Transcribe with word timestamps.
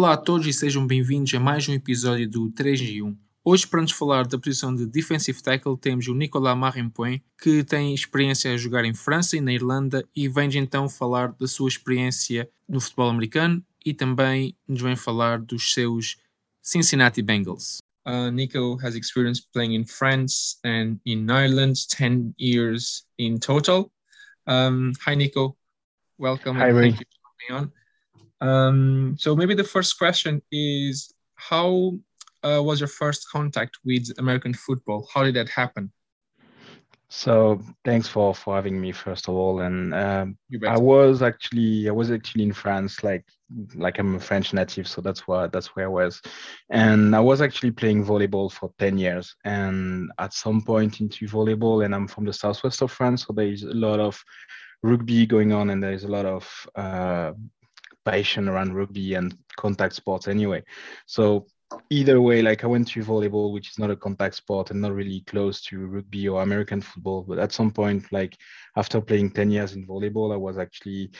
Olá 0.00 0.14
a 0.14 0.16
todos 0.16 0.46
e 0.46 0.52
sejam 0.54 0.86
bem-vindos 0.86 1.34
a 1.34 1.38
mais 1.38 1.68
um 1.68 1.74
episódio 1.74 2.26
do 2.26 2.50
3 2.52 2.80
em 2.80 3.02
1. 3.02 3.18
Hoje, 3.44 3.66
para 3.66 3.82
nos 3.82 3.92
falar 3.92 4.26
da 4.26 4.38
posição 4.38 4.74
de 4.74 4.86
defensive 4.86 5.42
tackle, 5.42 5.76
temos 5.76 6.08
o 6.08 6.14
Nicolas 6.14 6.56
Marimpoint, 6.56 7.22
que 7.38 7.62
tem 7.62 7.92
experiência 7.92 8.50
a 8.50 8.56
jogar 8.56 8.86
em 8.86 8.94
França 8.94 9.36
e 9.36 9.42
na 9.42 9.52
Irlanda 9.52 10.02
e 10.16 10.26
vem 10.26 10.48
então 10.56 10.88
falar 10.88 11.32
da 11.32 11.46
sua 11.46 11.68
experiência 11.68 12.48
no 12.66 12.80
futebol 12.80 13.10
americano 13.10 13.62
e 13.84 13.92
também 13.92 14.56
nos 14.66 14.80
vem 14.80 14.96
falar 14.96 15.38
dos 15.38 15.74
seus 15.74 16.16
Cincinnati 16.62 17.20
Bengals. 17.20 17.82
Uh, 18.06 18.30
Nico 18.30 18.78
has 18.82 18.94
experience 18.94 19.46
playing 19.52 19.74
in 19.74 19.84
France 19.84 20.56
and 20.64 20.96
in 21.04 21.26
Ireland, 21.30 21.74
10 21.90 22.32
years 22.38 23.04
in 23.18 23.36
total. 23.38 23.92
Um, 24.46 24.92
hi, 25.06 25.14
Nico. 25.14 25.58
Welcome. 26.18 26.58
Hi, 26.58 26.72
Ray. 26.72 26.92
Thank 26.92 27.00
you 27.00 27.06
for 27.06 27.52
coming 27.52 27.64
on. 27.64 27.79
Um, 28.40 29.16
so 29.18 29.36
maybe 29.36 29.54
the 29.54 29.64
first 29.64 29.98
question 29.98 30.42
is 30.50 31.12
how 31.36 31.98
uh, 32.42 32.62
was 32.62 32.80
your 32.80 32.88
first 32.88 33.28
contact 33.30 33.78
with 33.84 34.18
American 34.18 34.54
football? 34.54 35.08
How 35.12 35.24
did 35.24 35.34
that 35.34 35.48
happen? 35.48 35.92
So 37.12 37.60
thanks 37.84 38.06
for 38.06 38.32
for 38.32 38.54
having 38.54 38.80
me 38.80 38.92
first 38.92 39.28
of 39.28 39.34
all. 39.34 39.60
And 39.60 39.92
um, 39.92 40.38
I 40.66 40.78
was 40.78 41.22
actually 41.22 41.88
I 41.88 41.92
was 41.92 42.12
actually 42.12 42.44
in 42.44 42.52
France, 42.52 43.02
like 43.02 43.24
like 43.74 43.98
I'm 43.98 44.14
a 44.14 44.20
French 44.20 44.52
native, 44.54 44.86
so 44.86 45.00
that's 45.00 45.26
why 45.26 45.48
that's 45.48 45.74
where 45.74 45.86
I 45.86 45.88
was. 45.88 46.22
And 46.70 47.16
I 47.16 47.20
was 47.20 47.40
actually 47.42 47.72
playing 47.72 48.04
volleyball 48.04 48.50
for 48.50 48.72
ten 48.78 48.96
years. 48.96 49.34
And 49.44 50.12
at 50.20 50.32
some 50.32 50.62
point 50.62 51.00
into 51.00 51.26
volleyball, 51.26 51.84
and 51.84 51.96
I'm 51.96 52.06
from 52.06 52.26
the 52.26 52.32
southwest 52.32 52.80
of 52.80 52.92
France, 52.92 53.26
so 53.26 53.32
there 53.32 53.48
is 53.48 53.64
a 53.64 53.74
lot 53.74 53.98
of 53.98 54.22
rugby 54.84 55.26
going 55.26 55.52
on, 55.52 55.70
and 55.70 55.82
there 55.82 55.92
is 55.92 56.04
a 56.04 56.08
lot 56.08 56.26
of 56.26 56.68
uh, 56.76 57.32
passion 58.04 58.48
around 58.48 58.74
rugby 58.74 59.14
and 59.14 59.36
contact 59.56 59.94
sports 59.94 60.28
anyway. 60.28 60.62
So 61.06 61.46
either 61.90 62.20
way, 62.20 62.42
like 62.42 62.64
I 62.64 62.66
went 62.66 62.88
to 62.88 63.04
volleyball, 63.04 63.52
which 63.52 63.70
is 63.70 63.78
not 63.78 63.90
a 63.90 63.96
contact 63.96 64.34
sport 64.34 64.70
and 64.70 64.80
not 64.80 64.92
really 64.92 65.20
close 65.20 65.60
to 65.62 65.86
rugby 65.86 66.28
or 66.28 66.42
American 66.42 66.80
football. 66.80 67.22
But 67.22 67.38
at 67.38 67.52
some 67.52 67.70
point, 67.70 68.10
like 68.12 68.36
after 68.76 69.00
playing 69.00 69.30
10 69.32 69.50
years 69.50 69.72
in 69.74 69.86
volleyball, 69.86 70.32
I 70.32 70.36
was 70.36 70.58
actually 70.58 71.10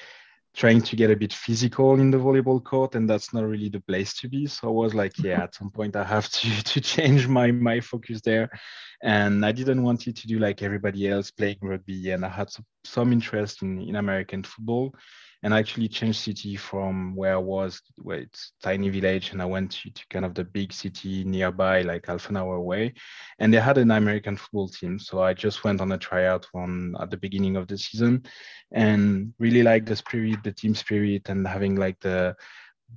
trying 0.55 0.83
to 0.83 0.97
get 0.97 1.11
a 1.11 1.17
bit 1.17 1.33
physical 1.33 2.01
in 2.01 2.11
the 2.11 2.19
volleyball 2.19 2.63
court 2.63 2.95
and 2.97 3.09
that's 3.09 3.33
not 3.33 3.45
really 3.45 3.69
the 3.69 3.81
place 3.81 4.13
to 4.15 4.29
be 4.29 4.47
so 4.47 4.69
i 4.69 4.71
was 4.71 4.95
like 4.95 5.17
yeah 5.19 5.45
at 5.45 5.55
some 5.55 5.71
point 5.71 5.95
i 5.95 6.03
have 6.03 6.29
to 6.29 6.63
to 6.65 6.81
change 6.81 7.29
my 7.29 7.53
my 7.53 7.81
focus 7.81 8.21
there 8.23 8.51
and 9.03 9.47
i 9.47 9.53
didn't 9.53 9.83
want 9.83 10.09
it 10.09 10.17
to 10.17 10.27
do 10.27 10.39
like 10.39 10.61
everybody 10.63 11.09
else 11.09 11.31
playing 11.31 11.57
rugby 11.63 12.11
and 12.11 12.25
i 12.25 12.29
had 12.29 12.51
some, 12.51 12.65
some 12.85 13.13
interest 13.13 13.63
in 13.63 13.81
in 13.81 13.97
american 13.97 14.43
football 14.43 14.93
and 15.43 15.55
I 15.55 15.59
actually 15.59 15.89
changed 15.89 16.21
city 16.21 16.57
from 16.57 17.17
where 17.17 17.35
I 17.35 17.39
was, 17.39 17.81
where 17.97 18.19
it's 18.19 18.53
tiny 18.63 18.91
village, 18.91 19.33
and 19.33 19.41
I 19.41 19.47
went 19.47 19.73
to, 19.73 19.91
to 19.91 20.07
kind 20.11 20.25
of 20.25 20.35
the 20.35 20.45
big 20.45 20.73
city 20.73 21.25
nearby, 21.25 21.83
like 21.83 22.07
half 22.07 22.29
an 22.29 22.37
hour 22.37 22.57
away. 22.57 22.95
And 23.39 23.53
they 23.53 23.61
had 23.61 23.79
an 23.79 23.91
American 23.91 24.37
football 24.37 24.69
team, 24.69 24.99
so 24.99 25.23
I 25.23 25.33
just 25.33 25.65
went 25.65 25.81
on 25.81 25.93
a 25.93 25.99
tryout 25.99 26.47
one 26.53 26.95
at 27.01 27.11
the 27.11 27.17
beginning 27.17 27.57
of 27.57 27.69
the 27.69 27.79
season, 27.79 28.25
and 28.73 29.33
really 29.39 29.63
like 29.63 29.87
the 29.87 29.97
spirit, 29.97 30.43
the 30.45 30.53
team 30.53 30.75
spirit, 30.75 31.29
and 31.29 31.47
having 31.47 31.77
like 31.77 31.99
the 32.01 32.37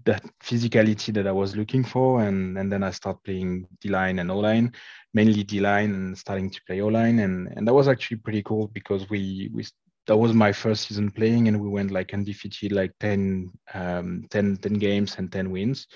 that 0.06 0.24
physicality 0.42 1.14
that 1.14 1.28
I 1.28 1.32
was 1.32 1.56
looking 1.56 1.84
for. 1.84 2.24
And, 2.24 2.58
and 2.58 2.72
then 2.72 2.84
I 2.84 2.92
start 2.92 3.24
playing 3.24 3.68
D 3.80 3.90
line 3.90 4.20
and 4.20 4.32
O 4.32 4.40
line, 4.40 4.74
mainly 5.14 5.44
D 5.44 5.60
line 5.60 5.94
and 5.94 6.18
starting 6.18 6.50
to 6.50 6.62
play 6.66 6.82
O 6.82 6.88
line. 6.88 7.20
And, 7.20 7.48
and 7.56 7.68
that 7.68 7.74
was 7.74 7.88
actually 7.88 8.18
pretty 8.18 8.44
cool 8.44 8.68
because 8.68 9.10
we, 9.10 9.50
we 9.54 9.66
that 10.08 10.18
was 10.18 10.34
my 10.34 10.52
first 10.52 10.88
season 10.88 11.10
playing 11.10 11.48
and 11.48 11.60
we 11.60 11.70
went 11.70 11.92
like 11.92 12.14
undefeated 12.14 12.72
like 12.72 12.92
10, 13.00 13.52
um, 13.74 14.26
10, 14.30 14.58
10 14.58 14.74
games 14.74 15.16
and 15.18 15.32
10 15.32 15.50
wins. 15.52 15.88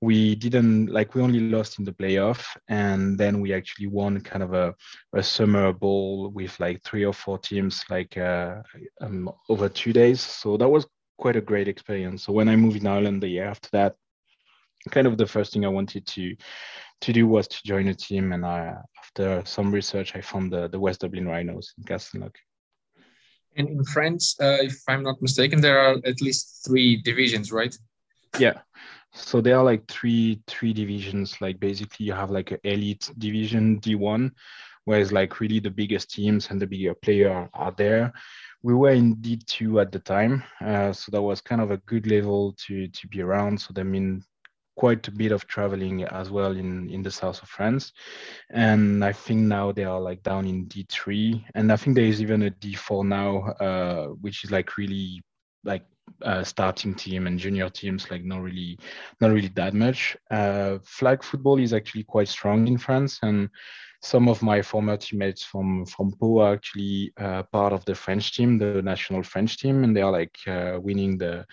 We 0.00 0.34
didn't 0.34 0.86
like 0.86 1.14
we 1.14 1.22
only 1.22 1.40
lost 1.40 1.78
in 1.78 1.84
the 1.84 1.92
playoff 1.92 2.44
and 2.68 3.18
then 3.18 3.40
we 3.40 3.52
actually 3.52 3.88
won 3.88 4.20
kind 4.20 4.42
of 4.42 4.54
a, 4.54 4.74
a 5.14 5.22
summer 5.22 5.72
bowl 5.72 6.30
with 6.30 6.58
like 6.60 6.82
three 6.84 7.04
or 7.04 7.12
four 7.12 7.38
teams 7.38 7.84
like 7.90 8.16
uh, 8.16 8.62
um, 9.00 9.30
over 9.48 9.68
two 9.68 9.92
days. 9.92 10.20
So 10.20 10.56
that 10.56 10.68
was 10.68 10.86
quite 11.18 11.36
a 11.36 11.40
great 11.40 11.68
experience. 11.68 12.24
So 12.24 12.32
when 12.32 12.48
i 12.48 12.56
moved 12.56 12.80
in 12.80 12.86
ireland 12.86 13.22
the 13.22 13.28
year 13.28 13.44
after 13.44 13.68
that 13.72 13.94
kind 14.90 15.06
of 15.06 15.18
the 15.18 15.26
first 15.26 15.52
thing 15.52 15.64
i 15.64 15.68
wanted 15.68 16.06
to 16.06 16.34
to 17.00 17.12
do 17.12 17.26
was 17.26 17.46
to 17.48 17.58
join 17.64 17.88
a 17.88 17.94
team 17.94 18.32
and 18.32 18.44
I, 18.44 18.76
after 18.98 19.42
some 19.44 19.72
research 19.72 20.16
i 20.16 20.20
found 20.20 20.52
the, 20.52 20.68
the 20.68 20.80
west 20.80 21.00
dublin 21.00 21.28
rhinos 21.28 21.74
in 21.76 21.84
castleknock 21.84 22.34
and 23.56 23.68
in 23.68 23.84
France, 23.84 24.36
uh, 24.40 24.58
if 24.60 24.82
I'm 24.88 25.02
not 25.02 25.20
mistaken, 25.20 25.60
there 25.60 25.78
are 25.78 25.96
at 26.04 26.20
least 26.20 26.64
three 26.66 26.96
divisions, 27.02 27.52
right? 27.52 27.76
Yeah. 28.38 28.60
So 29.12 29.40
there 29.40 29.56
are 29.58 29.64
like 29.64 29.86
three 29.88 30.40
three 30.46 30.72
divisions. 30.72 31.40
Like 31.40 31.58
basically, 31.58 32.06
you 32.06 32.12
have 32.12 32.30
like 32.30 32.52
an 32.52 32.60
elite 32.62 33.10
division 33.18 33.80
D1, 33.80 34.30
where 34.84 35.00
it's 35.00 35.12
like 35.12 35.40
really 35.40 35.58
the 35.58 35.70
biggest 35.70 36.10
teams 36.10 36.50
and 36.50 36.60
the 36.60 36.66
bigger 36.66 36.94
player 36.94 37.48
are 37.52 37.72
there. 37.76 38.12
We 38.62 38.74
were 38.74 38.90
in 38.90 39.16
D2 39.16 39.80
at 39.80 39.90
the 39.90 39.98
time, 39.98 40.44
uh, 40.60 40.92
so 40.92 41.10
that 41.10 41.22
was 41.22 41.40
kind 41.40 41.60
of 41.60 41.70
a 41.70 41.78
good 41.78 42.06
level 42.06 42.54
to 42.66 42.86
to 42.86 43.08
be 43.08 43.20
around. 43.20 43.60
So 43.60 43.72
that 43.74 43.84
mean 43.84 44.22
quite 44.80 45.06
a 45.08 45.10
bit 45.22 45.30
of 45.30 45.46
traveling 45.46 46.04
as 46.04 46.30
well 46.30 46.56
in 46.56 46.88
in 46.88 47.02
the 47.02 47.10
south 47.10 47.42
of 47.42 47.48
France, 47.48 47.92
and 48.48 49.04
I 49.04 49.12
think 49.12 49.40
now 49.42 49.72
they 49.72 49.84
are 49.84 50.00
like 50.00 50.22
down 50.22 50.46
in 50.46 50.66
D3, 50.72 51.44
and 51.54 51.70
I 51.70 51.76
think 51.76 51.96
there 51.96 52.12
is 52.12 52.22
even 52.22 52.44
a 52.44 52.50
D4 52.50 53.04
now, 53.04 53.30
uh, 53.66 54.06
which 54.24 54.42
is 54.44 54.50
like 54.50 54.78
really 54.78 55.22
like 55.64 55.84
uh, 56.22 56.44
starting 56.44 56.94
team 56.94 57.26
and 57.26 57.38
junior 57.38 57.68
teams 57.68 58.10
like 58.10 58.24
not 58.24 58.42
really 58.42 58.78
not 59.20 59.30
really 59.30 59.48
that 59.48 59.74
much 59.74 60.16
uh, 60.30 60.78
flag 60.84 61.22
football 61.22 61.58
is 61.58 61.72
actually 61.72 62.04
quite 62.04 62.28
strong 62.28 62.66
in 62.66 62.78
france 62.78 63.18
and 63.22 63.48
some 64.02 64.28
of 64.28 64.42
my 64.42 64.62
former 64.62 64.96
teammates 64.96 65.44
from 65.44 65.84
from 65.84 66.12
Pau 66.12 66.38
are 66.38 66.54
actually 66.54 67.12
uh, 67.18 67.42
part 67.44 67.72
of 67.72 67.84
the 67.84 67.94
French 67.94 68.34
team, 68.34 68.58
the 68.58 68.80
national 68.82 69.22
French 69.22 69.58
team, 69.58 69.84
and 69.84 69.94
they 69.94 70.00
are 70.00 70.10
like 70.10 70.36
uh, 70.46 70.78
winning 70.80 71.18
the 71.18 71.44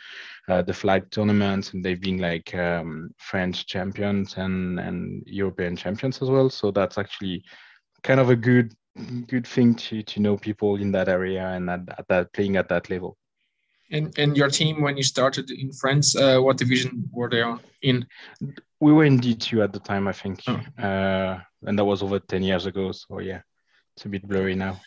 uh, 0.48 0.62
the 0.62 0.74
flag 0.74 1.10
tournaments, 1.12 1.74
and 1.74 1.84
they've 1.84 2.02
been 2.02 2.20
like 2.20 2.54
um, 2.56 3.12
French 3.18 3.66
champions 3.68 4.38
and 4.38 4.80
and 4.80 5.24
European 5.26 5.76
champions 5.76 6.22
as 6.22 6.30
well. 6.30 6.50
So 6.50 6.72
that's 6.72 6.98
actually 6.98 7.44
kind 8.04 8.20
of 8.20 8.30
a 8.30 8.36
good 8.36 8.74
good 9.28 9.46
thing 9.46 9.76
to 9.76 10.02
to 10.04 10.20
know 10.22 10.38
people 10.38 10.78
in 10.78 10.92
that 10.92 11.10
area 11.10 11.48
and 11.48 11.70
at, 11.70 11.82
at 11.98 12.08
that 12.08 12.34
playing 12.34 12.56
at 12.56 12.70
that 12.70 12.90
level. 12.90 13.18
And 13.92 14.18
and 14.20 14.36
your 14.36 14.50
team 14.50 14.82
when 14.82 14.98
you 14.98 15.04
started 15.04 15.50
in 15.50 15.72
France, 15.72 16.16
uh, 16.16 16.40
what 16.40 16.58
division 16.58 17.10
were 17.12 17.30
they 17.30 17.42
on 17.42 17.60
in? 17.82 18.06
We 18.80 18.92
were 18.92 19.06
in 19.06 19.18
D 19.18 19.34
two 19.34 19.62
at 19.62 19.72
the 19.72 19.80
time, 19.80 20.08
I 20.08 20.14
think, 20.14 20.44
oh. 20.48 20.60
uh, 20.84 21.40
and 21.66 21.80
that 21.80 21.86
was 21.86 22.04
over 22.04 22.20
ten 22.20 22.44
years 22.44 22.66
ago. 22.66 22.92
So 22.92 23.20
yeah, 23.20 23.42
it's 23.96 24.06
a 24.06 24.10
bit 24.10 24.28
blurry 24.28 24.56
now. 24.56 24.82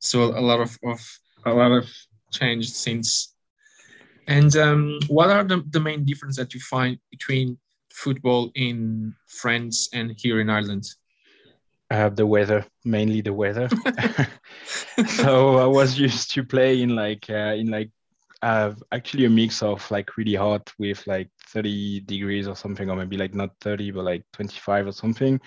So 0.00 0.24
a 0.24 0.40
lot 0.40 0.60
of, 0.60 0.78
of 0.84 1.00
a 1.44 1.52
lot 1.52 1.72
of 1.72 1.88
changed 2.32 2.74
since. 2.74 3.34
And 4.26 4.54
um, 4.56 4.98
what 5.08 5.30
are 5.30 5.44
the, 5.44 5.64
the 5.70 5.80
main 5.80 6.04
difference 6.04 6.36
that 6.36 6.52
you 6.52 6.60
find 6.60 6.98
between 7.10 7.58
football 7.90 8.50
in 8.54 9.14
France 9.26 9.88
and 9.92 10.14
here 10.16 10.40
in 10.40 10.50
Ireland? 10.50 10.84
Uh, 11.90 12.10
the 12.10 12.26
weather, 12.26 12.66
mainly 12.84 13.22
the 13.22 13.32
weather. 13.32 13.68
so 15.06 15.56
I 15.56 15.66
was 15.66 15.98
used 15.98 16.32
to 16.32 16.44
play 16.44 16.82
in 16.82 16.94
like 16.94 17.26
uh, 17.30 17.54
in 17.56 17.70
like 17.70 17.90
have 18.42 18.82
actually 18.92 19.24
a 19.24 19.30
mix 19.30 19.62
of 19.62 19.88
like 19.90 20.16
really 20.16 20.34
hot 20.34 20.72
with 20.78 21.06
like 21.06 21.30
30 21.48 22.00
degrees 22.00 22.48
or 22.48 22.56
something, 22.56 22.90
or 22.90 22.96
maybe 22.96 23.16
like 23.16 23.34
not 23.34 23.50
30, 23.60 23.90
but 23.90 24.04
like 24.04 24.24
25 24.32 24.88
or 24.88 24.92
something, 24.92 25.40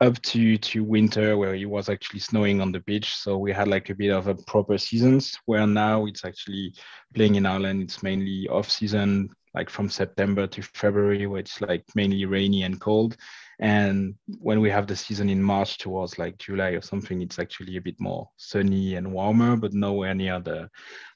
up 0.00 0.20
to 0.22 0.58
to 0.58 0.84
winter 0.84 1.36
where 1.36 1.54
it 1.54 1.68
was 1.68 1.88
actually 1.88 2.20
snowing 2.20 2.60
on 2.60 2.72
the 2.72 2.80
beach. 2.80 3.16
So 3.16 3.38
we 3.38 3.52
had 3.52 3.68
like 3.68 3.90
a 3.90 3.94
bit 3.94 4.10
of 4.10 4.28
a 4.28 4.34
proper 4.46 4.78
seasons. 4.78 5.38
Where 5.46 5.66
now 5.66 6.06
it's 6.06 6.24
actually 6.24 6.74
playing 7.14 7.36
in 7.36 7.46
Ireland. 7.46 7.82
It's 7.82 8.02
mainly 8.02 8.48
off 8.48 8.70
season, 8.70 9.30
like 9.54 9.70
from 9.70 9.88
September 9.88 10.46
to 10.46 10.62
February, 10.62 11.26
where 11.26 11.40
it's 11.40 11.60
like 11.60 11.84
mainly 11.94 12.24
rainy 12.24 12.62
and 12.62 12.80
cold. 12.80 13.16
And 13.58 14.16
when 14.40 14.60
we 14.60 14.70
have 14.70 14.86
the 14.86 14.96
season 14.96 15.30
in 15.30 15.42
March 15.42 15.78
towards 15.78 16.18
like 16.18 16.36
July 16.38 16.70
or 16.70 16.82
something, 16.82 17.22
it's 17.22 17.38
actually 17.38 17.76
a 17.76 17.80
bit 17.80 17.98
more 17.98 18.28
sunny 18.36 18.96
and 18.96 19.12
warmer, 19.12 19.56
but 19.56 19.72
nowhere 19.72 20.14
near 20.14 20.40
the 20.40 20.68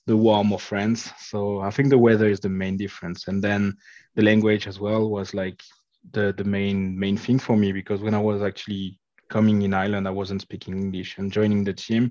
the 0.07 0.17
warm 0.17 0.53
of 0.53 0.63
France. 0.63 1.11
So 1.19 1.61
I 1.61 1.71
think 1.71 1.91
the 1.91 1.99
weather 1.99 2.29
is 2.29 2.41
the 2.41 2.49
main 2.49 2.77
difference. 2.77 3.29
And 3.29 3.45
then 3.45 3.75
the 4.15 4.23
language 4.23 4.67
as 4.67 4.81
well 4.81 5.11
was 5.11 5.35
like 5.35 5.63
the 6.13 6.33
the 6.37 6.45
main 6.45 6.99
main 6.99 7.17
thing 7.17 7.39
for 7.39 7.57
me 7.57 7.73
because 7.73 8.01
when 8.01 8.15
I 8.15 8.21
was 8.21 8.43
actually 8.43 8.99
coming 9.29 9.63
in 9.63 9.75
Ireland, 9.75 10.09
I 10.09 10.11
wasn't 10.11 10.43
speaking 10.43 10.75
English, 10.75 11.19
and 11.19 11.33
joining 11.33 11.63
the 11.63 11.73
team 11.73 12.11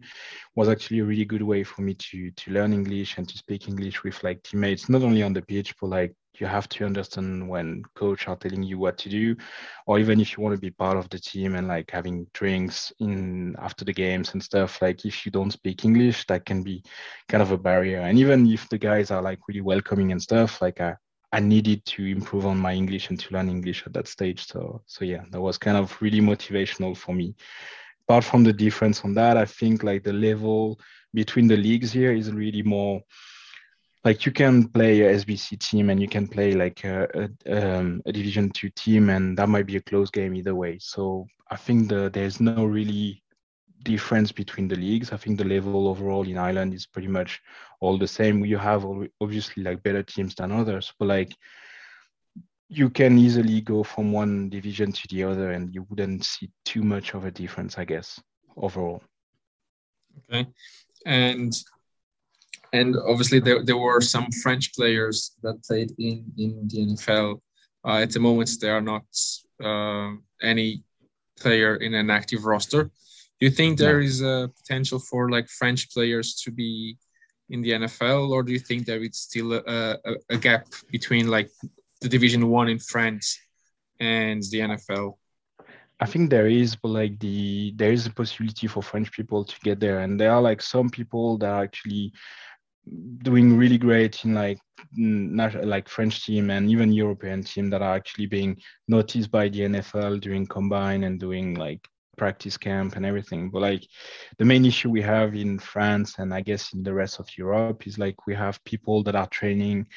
was 0.56 0.70
actually 0.70 1.00
a 1.00 1.06
really 1.06 1.26
good 1.26 1.42
way 1.42 1.64
for 1.64 1.82
me 1.82 1.96
to 1.96 2.32
to 2.32 2.52
learn 2.52 2.72
English 2.72 3.18
and 3.18 3.28
to 3.28 3.38
speak 3.38 3.68
English 3.68 4.04
with 4.04 4.24
like 4.24 4.44
teammates, 4.44 4.90
not 4.90 5.02
only 5.04 5.24
on 5.24 5.34
the 5.34 5.42
pitch 5.42 5.76
but 5.82 5.88
like 5.88 6.14
you 6.40 6.48
have 6.48 6.68
to 6.70 6.86
understand 6.86 7.48
when 7.48 7.84
coach 7.96 8.28
are 8.28 8.36
telling 8.36 8.64
you 8.64 8.78
what 8.78 8.98
to 8.98 9.10
do 9.10 9.36
or 9.88 10.00
even 10.00 10.20
if 10.20 10.36
you 10.36 10.44
want 10.44 10.56
to 10.56 10.62
be 10.62 10.72
part 10.72 10.98
of 10.98 11.10
the 11.10 11.20
team 11.20 11.56
and 11.56 11.68
like 11.68 11.90
having 11.92 12.26
drinks 12.34 12.92
in 13.00 13.56
after 13.60 13.86
the 13.86 13.94
games 13.94 14.34
and 14.34 14.44
stuff 14.44 14.82
like 14.82 15.06
if 15.06 15.26
you 15.26 15.32
don't 15.32 15.52
speak 15.52 15.86
english 15.86 16.26
that 16.28 16.46
can 16.46 16.64
be 16.64 16.84
kind 17.28 17.42
of 17.42 17.52
a 17.52 17.58
barrier 17.58 18.02
and 18.02 18.18
even 18.18 18.48
if 18.48 18.68
the 18.70 18.78
guys 18.78 19.12
are 19.12 19.22
like 19.22 19.40
really 19.48 19.62
welcoming 19.62 20.12
and 20.12 20.22
stuff 20.22 20.62
like 20.62 20.80
i 20.82 20.96
I 21.32 21.40
needed 21.40 21.86
to 21.86 22.06
improve 22.06 22.46
on 22.46 22.58
my 22.58 22.74
English 22.74 23.10
and 23.10 23.20
to 23.20 23.34
learn 23.34 23.50
English 23.50 23.84
at 23.86 23.94
that 23.94 24.08
stage. 24.08 24.48
So 24.48 24.82
so 24.88 25.06
yeah, 25.06 25.24
that 25.30 25.40
was 25.40 25.58
kind 25.58 25.78
of 25.78 25.96
really 26.02 26.22
motivational 26.22 26.98
for 26.98 27.14
me. 27.14 27.36
Apart 28.08 28.24
from 28.24 28.44
the 28.44 28.54
difference 28.54 29.06
on 29.06 29.14
that, 29.14 29.38
I 29.38 29.46
think 29.46 29.84
like 29.84 30.04
the 30.04 30.14
level 30.14 30.80
between 31.14 31.48
the 31.48 31.58
leagues 31.58 31.92
here 31.92 32.14
is 32.14 32.32
really 32.32 32.64
more 32.64 33.02
like 34.06 34.26
you 34.26 34.32
can 34.32 34.68
play 34.70 35.02
a 35.02 35.16
SBC 35.16 35.60
team 35.60 35.90
and 35.90 36.02
you 36.02 36.08
can 36.08 36.28
play 36.28 36.54
like 36.54 36.84
a, 36.84 37.30
a, 37.46 37.78
um, 37.78 38.02
a, 38.06 38.12
Division 38.12 38.50
Two 38.50 38.70
team, 38.70 39.10
and 39.10 39.38
that 39.38 39.50
might 39.50 39.66
be 39.66 39.76
a 39.76 39.82
close 39.82 40.10
game 40.10 40.36
either 40.36 40.56
way. 40.56 40.78
So 40.80 41.28
I 41.52 41.58
think 41.58 41.90
the 41.90 42.10
there's 42.10 42.40
no 42.40 42.66
really 42.66 43.22
difference 43.84 44.32
between 44.32 44.68
the 44.68 44.76
leagues. 44.76 45.12
I 45.12 45.18
think 45.18 45.38
the 45.38 45.44
level 45.44 45.88
overall 45.88 46.28
in 46.28 46.38
Ireland 46.38 46.74
is 46.74 46.86
pretty 46.86 47.08
much 47.08 47.42
all 47.82 47.98
the 47.98 48.08
same. 48.08 48.46
You 48.46 48.58
have 48.58 48.86
obviously 49.22 49.64
like 49.64 49.84
better 49.84 50.04
teams 50.04 50.36
than 50.36 50.52
others, 50.52 50.94
but 50.98 51.08
like 51.08 51.36
you 52.70 52.90
can 52.90 53.18
easily 53.18 53.62
go 53.62 53.84
from 53.84 54.12
one 54.12 54.50
division 54.50 54.92
to 54.92 55.08
the 55.10 55.24
other, 55.24 55.52
and 55.52 55.74
you 55.74 55.86
wouldn't 55.90 56.24
see 56.24 56.50
too 56.64 56.84
much 56.84 57.16
of 57.16 57.26
a 57.26 57.32
difference, 57.32 57.78
I 57.78 57.86
guess, 57.86 58.22
overall. 58.56 59.02
Okay, 60.32 60.48
and 61.06 61.54
and 62.74 62.96
obviously 63.08 63.40
there, 63.40 63.64
there 63.64 63.78
were 63.78 64.02
some 64.02 64.28
French 64.44 64.74
players 64.76 65.36
that 65.44 65.64
played 65.64 65.92
in 65.98 66.26
in 66.38 66.68
the 66.68 66.88
NFL. 66.88 67.42
Uh, 67.86 67.98
at 67.98 68.12
the 68.12 68.20
moment, 68.20 68.50
there 68.62 68.76
are 68.76 68.82
not 68.82 69.06
uh, 69.64 70.12
any 70.42 70.84
player 71.40 71.76
in 71.78 71.94
an 71.94 72.10
active 72.10 72.46
roster. 72.46 72.84
Do 72.84 73.46
you 73.46 73.52
think 73.52 73.78
there 73.78 74.02
is 74.02 74.22
a 74.22 74.52
potential 74.58 75.00
for 75.00 75.30
like 75.30 75.48
French 75.48 75.90
players 75.92 76.36
to 76.44 76.52
be 76.52 76.98
in 77.50 77.62
the 77.62 77.72
NFL, 77.72 78.30
or 78.30 78.44
do 78.44 78.52
you 78.52 78.60
think 78.60 78.86
there 78.86 79.02
is 79.02 79.18
still 79.18 79.54
a, 79.54 79.62
a, 79.66 80.16
a 80.30 80.38
gap 80.38 80.68
between 80.92 81.30
like 81.30 81.50
the 82.02 82.10
Division 82.10 82.50
One 82.50 82.70
in 82.70 82.80
France 82.80 83.40
and 84.00 84.44
the 84.52 84.60
NFL? 84.60 85.16
I 86.02 86.06
think 86.06 86.30
there 86.30 86.48
is, 86.48 86.76
but 86.76 86.90
like 86.90 87.20
the 87.20 87.74
there 87.76 87.92
is 87.92 88.06
a 88.06 88.12
possibility 88.12 88.68
for 88.68 88.82
French 88.82 89.12
people 89.12 89.44
to 89.44 89.56
get 89.62 89.80
there, 89.80 90.00
and 90.00 90.20
there 90.20 90.32
are 90.32 90.42
like 90.42 90.62
some 90.62 90.90
people 90.90 91.38
that 91.40 91.50
are 91.50 91.64
actually 91.64 92.14
doing 93.24 93.58
really 93.58 93.78
great 93.78 94.24
in 94.26 94.34
like 94.34 94.60
like 94.98 95.90
French 95.90 96.26
team 96.26 96.50
and 96.50 96.70
even 96.70 96.92
European 96.92 97.44
team 97.44 97.70
that 97.70 97.82
are 97.82 97.96
actually 97.96 98.26
being 98.26 98.58
noticed 98.88 99.30
by 99.30 99.50
the 99.50 99.62
NFL 99.62 100.22
during 100.22 100.48
combine 100.48 101.04
and 101.04 101.20
doing 101.20 101.54
like 101.54 101.86
practice 102.18 102.58
camp 102.58 102.96
and 102.96 103.06
everything. 103.06 103.50
But 103.50 103.62
like 103.62 103.84
the 104.38 104.46
main 104.46 104.66
issue 104.66 104.90
we 104.90 105.02
have 105.02 105.36
in 105.36 105.60
France 105.60 106.20
and 106.20 106.34
I 106.34 106.42
guess 106.42 106.74
in 106.74 106.84
the 106.84 106.94
rest 106.94 107.20
of 107.20 107.28
Europe 107.38 107.88
is 107.88 108.00
like 108.00 108.28
we 108.28 108.36
have 108.36 108.64
people 108.64 109.04
that 109.04 109.16
are 109.16 109.28
training 109.28 109.88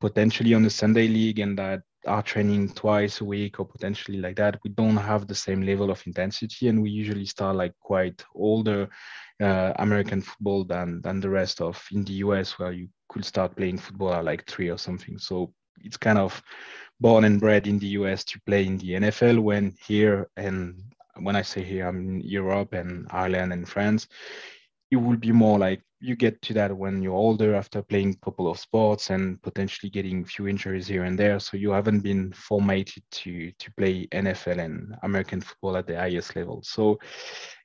potentially 0.00 0.54
on 0.54 0.62
the 0.62 0.70
Sunday 0.70 1.08
league 1.08 1.40
and 1.40 1.58
that 1.58 1.82
are 2.08 2.22
training 2.22 2.70
twice 2.70 3.20
a 3.20 3.24
week 3.24 3.60
or 3.60 3.66
potentially 3.66 4.18
like 4.18 4.36
that. 4.36 4.58
We 4.64 4.70
don't 4.70 4.96
have 4.96 5.26
the 5.26 5.34
same 5.34 5.62
level 5.62 5.90
of 5.90 6.02
intensity 6.06 6.68
and 6.68 6.82
we 6.82 6.90
usually 6.90 7.26
start 7.26 7.56
like 7.56 7.74
quite 7.80 8.24
older 8.34 8.88
uh, 9.40 9.72
American 9.76 10.22
football 10.22 10.64
than 10.64 11.00
than 11.02 11.20
the 11.20 11.30
rest 11.30 11.60
of 11.60 11.82
in 11.92 12.04
the 12.04 12.14
US 12.24 12.58
where 12.58 12.72
you 12.72 12.88
could 13.08 13.24
start 13.24 13.56
playing 13.56 13.78
football 13.78 14.14
at 14.14 14.24
like 14.24 14.46
three 14.46 14.68
or 14.68 14.78
something. 14.78 15.18
So 15.18 15.52
it's 15.80 15.96
kind 15.96 16.18
of 16.18 16.42
born 17.00 17.24
and 17.24 17.40
bred 17.40 17.66
in 17.66 17.78
the 17.78 17.88
US 17.98 18.24
to 18.24 18.40
play 18.46 18.66
in 18.66 18.78
the 18.78 18.94
NFL 18.94 19.40
when 19.40 19.74
here 19.86 20.28
and 20.36 20.82
when 21.20 21.36
I 21.36 21.42
say 21.42 21.62
here 21.62 21.86
I'm 21.86 22.00
in 22.00 22.20
Europe 22.20 22.72
and 22.72 23.06
Ireland 23.10 23.52
and 23.52 23.68
France, 23.68 24.08
it 24.90 24.96
will 24.96 25.16
be 25.16 25.32
more 25.32 25.58
like 25.58 25.82
you 26.00 26.14
get 26.14 26.40
to 26.42 26.54
that 26.54 26.76
when 26.76 27.02
you're 27.02 27.14
older 27.14 27.54
after 27.54 27.82
playing 27.82 28.10
a 28.10 28.24
couple 28.24 28.48
of 28.48 28.58
sports 28.58 29.10
and 29.10 29.42
potentially 29.42 29.90
getting 29.90 30.22
a 30.22 30.26
few 30.26 30.46
injuries 30.46 30.86
here 30.86 31.02
and 31.04 31.18
there. 31.18 31.40
So 31.40 31.56
you 31.56 31.72
haven't 31.72 32.00
been 32.00 32.32
formatted 32.32 33.02
to 33.10 33.50
to 33.50 33.72
play 33.72 34.06
NFL 34.08 34.58
and 34.58 34.94
American 35.02 35.40
football 35.40 35.76
at 35.76 35.86
the 35.86 35.96
highest 35.96 36.36
level. 36.36 36.62
So 36.62 36.98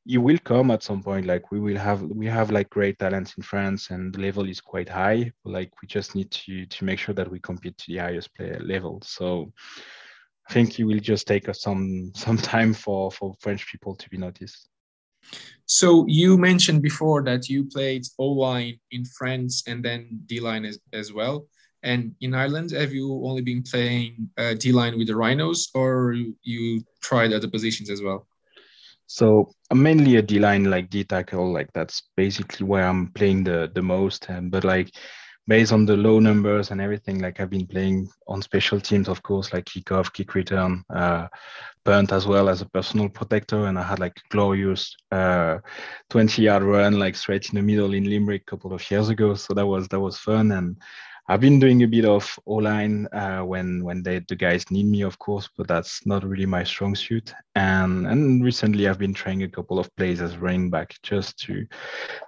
it 0.08 0.18
will 0.18 0.40
come 0.40 0.72
at 0.72 0.82
some 0.82 1.04
point. 1.04 1.28
Like 1.28 1.52
we 1.52 1.60
will 1.60 1.78
have 1.78 2.02
we 2.02 2.26
have 2.26 2.50
like 2.50 2.70
great 2.72 2.98
talents 2.98 3.36
in 3.38 3.44
France 3.44 3.92
and 3.92 4.14
the 4.14 4.22
level 4.22 4.50
is 4.50 4.60
quite 4.60 4.90
high. 4.90 5.32
Like 5.46 5.72
we 5.82 5.88
just 5.88 6.16
need 6.16 6.32
to 6.32 6.66
to 6.66 6.86
make 6.86 7.00
sure 7.00 7.16
that 7.16 7.30
we 7.30 7.40
compete 7.40 7.78
to 7.78 7.86
the 7.88 8.00
highest 8.00 8.34
player 8.36 8.60
level. 8.64 9.00
So 9.04 9.54
I 10.50 10.54
think 10.54 10.80
it 10.80 10.86
will 10.86 11.00
just 11.00 11.28
take 11.28 11.50
us 11.50 11.62
some 11.62 12.12
some 12.16 12.38
time 12.54 12.74
for 12.74 13.12
for 13.12 13.36
French 13.42 13.68
people 13.68 13.96
to 13.96 14.10
be 14.10 14.18
noticed. 14.18 14.70
So 15.66 16.06
you 16.08 16.38
mentioned 16.38 16.81
before 16.81 17.24
that 17.24 17.50
you 17.50 17.66
played 17.66 18.06
O 18.20 18.28
line 18.28 18.80
in 18.92 19.06
France 19.06 19.64
and 19.68 19.84
then 19.84 20.20
D 20.25 20.40
line 20.40 20.66
as, 20.66 20.80
as 20.92 21.14
well. 21.14 21.48
And 21.84 22.16
in 22.22 22.34
Ireland, 22.34 22.72
have 22.72 22.94
you 22.94 23.22
only 23.25 23.42
been 23.42 23.62
playing 23.62 24.30
uh, 24.38 24.54
D 24.54 24.72
line 24.72 24.98
with 24.98 25.08
the 25.08 25.16
Rhinos, 25.16 25.70
or 25.74 26.14
you, 26.44 26.84
tried 27.02 27.34
other 27.34 27.50
positions 27.50 27.90
as 27.90 28.02
well? 28.02 28.25
So 29.08 29.52
I'm 29.70 29.84
mainly 29.84 30.16
a 30.16 30.22
D 30.22 30.40
line, 30.40 30.64
like 30.66 30.90
D 30.90 31.04
tackle, 31.04 31.52
like 31.52 31.72
that's 31.74 32.04
basically 32.16 32.66
where 32.66 32.88
I'm 32.88 33.08
playing 33.12 33.44
the 33.44 33.70
the 33.74 33.81
most. 33.81 34.28
But 34.44 34.64
like 34.64 34.92
based 35.48 35.74
on 35.74 35.86
the 35.86 35.98
low 35.98 36.19
numbers 36.19 36.72
and 36.72 36.80
everything, 36.80 37.19
like 37.19 37.40
I've 37.40 37.50
been 37.50 37.68
playing 37.68 38.10
on 38.28 38.42
special 38.42 38.80
teams, 38.80 39.10
of 39.10 39.22
course, 39.24 39.54
like 39.54 39.66
kickoff, 39.66 40.13
kick 40.13 40.36
return, 40.36 40.84
uh, 40.90 41.28
punt 41.84 42.12
as 42.13 42.25
well 42.25 42.48
as 42.48 42.62
a 42.62 42.69
personal 42.69 43.10
protector. 43.10 43.66
And 43.66 43.78
I 43.78 43.84
had 43.84 44.00
like 44.00 44.16
glorious 44.30 44.95
uh, 45.12 45.57
20 46.10 46.42
yard 46.42 46.63
run, 46.63 46.98
like 46.98 47.16
straight 47.16 47.50
in 47.50 47.56
the 47.56 47.62
middle 47.62 47.94
in 47.94 48.06
Limerick 48.06 48.44
a 48.44 48.51
couple 48.51 48.74
of 48.74 48.90
years 48.90 49.10
ago. 49.10 49.36
So 49.36 49.54
that 49.54 49.68
was 49.68 49.88
that 49.90 50.00
was 50.00 50.18
fun. 50.18 50.51
And 50.51 50.78
I've 51.30 51.40
been 51.40 51.58
doing 51.58 51.84
a 51.84 51.88
bit 51.88 52.04
of 52.04 52.38
O 52.46 52.56
line 52.56 53.08
uh, 53.14 53.42
when 53.42 53.81
when 53.84 54.04
they, 54.04 54.20
the 54.28 54.36
guys 54.36 54.70
need 54.70 54.88
me, 54.88 55.04
of 55.04 55.18
course, 55.20 55.50
but 55.58 55.70
that's 55.70 56.06
not 56.06 56.25
really 56.25 56.46
my 56.46 56.66
strong 56.66 56.96
suit. 56.96 57.34
And 57.56 58.06
and 58.08 58.44
recently 58.44 58.90
I've 58.90 59.00
been 59.00 59.14
trying 59.14 59.44
a 59.44 59.48
couple 59.48 59.80
of 59.80 59.94
plays 59.96 60.22
as 60.22 60.36
running 60.38 60.70
back 60.70 60.96
just 61.02 61.38
to 61.40 61.66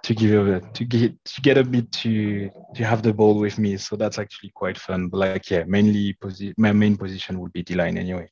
to 0.02 0.14
give 0.14 0.48
a 0.48 0.60
to 0.60 0.84
get 0.84 1.24
to 1.26 1.40
get 1.42 1.58
a 1.58 1.64
bit 1.64 1.92
to 1.92 2.50
to 2.74 2.84
have 2.84 3.02
the 3.02 3.12
ball 3.12 3.38
with 3.38 3.58
me. 3.58 3.76
So 3.76 3.96
that's 3.96 4.18
actually 4.18 4.52
quite 4.54 4.78
fun. 4.78 5.08
But 5.08 5.18
like 5.18 5.50
yeah, 5.50 5.64
mainly 5.66 6.16
posi- 6.22 6.54
my 6.56 6.72
main 6.72 6.96
position 6.96 7.38
would 7.40 7.52
be 7.52 7.62
D 7.62 7.74
line 7.74 7.98
anyway. 7.98 8.30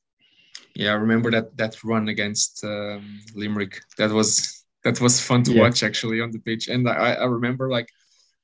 Yeah, 0.75 0.93
I 0.93 0.95
remember 0.95 1.31
that 1.31 1.57
that 1.59 1.85
run 1.85 2.09
against 2.09 2.65
um, 2.65 3.21
Limerick. 3.35 3.83
That 3.99 4.11
was 4.11 4.65
that 4.83 4.99
was 4.99 5.21
fun 5.21 5.43
to 5.43 5.53
yeah. 5.53 5.61
watch 5.61 5.83
actually 5.83 6.23
on 6.23 6.31
the 6.31 6.39
pitch, 6.39 6.69
and 6.69 6.89
I, 6.89 7.15
I 7.15 7.25
remember 7.25 7.69
like 7.69 7.91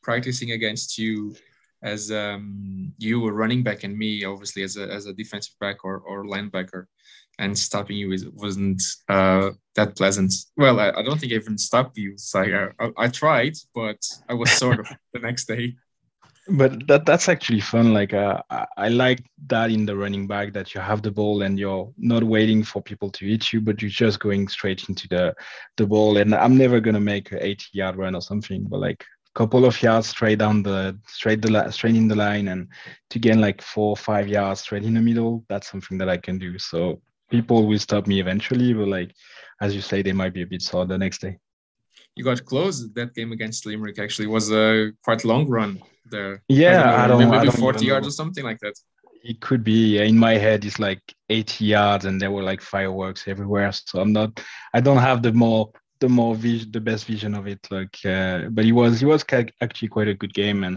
practicing 0.02 0.52
against 0.52 0.98
you 0.98 1.34
as 1.82 2.10
um, 2.10 2.92
you 2.98 3.20
were 3.20 3.32
running 3.32 3.62
back 3.62 3.84
and 3.84 3.96
me 3.96 4.24
obviously 4.24 4.62
as 4.62 4.76
a, 4.76 4.90
as 4.90 5.06
a 5.06 5.12
defensive 5.12 5.54
back 5.60 5.84
or, 5.84 5.98
or 5.98 6.24
linebacker. 6.24 6.86
And 7.38 7.58
stopping 7.58 7.96
you 7.96 8.14
wasn't 8.34 8.82
uh, 9.08 9.52
that 9.74 9.96
pleasant. 9.96 10.34
Well 10.58 10.78
I, 10.78 10.90
I, 10.90 11.02
don't 11.02 11.18
think 11.18 11.32
I 11.32 11.36
even 11.36 11.56
stopped 11.56 11.96
you. 11.96 12.18
So 12.18 12.40
I, 12.40 12.84
I, 12.84 12.90
I 12.98 13.08
tried 13.08 13.54
but 13.74 13.96
I 14.28 14.34
was 14.34 14.50
sort 14.50 14.80
of 14.80 14.88
the 15.14 15.20
next 15.20 15.46
day. 15.46 15.74
But 16.48 16.86
that 16.88 17.06
that's 17.06 17.28
actually 17.28 17.60
fun. 17.60 17.94
Like 17.94 18.12
uh, 18.12 18.42
I, 18.50 18.66
I 18.76 18.88
like 18.88 19.24
that 19.46 19.70
in 19.70 19.86
the 19.86 19.96
running 19.96 20.26
back 20.26 20.52
that 20.52 20.74
you 20.74 20.82
have 20.82 21.00
the 21.00 21.10
ball 21.10 21.42
and 21.42 21.58
you're 21.58 21.90
not 21.96 22.24
waiting 22.24 22.62
for 22.62 22.82
people 22.82 23.10
to 23.10 23.26
hit 23.26 23.52
you 23.52 23.60
but 23.60 23.80
you're 23.80 23.90
just 23.90 24.20
going 24.20 24.48
straight 24.48 24.88
into 24.90 25.08
the 25.08 25.34
the 25.78 25.86
ball. 25.86 26.18
And 26.18 26.34
i'm 26.34 26.58
never 26.58 26.78
going 26.80 26.94
to 26.94 27.00
make 27.00 27.32
an 27.32 27.38
80 27.40 27.64
yard 27.72 27.96
run 27.96 28.14
or 28.14 28.20
something 28.20 28.64
but 28.64 28.80
like 28.80 29.02
couple 29.34 29.64
of 29.64 29.80
yards 29.82 30.08
straight 30.08 30.38
down 30.38 30.62
the 30.62 30.98
straight 31.06 31.40
the 31.40 31.70
straight 31.70 31.94
in 31.94 32.08
the 32.08 32.16
line 32.16 32.48
and 32.48 32.68
to 33.10 33.18
gain 33.18 33.40
like 33.40 33.62
four 33.62 33.90
or 33.90 33.96
five 33.96 34.28
yards 34.28 34.60
straight 34.60 34.82
in 34.82 34.94
the 34.94 35.00
middle 35.00 35.44
that's 35.48 35.70
something 35.70 35.98
that 35.98 36.08
i 36.08 36.16
can 36.16 36.38
do. 36.38 36.58
So 36.58 37.00
people 37.30 37.66
will 37.66 37.78
stop 37.78 38.06
me 38.06 38.20
eventually 38.20 38.72
but 38.72 38.88
like 38.88 39.14
as 39.60 39.74
you 39.74 39.80
say 39.80 40.02
they 40.02 40.12
might 40.12 40.34
be 40.34 40.42
a 40.42 40.46
bit 40.46 40.62
sore 40.62 40.86
the 40.86 40.98
next 40.98 41.20
day. 41.20 41.38
You 42.16 42.24
got 42.24 42.44
close. 42.44 42.92
That 42.94 43.14
game 43.14 43.30
against 43.32 43.66
limerick 43.66 43.98
actually 43.98 44.26
was 44.26 44.50
a 44.50 44.92
quite 45.04 45.24
long 45.24 45.46
run 45.48 45.80
there. 46.10 46.42
Yeah 46.48 47.04
i 47.04 47.06
don't, 47.06 47.20
know, 47.20 47.32
I 47.32 47.44
don't 47.44 47.44
maybe 47.44 47.56
40 47.56 47.86
yards 47.86 48.08
or 48.08 48.10
something 48.10 48.44
like 48.44 48.58
that. 48.60 48.74
It 49.22 49.40
could 49.40 49.62
be. 49.62 49.98
In 49.98 50.18
my 50.18 50.34
head 50.38 50.64
it's 50.64 50.80
like 50.80 51.02
80 51.28 51.64
yards 51.64 52.04
and 52.04 52.20
there 52.20 52.32
were 52.32 52.42
like 52.42 52.60
fireworks 52.60 53.28
everywhere. 53.28 53.70
So 53.72 54.00
i'm 54.00 54.12
not 54.12 54.40
i 54.74 54.80
don't 54.80 54.98
have 54.98 55.22
the 55.22 55.32
more 55.32 55.70
the 56.00 56.08
more 56.08 56.34
vis- 56.34 56.66
the 56.70 56.80
best 56.80 57.04
vision 57.06 57.34
of 57.34 57.46
it. 57.46 57.66
Like, 57.70 57.96
uh, 58.04 58.48
but 58.50 58.64
it 58.64 58.72
was 58.72 59.02
it 59.02 59.06
was 59.06 59.24
actually 59.60 59.88
quite 59.88 60.08
a 60.08 60.14
good 60.14 60.34
game, 60.34 60.64
and 60.64 60.76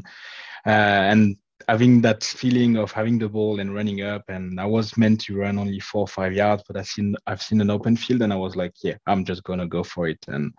uh, 0.65 1.03
and 1.11 1.37
having 1.67 2.01
that 2.01 2.23
feeling 2.23 2.77
of 2.77 2.91
having 2.91 3.17
the 3.17 3.29
ball 3.29 3.59
and 3.59 3.73
running 3.73 4.01
up, 4.01 4.23
and 4.27 4.59
I 4.59 4.65
was 4.65 4.97
meant 4.97 5.21
to 5.21 5.37
run 5.37 5.57
only 5.57 5.79
four 5.79 6.01
or 6.01 6.07
five 6.07 6.33
yards, 6.33 6.63
but 6.67 6.77
I 6.77 6.83
seen 6.83 7.15
I've 7.27 7.41
seen 7.41 7.61
an 7.61 7.69
open 7.69 7.95
field, 7.95 8.21
and 8.21 8.33
I 8.33 8.35
was 8.35 8.55
like, 8.55 8.73
yeah, 8.83 8.95
I'm 9.07 9.25
just 9.25 9.43
gonna 9.43 9.67
go 9.67 9.83
for 9.83 10.07
it, 10.07 10.23
and 10.27 10.53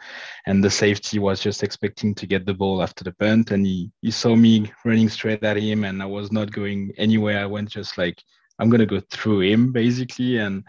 and 0.47 0.63
the 0.63 0.71
safety 0.71 1.19
was 1.19 1.41
just 1.41 1.63
expecting 1.63 2.15
to 2.17 2.27
get 2.27 2.47
the 2.47 2.55
ball 2.55 2.83
after 2.83 3.05
the 3.05 3.13
punt, 3.13 3.51
and 3.51 3.67
he 3.67 3.91
he 4.03 4.11
saw 4.11 4.35
me 4.35 4.73
running 4.85 5.09
straight 5.09 5.45
at 5.45 5.57
him, 5.57 5.85
and 5.85 6.03
I 6.03 6.07
was 6.07 6.33
not 6.33 6.51
going 6.51 6.93
anywhere. 6.97 7.41
I 7.41 7.47
went 7.47 7.69
just 7.69 7.99
like 7.99 8.23
I'm 8.59 8.71
gonna 8.71 8.87
go 8.87 9.01
through 9.11 9.41
him 9.41 9.73
basically, 9.73 10.39
and 10.39 10.65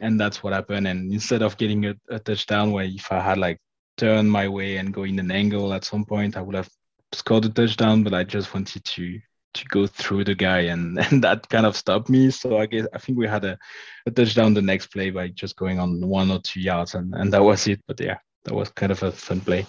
and 0.00 0.20
that's 0.20 0.42
what 0.42 0.52
happened. 0.52 0.86
And 0.86 1.12
instead 1.12 1.42
of 1.42 1.56
getting 1.56 1.86
a, 1.86 1.94
a 2.10 2.18
touchdown, 2.18 2.72
where 2.72 2.84
if 2.84 3.10
I 3.10 3.20
had 3.20 3.38
like 3.38 3.58
turned 3.96 4.30
my 4.30 4.48
way 4.48 4.76
and 4.76 4.94
go 4.94 5.04
in 5.04 5.18
an 5.18 5.30
angle 5.30 5.72
at 5.72 5.84
some 5.84 6.04
point, 6.04 6.36
I 6.36 6.42
would 6.42 6.54
have 6.54 6.70
scored 7.12 7.44
a 7.44 7.48
touchdown. 7.48 8.02
But 8.02 8.14
I 8.14 8.24
just 8.24 8.54
wanted 8.54 8.84
to 8.84 9.20
to 9.54 9.64
go 9.66 9.86
through 9.86 10.24
the 10.24 10.34
guy, 10.34 10.60
and, 10.60 10.98
and 11.10 11.24
that 11.24 11.48
kind 11.48 11.66
of 11.66 11.76
stopped 11.76 12.08
me. 12.08 12.30
So 12.30 12.58
I 12.58 12.66
guess 12.66 12.86
I 12.92 12.98
think 12.98 13.18
we 13.18 13.26
had 13.26 13.44
a, 13.44 13.58
a 14.06 14.10
touchdown 14.10 14.54
the 14.54 14.62
next 14.62 14.88
play 14.88 15.10
by 15.10 15.28
just 15.28 15.56
going 15.56 15.78
on 15.78 16.06
one 16.06 16.30
or 16.30 16.40
two 16.40 16.60
yards, 16.60 16.94
and, 16.94 17.14
and 17.14 17.32
that 17.32 17.42
was 17.42 17.66
it. 17.66 17.80
But 17.86 18.00
yeah, 18.00 18.18
that 18.44 18.54
was 18.54 18.70
kind 18.70 18.92
of 18.92 19.02
a 19.02 19.12
fun 19.12 19.40
play. 19.40 19.66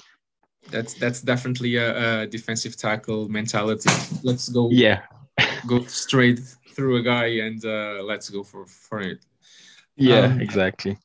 That's 0.70 0.94
that's 0.94 1.22
definitely 1.22 1.78
a, 1.78 2.22
a 2.22 2.28
defensive 2.28 2.78
tackle 2.78 3.30
mentality. 3.30 3.90
Let's 4.24 4.50
go. 4.50 4.70
Yeah. 4.72 5.02
go 5.68 5.84
straight 5.86 6.40
through 6.76 6.98
a 6.98 7.02
guy 7.02 7.28
and 7.46 7.64
uh, 7.66 8.02
let's 8.04 8.30
go 8.30 8.44
for 8.44 8.66
for 8.66 9.00
it. 9.02 9.20
Yeah, 10.00 10.26
um, 10.26 10.42
exactly. 10.42 10.98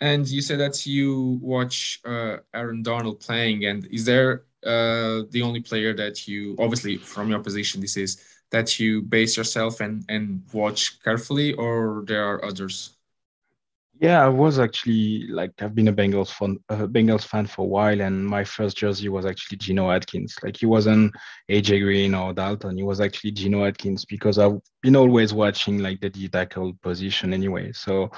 And 0.00 0.26
you 0.28 0.40
said 0.40 0.60
that 0.60 0.86
you 0.86 1.38
watch 1.42 2.00
uh, 2.04 2.38
Aaron 2.54 2.82
Donald 2.82 3.20
playing, 3.20 3.66
and 3.66 3.86
is 3.86 4.04
there 4.04 4.44
uh, 4.64 5.22
the 5.30 5.42
only 5.42 5.60
player 5.60 5.94
that 5.94 6.26
you, 6.26 6.56
obviously 6.58 6.96
from 6.96 7.30
your 7.30 7.40
position, 7.40 7.80
this 7.80 7.96
is 7.96 8.22
that 8.50 8.78
you 8.78 9.02
base 9.02 9.36
yourself 9.36 9.80
and 9.80 10.04
and 10.08 10.42
watch 10.52 11.02
carefully, 11.02 11.54
or 11.54 12.04
there 12.06 12.24
are 12.24 12.44
others? 12.44 12.96
Yeah, 14.00 14.24
I 14.24 14.28
was 14.28 14.58
actually 14.58 15.28
like 15.28 15.52
I've 15.62 15.74
been 15.74 15.88
a 15.88 15.92
Bengals 15.92 16.30
fan, 16.30 16.58
Bengals 16.68 17.24
fan 17.24 17.46
for 17.46 17.62
a 17.62 17.68
while, 17.68 18.00
and 18.00 18.26
my 18.26 18.42
first 18.42 18.76
jersey 18.76 19.08
was 19.08 19.24
actually 19.24 19.58
Geno 19.58 19.90
Atkins. 19.90 20.36
Like 20.42 20.56
he 20.56 20.66
wasn't 20.66 21.14
AJ 21.48 21.80
Green 21.80 22.12
or 22.14 22.32
Dalton, 22.34 22.76
he 22.76 22.82
was 22.82 23.00
actually 23.00 23.30
Geno 23.32 23.64
Atkins 23.64 24.04
because 24.04 24.38
I've 24.38 24.58
been 24.82 24.96
always 24.96 25.32
watching 25.32 25.78
like 25.78 26.00
the 26.00 26.10
D 26.10 26.28
tackle 26.28 26.72
position 26.82 27.32
anyway. 27.32 27.70
So 27.72 28.10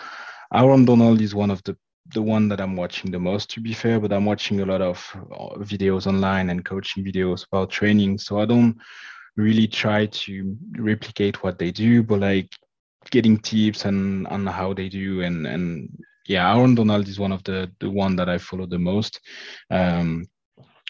Aaron 0.55 0.85
Donald 0.87 1.21
is 1.21 1.35
one 1.35 1.51
of 1.51 1.63
the 1.65 1.77
the 2.15 2.23
one 2.23 2.49
that 2.49 2.61
I'm 2.61 2.77
watching 2.77 3.11
the 3.11 3.19
most, 3.19 3.51
to 3.51 3.61
be 3.61 3.75
fair. 3.75 4.01
But 4.01 4.13
I'm 4.13 4.25
watching 4.25 4.61
a 4.61 4.67
lot 4.67 4.81
of 4.81 4.99
uh, 5.17 5.59
videos 5.59 6.07
online 6.07 6.51
and 6.51 6.65
coaching 6.65 7.05
videos 7.05 7.47
about 7.47 7.71
training, 7.71 8.19
so 8.19 8.41
I 8.41 8.47
don't 8.47 8.79
really 9.37 9.67
try 9.67 10.07
to 10.07 10.57
replicate 10.79 11.43
what 11.43 11.59
they 11.59 11.71
do, 11.71 12.03
but 12.03 12.21
like 12.21 12.49
getting 13.11 13.39
tips 13.39 13.85
and 13.85 14.27
on 14.29 14.47
how 14.47 14.73
they 14.73 14.89
do 14.89 15.23
and 15.23 15.47
and 15.47 15.89
yeah 16.27 16.55
aaron 16.55 16.75
donald 16.75 17.09
is 17.09 17.19
one 17.19 17.33
of 17.33 17.43
the 17.45 17.71
the 17.81 17.91
one 17.91 18.17
that 18.17 18.29
i 18.29 18.39
follow 18.39 18.67
the 18.67 18.79
most. 18.79 19.21
Um 19.71 20.27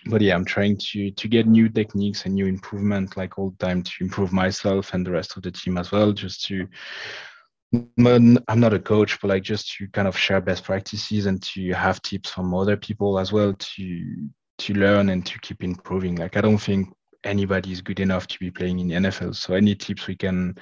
but 0.09 0.21
yeah 0.21 0.35
i'm 0.35 0.45
trying 0.45 0.77
to 0.77 1.11
to 1.11 1.29
get 1.29 1.47
new 1.47 1.69
techniques 1.69 2.25
and 2.25 2.35
new 2.35 2.47
improvement 2.47 3.17
like 3.17 3.39
all 3.39 3.51
the 3.51 3.67
time 3.67 3.83
to 3.83 3.93
improve 4.01 4.33
myself 4.33 4.95
and 4.95 5.05
the 5.05 5.11
rest 5.11 5.37
of 5.37 5.43
the 5.43 5.51
team 5.51 5.79
as 5.79 5.91
well 5.91 6.13
just 6.13 6.45
to 6.47 6.67
i'm 7.99 8.61
not 8.61 8.73
a 8.73 8.79
coach 8.79 9.21
but 9.21 9.29
like 9.29 9.43
just 9.43 9.73
to 9.73 9.89
kind 9.89 10.07
of 10.07 10.17
share 10.17 10.41
best 10.41 10.65
practices 10.65 11.27
and 11.27 11.43
to 11.43 11.73
have 11.73 12.01
tips 12.03 12.31
from 12.31 12.55
other 12.55 12.77
people 12.77 13.19
as 13.19 13.33
well 13.33 13.53
to 13.59 14.29
to 14.59 14.73
learn 14.73 15.11
and 15.11 15.27
to 15.27 15.39
keep 15.41 15.63
improving. 15.63 16.17
Like 16.17 16.37
i 16.37 16.41
don't 16.41 16.59
think 16.59 16.89
anybody 17.25 17.73
is 17.73 17.83
good 17.83 18.01
enough 18.01 18.27
to 18.29 18.39
be 18.39 18.51
playing 18.51 18.79
in 18.79 18.89
the 18.89 18.95
nfl 18.95 19.35
so 19.35 19.55
any 19.55 19.75
tips 19.75 20.07
we 20.07 20.15
can 20.15 20.57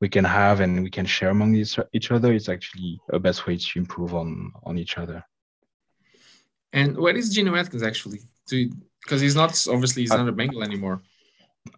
we 0.00 0.08
can 0.08 0.24
have 0.24 0.60
and 0.60 0.82
we 0.82 0.90
can 0.90 1.06
share 1.06 1.30
among 1.30 1.54
each, 1.54 1.78
each 1.92 2.10
other 2.10 2.32
it's 2.32 2.48
actually 2.48 3.00
a 3.12 3.18
best 3.18 3.46
way 3.46 3.56
to 3.56 3.78
improve 3.78 4.14
on 4.14 4.52
on 4.64 4.78
each 4.78 4.98
other. 4.98 5.22
And 6.72 6.96
what 6.96 7.16
is 7.16 7.34
Geno 7.34 7.54
Atkins 7.54 7.82
actually? 7.82 8.20
Because 8.48 9.20
he's 9.20 9.36
not 9.36 9.50
obviously 9.68 10.02
he's 10.02 10.10
I, 10.10 10.16
not 10.16 10.28
a 10.28 10.32
Bengal 10.32 10.62
anymore. 10.62 11.02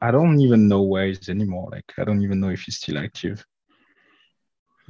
I 0.00 0.10
don't 0.12 0.38
even 0.40 0.68
know 0.68 0.82
where 0.82 1.06
he's 1.06 1.28
anymore 1.28 1.68
like 1.72 1.92
I 1.98 2.04
don't 2.04 2.22
even 2.22 2.40
know 2.40 2.50
if 2.50 2.62
he's 2.62 2.76
still 2.76 2.98
active. 2.98 3.44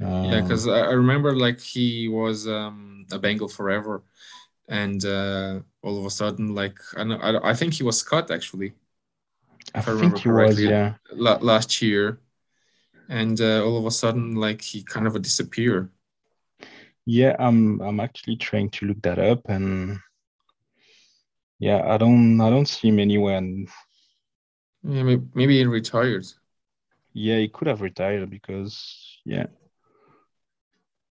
Um, 0.01 0.25
yeah 0.25 0.41
because 0.41 0.67
I 0.67 0.91
remember 0.91 1.35
like 1.35 1.59
he 1.59 2.07
was 2.07 2.47
um, 2.47 3.05
a 3.11 3.19
Bengal 3.19 3.47
forever. 3.47 4.03
And 4.69 5.03
uh, 5.03 5.59
all 5.81 5.99
of 5.99 6.05
a 6.05 6.09
sudden 6.09 6.53
like 6.53 6.77
I 6.95 7.03
know 7.03 7.17
I, 7.17 7.51
I 7.51 7.53
think 7.53 7.73
he 7.73 7.83
was 7.83 8.03
cut 8.03 8.29
actually. 8.29 8.73
I, 9.73 9.79
I 9.79 9.81
think 9.81 10.19
he 10.19 10.29
was 10.29 10.59
yeah. 10.59 10.95
last 11.11 11.81
year 11.81 12.19
and 13.09 13.39
uh, 13.41 13.63
all 13.63 13.77
of 13.77 13.85
a 13.85 13.91
sudden 13.91 14.35
like 14.35 14.61
he 14.61 14.83
kind 14.83 15.07
of 15.07 15.21
disappear. 15.21 15.89
Yeah 17.05 17.35
i'm 17.37 17.81
i'm 17.81 17.99
actually 17.99 18.37
trying 18.37 18.69
to 18.71 18.85
look 18.85 19.01
that 19.01 19.19
up 19.19 19.41
and 19.49 19.99
yeah 21.59 21.81
i 21.85 21.97
don't 21.97 22.39
i 22.39 22.49
don't 22.49 22.67
see 22.67 22.87
him 22.87 22.99
anywhere 22.99 23.37
and 23.37 23.67
yeah 24.83 25.03
maybe, 25.03 25.23
maybe 25.33 25.57
he 25.57 25.65
retired. 25.65 26.25
Yeah 27.13 27.37
he 27.37 27.49
could 27.49 27.67
have 27.67 27.81
retired 27.81 28.29
because 28.29 29.19
yeah. 29.25 29.47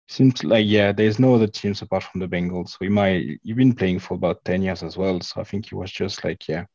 Seems 0.08 0.44
like 0.44 0.66
yeah 0.68 0.92
there's 0.92 1.20
no 1.20 1.36
other 1.36 1.48
teams 1.48 1.82
apart 1.82 2.04
from 2.04 2.20
the 2.20 2.28
bengals. 2.28 2.70
So 2.70 2.78
he 2.82 2.90
might 2.90 3.40
you've 3.44 3.58
been 3.58 3.76
playing 3.76 4.00
for 4.00 4.14
about 4.16 4.44
10 4.46 4.62
years 4.62 4.84
as 4.84 4.98
well. 4.98 5.20
So 5.22 5.42
i 5.42 5.44
think 5.44 5.70
he 5.70 5.76
was 5.76 5.92
just 5.92 6.24
like 6.24 6.48
yeah 6.48 6.66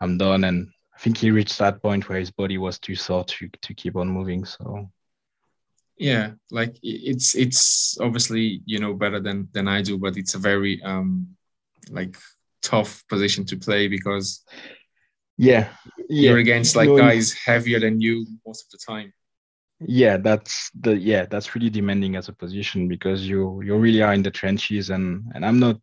i'm 0.00 0.18
done 0.18 0.44
and 0.44 0.68
think 1.02 1.18
he 1.18 1.30
reached 1.30 1.58
that 1.58 1.82
point 1.82 2.08
where 2.08 2.18
his 2.18 2.30
body 2.30 2.58
was 2.58 2.78
too 2.78 2.94
sore 2.94 3.24
to 3.24 3.48
to 3.62 3.74
keep 3.74 3.96
on 3.96 4.08
moving. 4.08 4.44
So 4.44 4.90
yeah, 5.98 6.32
like 6.50 6.76
it's 6.82 7.34
it's 7.34 7.98
obviously 8.00 8.62
you 8.64 8.78
know 8.78 8.94
better 8.94 9.20
than 9.20 9.48
than 9.52 9.68
I 9.68 9.82
do, 9.82 9.98
but 9.98 10.16
it's 10.16 10.34
a 10.34 10.38
very 10.38 10.82
um 10.82 11.28
like 11.90 12.16
tough 12.62 13.04
position 13.08 13.44
to 13.46 13.56
play 13.56 13.88
because 13.88 14.44
yeah, 15.36 15.68
yeah. 16.08 16.30
you're 16.30 16.38
against 16.38 16.76
like 16.76 16.88
guys 16.88 17.32
heavier 17.32 17.80
than 17.80 18.00
you 18.00 18.26
most 18.46 18.64
of 18.64 18.70
the 18.70 18.78
time 18.86 19.12
yeah 19.86 20.16
that's 20.16 20.70
the 20.80 20.96
yeah 20.96 21.26
that's 21.26 21.54
really 21.54 21.70
demanding 21.70 22.16
as 22.16 22.28
a 22.28 22.32
position 22.32 22.88
because 22.88 23.26
you 23.26 23.60
you 23.62 23.76
really 23.76 24.02
are 24.02 24.14
in 24.14 24.22
the 24.22 24.30
trenches 24.30 24.90
and 24.90 25.24
and 25.34 25.44
i'm 25.44 25.58
not 25.58 25.76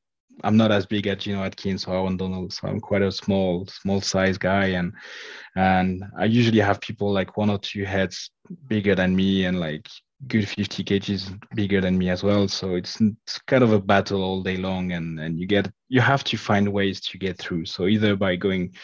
I'm 0.43 0.57
not 0.57 0.71
as 0.71 0.85
big 0.85 1.07
as 1.07 1.17
Geno 1.17 1.43
Atkins 1.43 1.85
or 1.85 1.95
Aaron 1.95 2.17
Donald, 2.17 2.53
so 2.53 2.67
I'm 2.67 2.79
quite 2.79 3.01
a 3.01 3.11
small, 3.11 3.65
small 3.67 4.01
size 4.01 4.37
guy, 4.37 4.67
and 4.67 4.93
and 5.55 6.03
I 6.17 6.25
usually 6.25 6.59
have 6.59 6.81
people 6.81 7.11
like 7.11 7.37
one 7.37 7.49
or 7.49 7.57
two 7.59 7.85
heads 7.85 8.31
bigger 8.67 8.95
than 8.95 9.15
me, 9.15 9.45
and 9.45 9.59
like 9.59 9.87
good 10.27 10.47
50 10.47 10.83
kgs 10.83 11.39
bigger 11.55 11.81
than 11.81 11.97
me 11.97 12.09
as 12.09 12.23
well. 12.23 12.47
So 12.47 12.75
it's, 12.75 12.99
it's 12.99 13.39
kind 13.47 13.63
of 13.63 13.71
a 13.71 13.79
battle 13.79 14.23
all 14.23 14.43
day 14.43 14.57
long, 14.57 14.91
and 14.91 15.19
and 15.19 15.39
you 15.39 15.47
get 15.47 15.71
you 15.87 16.01
have 16.01 16.23
to 16.25 16.37
find 16.37 16.71
ways 16.71 17.01
to 17.01 17.17
get 17.17 17.37
through. 17.37 17.65
So 17.65 17.87
either 17.87 18.15
by 18.15 18.35
going 18.35 18.75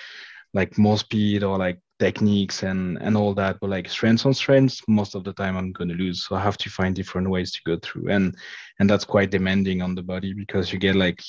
like 0.53 0.77
more 0.77 0.97
speed 0.97 1.43
or 1.43 1.57
like 1.57 1.79
techniques 1.99 2.63
and 2.63 2.97
and 3.01 3.15
all 3.15 3.33
that 3.33 3.57
but 3.61 3.69
like 3.69 3.87
strengths 3.89 4.25
on 4.25 4.33
strengths 4.33 4.81
most 4.87 5.15
of 5.15 5.23
the 5.23 5.31
time 5.33 5.55
i'm 5.55 5.71
going 5.71 5.87
to 5.87 5.95
lose. 5.95 6.25
So 6.25 6.35
i 6.35 6.41
have 6.41 6.57
to 6.57 6.69
find 6.69 6.95
different 6.95 7.29
ways 7.29 7.51
to 7.53 7.61
go 7.65 7.77
through. 7.81 8.09
And 8.09 8.35
and 8.79 8.89
that's 8.89 9.05
quite 9.05 9.31
demanding 9.31 9.81
on 9.81 9.95
the 9.95 10.03
body 10.03 10.33
because 10.33 10.73
you 10.73 10.79
get 10.79 10.95
like 10.95 11.21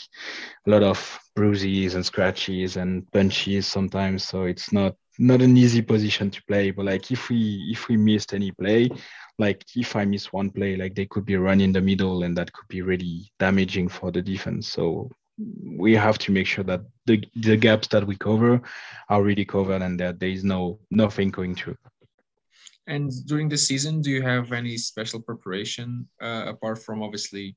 a 0.67 0.71
lot 0.71 0.83
of 0.83 1.19
bruises 1.37 1.95
and 1.95 2.05
scratches 2.05 2.77
and 2.77 3.11
punches 3.13 3.67
sometimes. 3.67 4.25
So 4.25 4.45
it's 4.45 4.73
not 4.73 4.97
not 5.19 5.41
an 5.41 5.57
easy 5.57 5.83
position 5.83 6.31
to 6.31 6.43
play. 6.45 6.73
But 6.73 6.87
like 6.87 7.11
if 7.11 7.29
we 7.29 7.69
if 7.71 7.89
we 7.89 7.97
missed 7.97 8.35
any 8.35 8.51
play 8.51 8.91
like 9.39 9.63
if 9.77 9.95
i 9.97 10.05
miss 10.05 10.33
one 10.33 10.49
play 10.49 10.77
like 10.77 10.95
they 10.95 11.05
could 11.05 11.27
be 11.27 11.37
run 11.37 11.61
in 11.61 11.71
the 11.71 11.81
middle 11.81 12.23
and 12.23 12.35
that 12.35 12.51
could 12.55 12.67
be 12.69 12.81
really 12.81 13.31
damaging 13.39 13.89
for 13.89 14.11
the 14.11 14.23
defense. 14.23 14.69
So 14.69 15.11
we 15.39 15.95
have 15.95 16.19
to 16.19 16.33
make 16.33 16.47
sure 16.47 16.65
that 16.65 16.81
the, 17.05 17.23
the 17.37 17.57
gaps 17.57 17.89
that 17.89 18.07
we 18.07 18.17
cover 18.17 18.61
are 19.09 19.23
really 19.23 19.45
covered 19.45 19.83
and 19.83 20.01
that 20.01 20.19
there 20.19 20.31
is 20.31 20.45
no 20.45 20.79
nothing 20.91 21.31
going 21.31 21.55
through. 21.55 21.77
And 22.87 23.11
during 23.27 23.49
the 23.49 23.59
season, 23.59 24.01
do 24.01 24.11
you 24.11 24.23
have 24.23 24.53
any 24.53 24.77
special 24.77 25.21
preparation 25.21 26.09
uh, 26.23 26.45
apart 26.47 26.83
from 26.83 27.03
obviously 27.03 27.57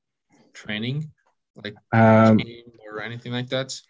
training, 0.52 1.10
like 1.54 1.74
um, 1.92 2.40
or 2.84 3.00
anything 3.00 3.32
like 3.32 3.48
that? 3.50 3.80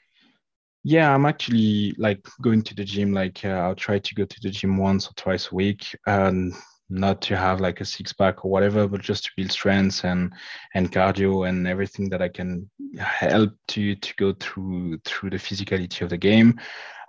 Yeah, 0.85 1.15
I'm 1.15 1.27
actually 1.27 1.95
like 1.99 2.27
going 2.41 2.63
to 2.63 2.75
the 2.75 2.85
gym. 2.85 3.13
Like 3.13 3.45
uh, 3.45 3.49
I'll 3.49 3.75
try 3.75 3.99
to 3.99 4.15
go 4.15 4.25
to 4.25 4.41
the 4.43 4.51
gym 4.51 4.77
once 4.77 5.09
or 5.09 5.13
twice 5.15 5.51
a 5.51 5.55
week, 5.55 5.97
and 6.07 6.55
not 6.91 7.23
to 7.23 7.37
have 7.37 7.61
like 7.61 7.81
a 7.81 7.85
six 7.85 8.13
pack 8.13 8.45
or 8.45 8.51
whatever, 8.51 8.89
but 8.89 9.01
just 9.01 9.25
to 9.25 9.31
build 9.37 9.53
strength 9.53 10.05
and 10.05 10.33
and 10.75 10.93
cardio 10.93 11.49
and 11.49 11.67
everything 11.67 12.09
that 12.11 12.21
I 12.21 12.29
can 12.29 12.69
help 12.99 13.53
to 13.69 13.95
to 13.95 14.15
go 14.17 14.33
through 14.33 14.99
through 15.05 15.31
the 15.31 15.37
physicality 15.37 16.03
of 16.03 16.11
the 16.11 16.19
game. 16.19 16.61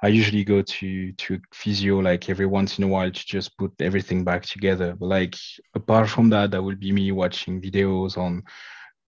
I 0.03 0.07
usually 0.07 0.43
go 0.43 0.61
to 0.61 1.11
to 1.11 1.39
physio 1.53 2.00
like 2.00 2.29
every 2.29 2.47
once 2.47 2.77
in 2.77 2.83
a 2.83 2.88
while 2.88 3.11
to 3.11 3.25
just 3.25 3.57
put 3.57 3.71
everything 3.79 4.23
back 4.23 4.43
together. 4.43 4.95
But 5.00 5.07
like 5.07 5.35
apart 5.75 6.09
from 6.09 6.29
that, 6.29 6.51
that 6.51 6.63
will 6.63 6.75
be 6.75 6.91
me 6.91 7.11
watching 7.11 7.61
videos 7.61 8.17
on 8.17 8.43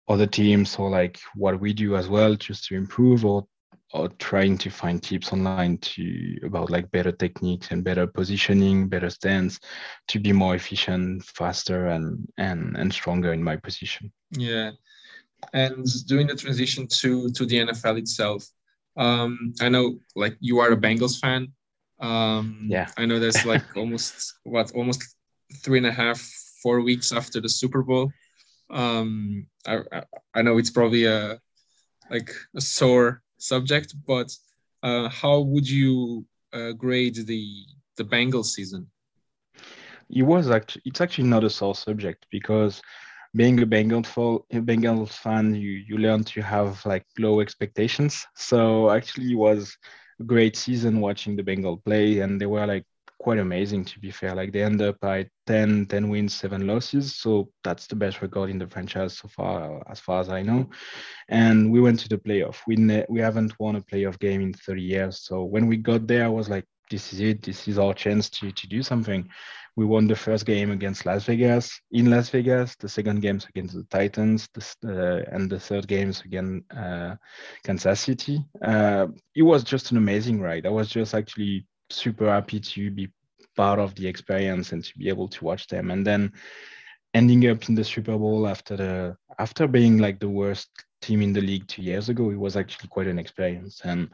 other 0.08 0.26
teams 0.26 0.76
or 0.76 0.90
like 0.90 1.18
what 1.34 1.60
we 1.60 1.72
do 1.72 1.96
as 1.96 2.08
well 2.08 2.34
just 2.34 2.64
to 2.66 2.74
improve 2.74 3.24
or 3.24 3.46
or 3.92 4.08
trying 4.18 4.56
to 4.58 4.70
find 4.70 5.02
tips 5.02 5.32
online 5.32 5.76
to 5.78 6.38
about 6.44 6.70
like 6.70 6.90
better 6.90 7.12
techniques 7.12 7.70
and 7.70 7.84
better 7.84 8.06
positioning, 8.06 8.88
better 8.88 9.10
stance 9.10 9.60
to 10.08 10.18
be 10.18 10.32
more 10.32 10.54
efficient, 10.54 11.24
faster, 11.24 11.88
and 11.88 12.26
and 12.38 12.76
and 12.76 12.92
stronger 12.92 13.32
in 13.32 13.42
my 13.42 13.56
position. 13.56 14.10
Yeah, 14.30 14.70
and 15.52 15.86
doing 16.06 16.26
the 16.26 16.34
transition 16.34 16.86
to 16.88 17.30
to 17.30 17.46
the 17.46 17.58
NFL 17.58 17.98
itself, 17.98 18.46
um, 18.96 19.52
I 19.60 19.68
know 19.68 19.98
like 20.16 20.36
you 20.40 20.60
are 20.60 20.72
a 20.72 20.76
Bengals 20.76 21.18
fan. 21.20 21.52
Um, 22.00 22.66
yeah, 22.68 22.88
I 22.96 23.06
know 23.06 23.18
there's 23.18 23.44
like 23.44 23.64
almost 23.76 24.34
what 24.44 24.72
almost 24.72 25.16
three 25.62 25.78
and 25.78 25.86
a 25.86 25.92
half, 25.92 26.20
four 26.62 26.80
weeks 26.80 27.12
after 27.12 27.40
the 27.40 27.48
Super 27.48 27.82
Bowl. 27.82 28.10
Um, 28.70 29.46
I 29.66 29.80
I 30.34 30.42
know 30.42 30.56
it's 30.56 30.70
probably 30.70 31.04
a 31.04 31.38
like 32.10 32.30
a 32.56 32.60
sore 32.60 33.21
subject, 33.42 33.94
but 34.06 34.36
uh, 34.82 35.08
how 35.08 35.40
would 35.40 35.68
you 35.68 36.26
uh, 36.52 36.72
grade 36.72 37.16
the 37.26 37.44
the 37.96 38.04
Bengals 38.04 38.46
season? 38.56 38.86
It 40.10 40.22
was 40.22 40.50
actually 40.50 40.82
it's 40.86 41.00
actually 41.00 41.28
not 41.28 41.44
a 41.44 41.50
sore 41.50 41.74
subject 41.74 42.26
because 42.30 42.82
being 43.34 43.60
a 43.62 43.66
Bengals 43.66 45.12
fan, 45.12 45.54
you 45.54 45.70
you 45.88 45.98
learn 45.98 46.24
to 46.24 46.42
have 46.42 46.84
like 46.86 47.04
low 47.18 47.40
expectations. 47.40 48.26
So 48.36 48.90
actually, 48.90 49.32
it 49.32 49.36
was 49.38 49.76
a 50.20 50.24
great 50.24 50.56
season 50.56 51.00
watching 51.00 51.36
the 51.36 51.42
Bengal 51.42 51.78
play, 51.78 52.20
and 52.20 52.40
they 52.40 52.46
were 52.46 52.66
like 52.66 52.84
quite 53.22 53.38
amazing 53.38 53.84
to 53.84 54.00
be 54.00 54.10
fair. 54.10 54.34
Like 54.34 54.52
they 54.52 54.62
end 54.62 54.82
up 54.82 54.98
by 55.00 55.28
10, 55.46 55.86
10 55.86 56.08
wins, 56.08 56.34
seven 56.34 56.66
losses. 56.66 57.14
So 57.14 57.48
that's 57.62 57.86
the 57.86 57.94
best 57.94 58.20
record 58.20 58.50
in 58.50 58.58
the 58.58 58.66
franchise 58.66 59.16
so 59.16 59.28
far, 59.28 59.82
as 59.88 60.00
far 60.00 60.20
as 60.20 60.28
I 60.28 60.42
know. 60.42 60.68
And 61.28 61.70
we 61.70 61.80
went 61.80 62.00
to 62.00 62.08
the 62.08 62.18
playoff. 62.18 62.56
We 62.66 62.76
ne- 62.76 63.06
we 63.08 63.20
haven't 63.20 63.58
won 63.60 63.76
a 63.76 63.80
playoff 63.80 64.18
game 64.18 64.42
in 64.42 64.52
30 64.52 64.82
years. 64.82 65.20
So 65.22 65.44
when 65.44 65.68
we 65.68 65.76
got 65.76 66.06
there, 66.06 66.24
I 66.24 66.28
was 66.28 66.48
like, 66.48 66.64
this 66.90 67.12
is 67.12 67.20
it. 67.20 67.42
This 67.42 67.68
is 67.68 67.78
our 67.78 67.94
chance 67.94 68.28
to 68.30 68.50
to 68.50 68.66
do 68.66 68.82
something. 68.82 69.28
We 69.76 69.86
won 69.86 70.06
the 70.06 70.16
first 70.16 70.44
game 70.44 70.70
against 70.70 71.06
Las 71.06 71.24
Vegas 71.24 71.80
in 71.92 72.10
Las 72.10 72.28
Vegas. 72.28 72.76
The 72.76 72.88
second 72.88 73.22
games 73.22 73.46
against 73.48 73.74
the 73.74 73.84
Titans, 73.84 74.48
uh, 74.84 75.22
and 75.32 75.48
the 75.48 75.58
third 75.58 75.88
games 75.88 76.22
against 76.26 76.70
uh, 76.76 77.16
Kansas 77.64 78.00
City. 78.00 78.44
Uh, 78.60 79.06
it 79.34 79.42
was 79.42 79.64
just 79.64 79.90
an 79.90 79.96
amazing 79.96 80.40
ride. 80.40 80.66
I 80.66 80.70
was 80.70 80.88
just 80.88 81.14
actually 81.14 81.66
super 81.94 82.28
happy 82.30 82.60
to 82.60 82.90
be 82.90 83.08
part 83.56 83.78
of 83.78 83.94
the 83.94 84.06
experience 84.06 84.72
and 84.72 84.84
to 84.84 84.98
be 84.98 85.08
able 85.08 85.28
to 85.28 85.44
watch 85.44 85.66
them. 85.68 85.90
And 85.90 86.06
then 86.06 86.32
ending 87.14 87.48
up 87.48 87.68
in 87.68 87.74
the 87.74 87.84
Super 87.84 88.16
Bowl 88.16 88.48
after 88.48 88.76
the 88.76 89.16
after 89.38 89.66
being 89.66 89.98
like 89.98 90.18
the 90.18 90.28
worst 90.28 90.70
team 91.00 91.22
in 91.22 91.32
the 91.32 91.40
league 91.40 91.66
two 91.66 91.82
years 91.82 92.08
ago, 92.08 92.30
it 92.30 92.38
was 92.38 92.56
actually 92.56 92.88
quite 92.88 93.06
an 93.06 93.18
experience. 93.18 93.80
And 93.84 94.08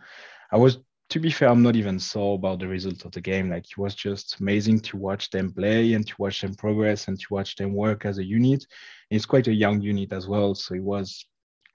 I 0.53 0.57
was 0.57 0.79
to 1.11 1.19
be 1.19 1.31
fair, 1.31 1.49
I'm 1.49 1.63
not 1.63 1.77
even 1.77 1.99
sore 1.99 2.35
about 2.35 2.59
the 2.59 2.69
result 2.69 3.07
of 3.07 3.13
the 3.13 3.21
game. 3.21 3.49
Like 3.49 3.65
it 3.65 3.79
was 3.79 3.95
just 3.95 4.41
amazing 4.41 4.81
to 4.81 4.99
watch 4.99 5.31
them 5.31 5.53
play 5.53 5.95
and 5.95 6.07
to 6.07 6.15
watch 6.19 6.43
them 6.43 6.55
progress 6.55 7.09
and 7.09 7.19
to 7.19 7.27
watch 7.31 7.57
them 7.57 7.73
work 7.73 8.05
as 8.05 8.19
a 8.19 8.25
unit. 8.25 8.67
It's 9.11 9.25
quite 9.25 9.49
a 9.49 9.55
young 9.55 9.81
unit 9.81 10.13
as 10.13 10.29
well, 10.29 10.55
so 10.55 10.75
it 10.75 10.83
was 10.83 11.25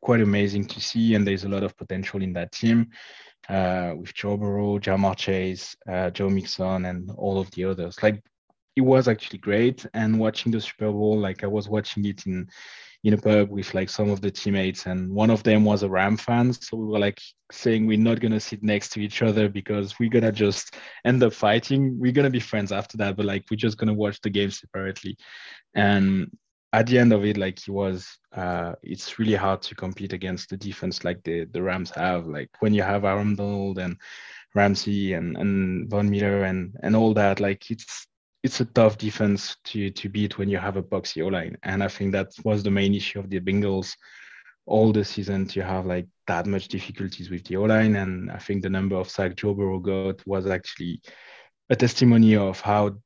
quite 0.02 0.22
amazing 0.22 0.66
to 0.66 0.80
see. 0.80 1.16
And 1.16 1.26
there's 1.26 1.46
a 1.46 1.50
lot 1.50 1.64
of 1.64 1.76
potential 1.78 2.22
in 2.22 2.34
that 2.34 2.52
team 2.52 2.92
uh, 3.50 3.94
with 3.98 4.14
Joe 4.14 4.38
Burrow, 4.38 4.80
Ja'Marr 4.80 5.16
Chase, 5.16 5.76
uh, 5.90 6.10
Joe 6.10 6.30
Mixon, 6.30 6.86
and 6.86 7.12
all 7.12 7.40
of 7.40 7.50
the 7.52 7.66
others. 7.66 8.02
Like 8.02 8.24
it 8.76 8.82
was 8.82 9.08
actually 9.08 9.40
great. 9.40 9.86
And 9.94 10.20
watching 10.20 10.52
the 10.52 10.62
Super 10.62 10.92
Bowl, 10.92 11.20
like 11.20 11.44
I 11.44 11.48
was 11.48 11.70
watching 11.70 12.06
it 12.06 12.26
in 12.26 12.48
in 13.04 13.14
a 13.14 13.18
pub 13.18 13.50
with 13.50 13.74
like 13.74 13.90
some 13.90 14.10
of 14.10 14.22
the 14.22 14.32
teammates, 14.32 14.86
and 14.86 15.10
one 15.10 15.30
of 15.30 15.44
them 15.44 15.66
was 15.66 15.84
a 15.84 15.90
Ram 15.90 16.16
fan. 16.16 16.54
So 16.54 16.78
we 16.78 16.86
were 16.86 17.00
like 17.00 17.20
saying 17.52 17.86
we're 17.86 17.98
not 17.98 18.22
gonna 18.22 18.40
sit 18.40 18.64
next 18.64 18.90
to 18.94 19.02
each 19.02 19.22
other 19.22 19.50
because 19.50 20.00
we're 20.00 20.10
gonna 20.10 20.32
just 20.32 20.76
end 21.04 21.22
up 21.22 21.34
fighting. 21.34 22.00
We're 22.00 22.14
gonna 22.14 22.30
be 22.30 22.40
friends 22.40 22.72
after 22.72 22.98
that, 22.98 23.18
but 23.18 23.26
like 23.26 23.44
we're 23.52 23.58
just 23.58 23.78
gonna 23.78 23.94
watch 23.94 24.22
the 24.22 24.30
game 24.30 24.52
separately. 24.52 25.18
And 25.76 26.32
at 26.74 26.88
the 26.88 26.98
end 26.98 27.14
of 27.14 27.24
it, 27.24 27.38
like 27.38 27.60
it 27.60 27.72
was, 27.72 28.18
uh, 28.36 28.74
it's 28.82 29.20
really 29.20 29.36
hard 29.36 29.62
to 29.62 29.76
compete 29.76 30.12
against 30.12 30.50
the 30.50 30.58
defense 30.58 31.04
like 31.04 31.24
the 31.24 31.46
the 31.46 31.62
Rams 31.62 31.92
have. 31.92 32.26
Like 32.26 32.50
when 32.60 32.74
you 32.74 32.82
have 32.82 33.06
Aaron 33.06 33.36
Donald 33.36 33.78
and 33.78 33.96
Ramsey 34.56 35.14
and 35.14 35.38
and 35.38 35.90
Von 35.90 36.10
Miller 36.10 36.44
and 36.44 36.76
and 36.82 36.96
all 36.96 37.14
that, 37.14 37.40
like 37.40 37.70
it's 37.70 38.08
it's 38.42 38.60
a 38.60 38.66
tough 38.66 38.98
defense 38.98 39.56
to 39.66 39.92
to 39.92 40.10
beat 40.10 40.40
when 40.40 40.50
you 40.50 40.58
have 40.58 40.76
a 40.76 40.84
boxy 40.84 41.24
O 41.24 41.28
line. 41.28 41.56
And 41.62 41.84
I 41.84 41.88
think 41.88 42.12
that 42.14 42.32
was 42.44 42.64
the 42.64 42.72
main 42.72 42.96
issue 42.96 43.20
of 43.20 43.30
the 43.30 43.40
Bengals 43.40 43.96
all 44.66 44.92
the 44.92 45.06
season 45.06 45.46
to 45.46 45.62
have 45.62 45.86
like 45.86 46.08
that 46.26 46.48
much 46.48 46.70
difficulties 46.70 47.30
with 47.30 47.44
the 47.46 47.58
O 47.58 47.64
line. 47.64 47.96
And 47.98 48.32
I 48.32 48.40
think 48.40 48.64
the 48.64 48.70
number 48.70 48.96
of 48.96 49.10
sacks 49.10 49.36
Joe 49.36 49.54
Burrow 49.54 49.80
got 49.80 50.26
was 50.26 50.48
actually 50.48 51.02
a 51.70 51.76
testimony 51.76 52.36
of 52.36 52.60
how 52.62 52.98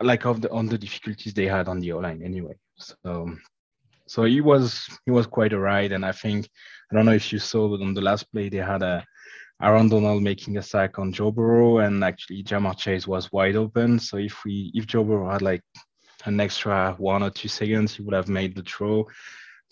like 0.00 0.26
of 0.26 0.40
the 0.40 0.50
on 0.50 0.66
the 0.66 0.78
difficulties 0.78 1.32
they 1.32 1.46
had 1.46 1.68
on 1.68 1.78
the 1.78 1.92
O 1.92 1.98
line 1.98 2.22
anyway. 2.22 2.56
So 2.76 3.36
so 4.06 4.24
it 4.24 4.40
was 4.40 4.88
it 5.06 5.10
was 5.10 5.26
quite 5.26 5.52
a 5.52 5.58
ride. 5.58 5.92
And 5.92 6.04
I 6.04 6.12
think 6.12 6.48
I 6.90 6.94
don't 6.94 7.06
know 7.06 7.12
if 7.12 7.32
you 7.32 7.38
saw 7.38 7.68
but 7.68 7.82
on 7.84 7.94
the 7.94 8.00
last 8.00 8.30
play 8.32 8.48
they 8.48 8.58
had 8.58 8.82
a 8.82 9.04
Aaron 9.62 9.88
Donald 9.88 10.22
making 10.22 10.56
a 10.56 10.62
sack 10.62 10.98
on 10.98 11.12
Joe 11.12 11.30
Burrow, 11.30 11.78
and 11.78 12.02
actually 12.02 12.42
Ja'Marr 12.42 12.76
Chase 12.76 13.06
was 13.06 13.32
wide 13.32 13.56
open. 13.56 13.98
So 13.98 14.16
if 14.16 14.44
we 14.44 14.70
if 14.74 14.86
Joe 14.86 15.04
Burrow 15.04 15.30
had 15.30 15.42
like 15.42 15.62
an 16.24 16.40
extra 16.40 16.94
one 16.98 17.22
or 17.22 17.30
two 17.30 17.48
seconds, 17.48 17.94
he 17.94 18.02
would 18.02 18.14
have 18.14 18.28
made 18.28 18.56
the 18.56 18.62
throw. 18.62 19.06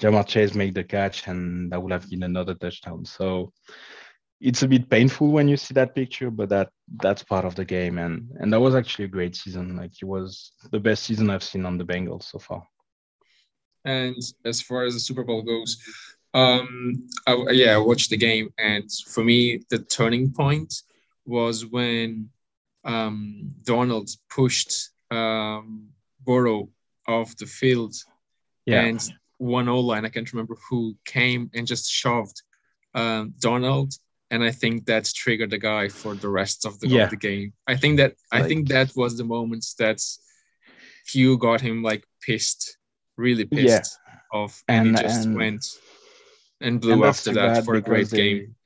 Ja'Marr 0.01 0.27
Chase 0.27 0.55
made 0.55 0.75
the 0.75 0.85
catch, 0.85 1.27
and 1.27 1.71
that 1.73 1.83
would 1.83 1.93
have 1.93 2.09
been 2.09 2.23
another 2.23 2.55
touchdown. 2.55 3.05
So 3.05 3.53
it's 4.41 4.63
a 4.63 4.69
bit 4.69 4.89
painful 4.89 5.29
when 5.29 5.49
you 5.49 5.57
see 5.57 5.75
that 5.75 5.95
picture, 5.95 6.31
but 6.31 6.49
that 6.49 6.71
that's 7.03 7.23
part 7.25 7.45
of 7.45 7.55
the 7.55 7.65
game, 7.65 7.99
and 7.99 8.31
and 8.39 8.53
that 8.53 8.61
was 8.61 8.75
actually 8.75 9.07
a 9.07 9.17
great 9.17 9.37
season. 9.37 9.77
Like 9.77 9.93
it 10.01 10.07
was 10.07 10.53
the 10.71 10.81
best 10.81 11.05
season 11.05 11.29
I've 11.29 11.45
seen 11.45 11.67
on 11.67 11.77
the 11.77 11.85
Bengals 11.85 12.25
so 12.25 12.39
far. 12.39 12.63
And 13.85 14.17
as 14.45 14.61
far 14.61 14.85
as 14.85 14.95
the 14.95 15.01
Super 15.01 15.25
Bowl 15.25 15.43
goes, 15.43 15.77
um, 16.35 17.09
I, 17.27 17.35
yeah, 17.51 17.75
I 17.75 17.79
watched 17.79 18.11
the 18.11 18.17
game, 18.17 18.53
and 18.59 18.91
for 19.09 19.23
me, 19.23 19.63
the 19.69 19.81
turning 19.81 20.33
point 20.33 20.83
was 21.27 21.67
when 21.67 22.31
um, 22.85 23.53
Donald 23.65 24.11
pushed 24.31 24.91
um, 25.11 25.89
Burrow 26.25 26.71
off 27.07 27.37
the 27.37 27.47
field, 27.47 27.95
yeah. 28.65 28.83
and 28.83 29.13
one 29.39 29.69
O 29.69 29.81
line, 29.81 30.05
I 30.05 30.09
can't 30.09 30.33
remember 30.33 30.57
who 30.71 30.97
came 31.05 31.51
and 31.55 31.67
just 31.67 31.91
shoved 31.91 32.43
um, 32.95 33.35
Donald, 33.41 33.93
and 34.31 34.43
I 34.43 34.53
think 34.53 34.87
that 34.87 35.11
triggered 35.15 35.51
the 35.51 35.59
guy 35.59 35.89
for 35.89 36.15
the 36.15 36.29
rest 36.29 36.65
of 36.65 36.81
the, 36.81 36.89
yeah. 36.89 37.05
of 37.05 37.11
the 37.11 37.17
game. 37.17 37.53
I 37.67 37.77
think 37.77 37.99
that 37.99 38.15
like, 38.33 38.45
I 38.45 38.49
think 38.49 38.69
that 38.69 38.93
was 38.97 39.19
the 39.19 39.25
moment 39.25 39.67
that 39.79 40.01
Hugh 41.09 41.37
got 41.37 41.61
him 41.61 41.83
like 41.83 42.05
pissed, 42.23 42.79
really 43.17 43.45
pissed 43.45 43.99
yeah. 44.07 44.39
off, 44.39 44.63
and, 44.69 44.89
and 44.89 44.99
he 44.99 45.03
just 45.03 45.27
and, 45.27 45.37
went 45.37 45.65
and 46.61 46.81
blew 46.81 47.05
after 47.05 47.33
that 47.33 47.65
for 47.65 47.75
a 47.75 47.81
great 47.81 48.11
they, 48.11 48.17
game. 48.17 48.57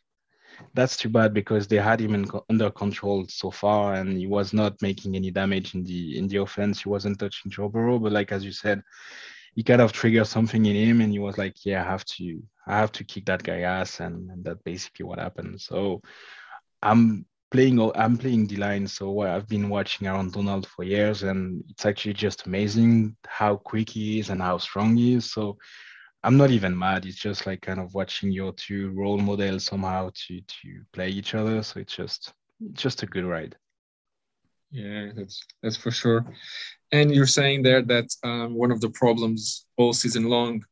That's 0.75 0.97
too 0.97 1.09
bad 1.09 1.35
because 1.35 1.67
they 1.67 1.77
had 1.77 2.01
him 2.01 2.15
in, 2.15 2.27
under 2.49 2.71
control 2.71 3.27
so 3.29 3.51
far, 3.51 3.95
and 3.95 4.17
he 4.17 4.27
was 4.27 4.53
not 4.53 4.81
making 4.83 5.17
any 5.17 5.31
damage 5.31 5.75
in 5.75 5.85
the 5.85 6.19
in 6.19 6.29
the 6.29 6.39
offense. 6.39 6.83
He 6.83 6.89
wasn't 6.89 7.19
touching 7.19 7.51
Joe 7.51 7.69
Burrow, 7.69 7.99
but 7.99 8.13
like 8.13 8.33
as 8.33 8.45
you 8.45 8.53
said, 8.53 8.83
he 9.55 9.63
kind 9.63 9.81
of 9.81 9.93
triggered 9.93 10.27
something 10.27 10.65
in 10.67 10.77
him, 10.77 11.01
and 11.01 11.13
he 11.13 11.19
was 11.19 11.39
like, 11.39 11.65
"Yeah, 11.65 11.83
I 11.83 11.87
have 11.87 12.05
to, 12.05 12.43
I 12.67 12.79
have 12.79 12.93
to 12.93 13.05
kick 13.05 13.27
that 13.27 13.43
guy 13.43 13.61
ass," 13.61 14.01
and, 14.01 14.31
and 14.31 14.45
that's 14.45 14.63
basically 14.63 15.05
what 15.05 15.19
happened. 15.19 15.61
So, 15.61 16.03
I'm 16.83 17.27
playing 17.51 17.79
or 17.79 17.97
I'm 17.97 18.17
playing 18.17 18.47
the 18.47 18.57
line, 18.57 18.87
so 18.87 19.21
I've 19.21 19.49
been 19.49 19.69
watching 19.69 20.07
Aaron 20.07 20.31
Donald 20.31 20.67
for 20.67 20.85
years, 20.85 21.23
and 21.23 21.63
it's 21.69 21.87
actually 21.87 22.15
just 22.15 22.47
amazing 22.47 23.17
how 23.27 23.57
quick 23.57 23.91
he 23.91 24.19
is 24.19 24.31
and 24.31 24.43
how 24.43 24.59
strong 24.59 24.97
he 24.97 25.15
is. 25.15 25.33
So 25.33 25.57
I'm 26.23 26.37
not 26.37 26.51
even 26.51 26.77
mad. 26.77 27.07
It's 27.07 27.17
just 27.17 27.47
like 27.47 27.63
kind 27.63 27.79
of 27.79 27.95
watching 27.95 28.33
your 28.33 28.53
two 28.53 28.91
role 28.91 29.19
models 29.19 29.65
somehow 29.65 30.11
to 30.27 30.41
to 30.41 30.83
play 30.93 31.09
each 31.09 31.35
other. 31.35 31.63
So 31.63 31.81
it's 31.81 31.95
just 31.95 32.33
just 32.73 33.03
a 33.03 33.07
good 33.07 33.25
ride. 33.25 33.57
Yeah, 34.71 35.11
that's 35.15 35.45
that's 35.63 35.77
for 35.77 35.91
sure. 35.91 36.27
And 36.93 37.15
you're 37.15 37.27
saying 37.27 37.63
there 37.63 37.83
that 37.83 38.09
um, 38.25 38.55
one 38.55 38.73
of 38.73 38.81
the 38.81 38.91
problems 38.91 39.67
all 39.77 39.93
season 39.93 40.25
long 40.25 40.65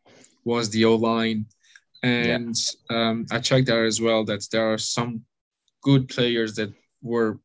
was 0.44 0.70
the 0.70 0.84
O 0.84 0.96
line, 0.96 1.46
and 2.02 2.56
yeah. 2.90 3.10
um, 3.10 3.26
I 3.30 3.38
checked 3.38 3.66
there 3.66 3.84
as 3.84 4.00
well 4.00 4.24
that 4.24 4.46
there 4.50 4.72
are 4.72 4.78
some 4.78 5.22
good 5.84 6.08
players 6.08 6.56
that 6.56 6.72
were 7.02 7.38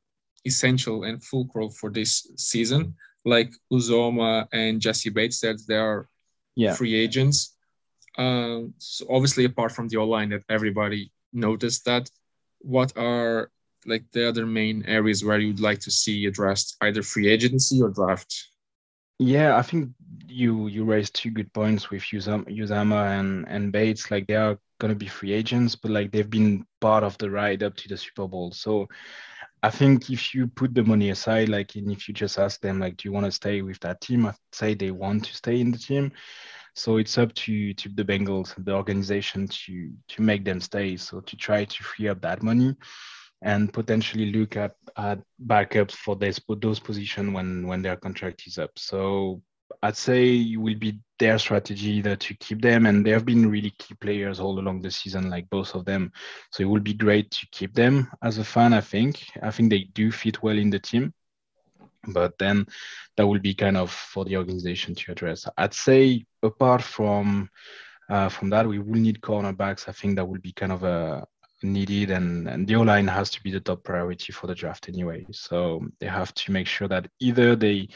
essential 0.45 1.04
and 1.04 1.21
fulcral 1.21 1.69
for 1.71 1.91
this 1.91 2.32
season, 2.38 2.95
like 3.25 3.52
Uzomah 3.71 4.47
and 4.52 4.82
Jessie 4.82 5.12
Bates. 5.12 5.41
That 5.41 5.62
they 5.67 5.78
are 5.78 6.10
yeah. 6.56 6.73
free 6.73 6.95
agents 6.95 7.56
um, 8.19 8.73
so 8.80 9.06
obviously, 9.10 9.45
apart 9.45 9.71
from 9.71 9.88
the 9.88 9.97
O 9.97 10.04
line 10.04 10.30
that 10.30 10.43
everybody 10.49 11.12
noticed 11.32 11.86
that, 11.86 12.10
what 12.60 12.95
are 12.97 13.49
like 13.86 14.04
the 14.12 14.28
other 14.28 14.45
main 14.45 14.84
areas 14.86 15.23
where 15.23 15.39
you'd 15.39 15.62
like 15.62 15.80
to 15.80 15.91
see 15.91 16.25
addressed, 16.25 16.75
either 16.82 17.02
free 17.02 17.30
agency 17.30 17.82
or 17.82 17.89
draft? 17.89 18.49
Yeah, 19.19 19.56
I 19.56 19.62
think 19.62 19.91
you 20.28 20.67
you 20.67 20.84
raised 20.84 21.15
two 21.15 21.32
good 21.32 21.52
points 21.54 21.89
with 21.89 22.02
Uzomah 22.04 23.19
and 23.19 23.47
and 23.47 23.71
Bates. 23.71 24.12
Like 24.12 24.28
they 24.28 24.36
are 24.36 24.60
gonna 24.80 24.96
be 24.96 25.08
free 25.08 25.34
agents, 25.34 25.76
but 25.76 25.92
like 25.92 26.12
they've 26.12 26.30
been 26.30 26.65
part 26.82 27.04
of 27.04 27.18
the 27.18 27.30
ride 27.30 27.63
up 27.63 27.76
to 27.76 27.88
the 27.88 27.98
Super 27.98 28.28
Bowl. 28.28 28.52
So 28.52 28.88
I 29.62 29.70
think 29.70 30.10
if 30.10 30.34
you 30.34 30.48
put 30.48 30.74
the 30.74 30.84
money 30.84 31.10
aside, 31.10 31.50
like 31.50 31.76
and 31.76 31.92
if 31.92 32.08
you 32.08 32.13
just 32.13 32.39
ask 32.39 32.62
them, 32.62 32.80
like, 32.80 32.98
do 32.98 33.08
you 33.08 33.13
want 33.13 33.26
to 33.26 33.32
stay 33.32 33.62
with 33.62 33.80
that 33.82 34.02
team? 34.02 34.26
I'd 34.26 34.36
say 34.52 34.74
they 34.74 34.92
want 34.92 35.26
to 35.26 35.36
stay 35.36 35.60
in 35.60 35.72
the 35.72 35.78
team. 35.78 36.12
So 36.76 36.98
it's 36.98 37.18
up 37.18 37.34
to 37.34 37.74
to 37.74 37.89
the 37.89 38.06
Bengals, 38.06 38.54
the 38.63 38.74
organization, 38.74 39.48
to 39.48 39.92
to 40.08 40.22
make 40.22 40.46
them 40.46 40.62
stay. 40.62 40.96
So 40.98 41.20
to 41.20 41.36
try 41.36 41.65
to 41.65 41.84
free 41.84 42.08
up 42.08 42.22
that 42.22 42.42
money 42.42 42.76
and 43.42 43.72
potentially 43.74 44.32
look 44.32 44.58
at, 44.58 44.76
at 44.98 45.20
backups 45.46 45.94
for 45.94 46.15
this 46.15 46.39
those 46.62 46.80
positions 46.80 47.34
when 47.34 47.68
when 47.68 47.82
their 47.82 47.98
contract 47.98 48.44
is 48.48 48.58
up. 48.58 48.72
So 48.78 49.42
I'd 49.84 49.98
say 49.98 50.26
you 50.26 50.62
will 50.62 50.78
be 50.78 51.00
their 51.19 51.38
strategy 51.38 51.91
either 51.91 52.15
to 52.15 52.34
keep 52.36 52.62
them, 52.62 52.86
and 52.86 53.05
they 53.05 53.12
have 53.12 53.25
been 53.25 53.49
really 53.49 53.71
key 53.71 53.93
players 53.95 54.39
all 54.39 54.60
along 54.60 54.82
the 54.82 54.91
season, 54.91 55.29
like 55.29 55.49
both 55.49 55.75
of 55.75 55.86
them. 55.86 56.12
So 56.51 56.63
it 56.63 56.67
will 56.67 56.79
be 56.79 56.93
great 56.93 57.29
to 57.32 57.47
keep 57.51 57.73
them 57.73 58.10
as 58.23 58.38
a 58.38 58.43
fan. 58.43 58.73
I 58.73 58.82
think 58.82 59.25
I 59.43 59.51
think 59.51 59.69
they 59.69 59.89
do 59.93 60.12
fit 60.12 60.41
well 60.41 60.58
in 60.58 60.69
the 60.69 60.79
team. 60.79 61.13
But 62.08 62.38
then 62.39 62.65
that 63.17 63.27
will 63.27 63.39
be 63.39 63.53
kind 63.53 63.75
of 63.75 63.91
for 63.91 64.23
the 64.23 64.38
organization 64.38 64.95
to 64.95 65.12
address. 65.12 65.47
I'd 65.58 65.73
say 65.73 66.25
apart 66.41 66.82
from 66.82 67.49
uh, 68.10 68.29
from 68.29 68.49
that, 68.49 68.65
we 68.65 68.79
will 68.79 68.99
need 68.99 69.21
cornerbacks. 69.21 69.88
I 69.88 69.91
think 69.91 70.15
that 70.15 70.27
will 70.27 70.39
be 70.39 70.53
kind 70.53 70.71
of 70.71 70.84
a 70.84 71.27
needed 71.62 72.12
and, 72.12 72.47
and 72.47 72.67
the 72.67 72.75
O-line 72.75 73.08
has 73.08 73.29
to 73.29 73.43
be 73.43 73.51
the 73.51 73.60
top 73.60 73.84
priority 73.84 74.32
for 74.32 74.47
the 74.47 74.55
draft 74.55 74.88
anyway. 74.88 75.25
So 75.32 75.86
they 75.99 76.08
have 76.08 76.34
to 76.36 76.51
make 76.51 76.67
sure 76.67 76.88
that 76.88 77.10
either 77.19 77.55
they 77.55 77.89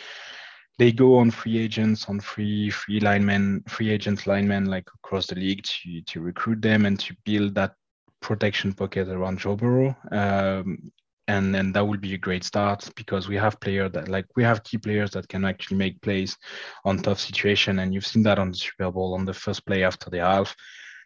they 0.80 0.92
go 0.92 1.18
on 1.18 1.32
free 1.32 1.60
agents, 1.60 2.10
on 2.10 2.20
free 2.20 2.70
free 2.70 3.00
linemen, 3.00 3.64
free 3.68 3.90
agent 3.90 4.26
linemen 4.26 4.66
like 4.66 4.88
across 4.96 5.28
the 5.28 5.36
league 5.36 5.64
to 5.64 6.02
to 6.02 6.22
recruit 6.22 6.62
them 6.62 6.86
and 6.86 7.00
to 7.00 7.16
build 7.26 7.56
that 7.56 7.74
protection 8.22 8.74
pocket 8.74 9.08
around 9.10 9.40
Joe 9.40 9.56
Burrow. 9.56 9.96
Um, 10.12 10.92
and 11.28 11.56
then 11.56 11.72
that 11.72 11.86
will 11.86 11.98
be 11.98 12.14
a 12.14 12.18
great 12.18 12.44
start 12.44 12.90
because 12.96 13.30
we 13.30 13.38
have 13.38 13.60
players 13.60 13.92
that 13.94 14.10
like 14.10 14.26
we 14.36 14.44
have 14.44 14.64
key 14.64 14.78
players 14.78 15.12
that 15.12 15.28
can 15.30 15.46
actually 15.46 15.78
make 15.78 16.02
plays 16.02 16.38
on 16.84 16.98
tough 16.98 17.20
situation 17.20 17.80
and 17.80 17.94
you've 17.94 18.06
seen 18.08 18.24
that 18.24 18.40
on 18.40 18.52
the 18.52 18.58
super 18.58 18.92
bowl 18.92 19.14
on 19.14 19.24
the 19.24 19.34
first 19.34 19.66
play 19.66 19.84
after 19.84 20.10
the 20.10 20.20
half 20.20 20.54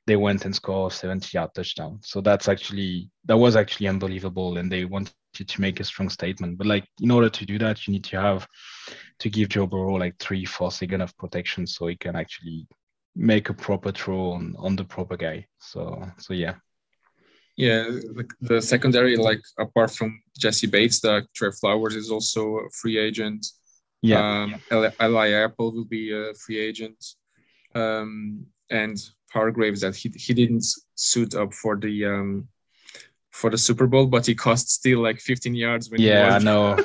they 0.08 0.15
went 0.15 0.46
and 0.46 0.56
scored 0.56 0.93
70 0.93 1.30
yard 1.34 1.52
touchdown. 1.54 2.00
So 2.02 2.22
that's 2.22 2.48
actually 2.48 3.12
that 3.26 3.38
was 3.38 3.56
actually 3.56 3.89
unbelievable 3.89 4.58
and 4.58 4.72
they 4.72 4.86
wanted 4.86 5.13
to 5.36 5.62
make 5.62 5.80
a 5.80 5.84
strong 5.84 6.10
statement. 6.10 6.58
But 6.58 6.65
like 6.65 6.86
in 7.02 7.12
order 7.12 7.30
to 7.30 7.46
do 7.46 7.60
that 7.60 7.86
you 7.86 7.93
need 7.93 8.06
to 8.06 8.20
have 8.20 8.48
to 9.20 9.30
give 9.30 9.50
joe 9.50 9.67
burrow 9.67 9.96
like 9.96 10.17
three 10.17 10.46
four 10.46 10.72
seconds 10.72 11.04
of 11.04 11.17
protection 11.17 11.67
so 11.67 11.88
he 11.88 11.96
can 11.96 12.15
actually 12.15 12.67
make 13.15 13.50
a 13.50 13.54
proper 13.54 13.91
throw 13.91 14.32
on, 14.32 14.56
on 14.58 14.76
the 14.78 14.86
proper 14.86 15.17
guy. 15.17 15.46
So 15.60 16.02
so 16.17 16.34
yeah. 16.34 16.56
Yeah, 17.58 17.86
the, 17.86 18.26
the, 18.39 18.62
secondary, 18.62 19.17
like 19.17 19.41
apart 19.58 19.89
from 19.89 20.22
Jessie 20.38 20.67
Bates, 20.67 21.00
the 21.00 21.26
Trey 21.36 21.50
Flowers 21.60 21.96
is 21.96 22.12
also 22.12 22.58
a 22.58 22.70
free 22.70 23.00
agent. 23.00 23.48
Yeah, 24.04 24.43
um, 24.43 24.62
Eli 25.02 25.32
Apple 25.32 25.74
will 25.74 25.86
be 25.86 26.12
a 26.12 26.36
free 26.36 26.60
agent, 26.60 27.04
um, 27.74 28.46
and 28.70 28.96
Hargreaves 29.38 29.82
that 29.82 29.95
he 29.95 30.10
he 30.15 30.34
didn't 30.34 30.65
suit 30.95 31.36
up 31.36 31.54
for 31.54 31.76
the 31.76 32.06
um, 32.06 32.47
for 33.32 33.50
the 33.50 33.58
Super 33.58 33.88
Bowl, 33.88 34.08
but 34.08 34.26
he 34.26 34.36
cost 34.36 34.69
still 34.69 35.00
like 35.00 35.19
15 35.19 35.56
yards 35.56 35.89
when 35.89 36.02
yeah, 36.02 36.26
he 36.28 36.34
was 36.34 36.41
I 36.41 36.45
know. 36.45 36.78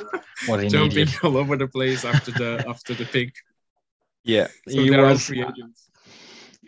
what 0.47 0.67
jumping 0.69 1.07
all 1.23 1.37
over 1.37 1.57
the 1.57 1.67
place 1.67 2.05
after 2.05 2.31
the 2.31 2.63
after 2.67 2.93
the 2.93 3.05
pick. 3.05 3.33
Yeah, 4.23 4.47
so 4.69 4.81
he 4.81 4.89
was 4.89 5.25
free 5.25 5.41
agents 5.41 5.89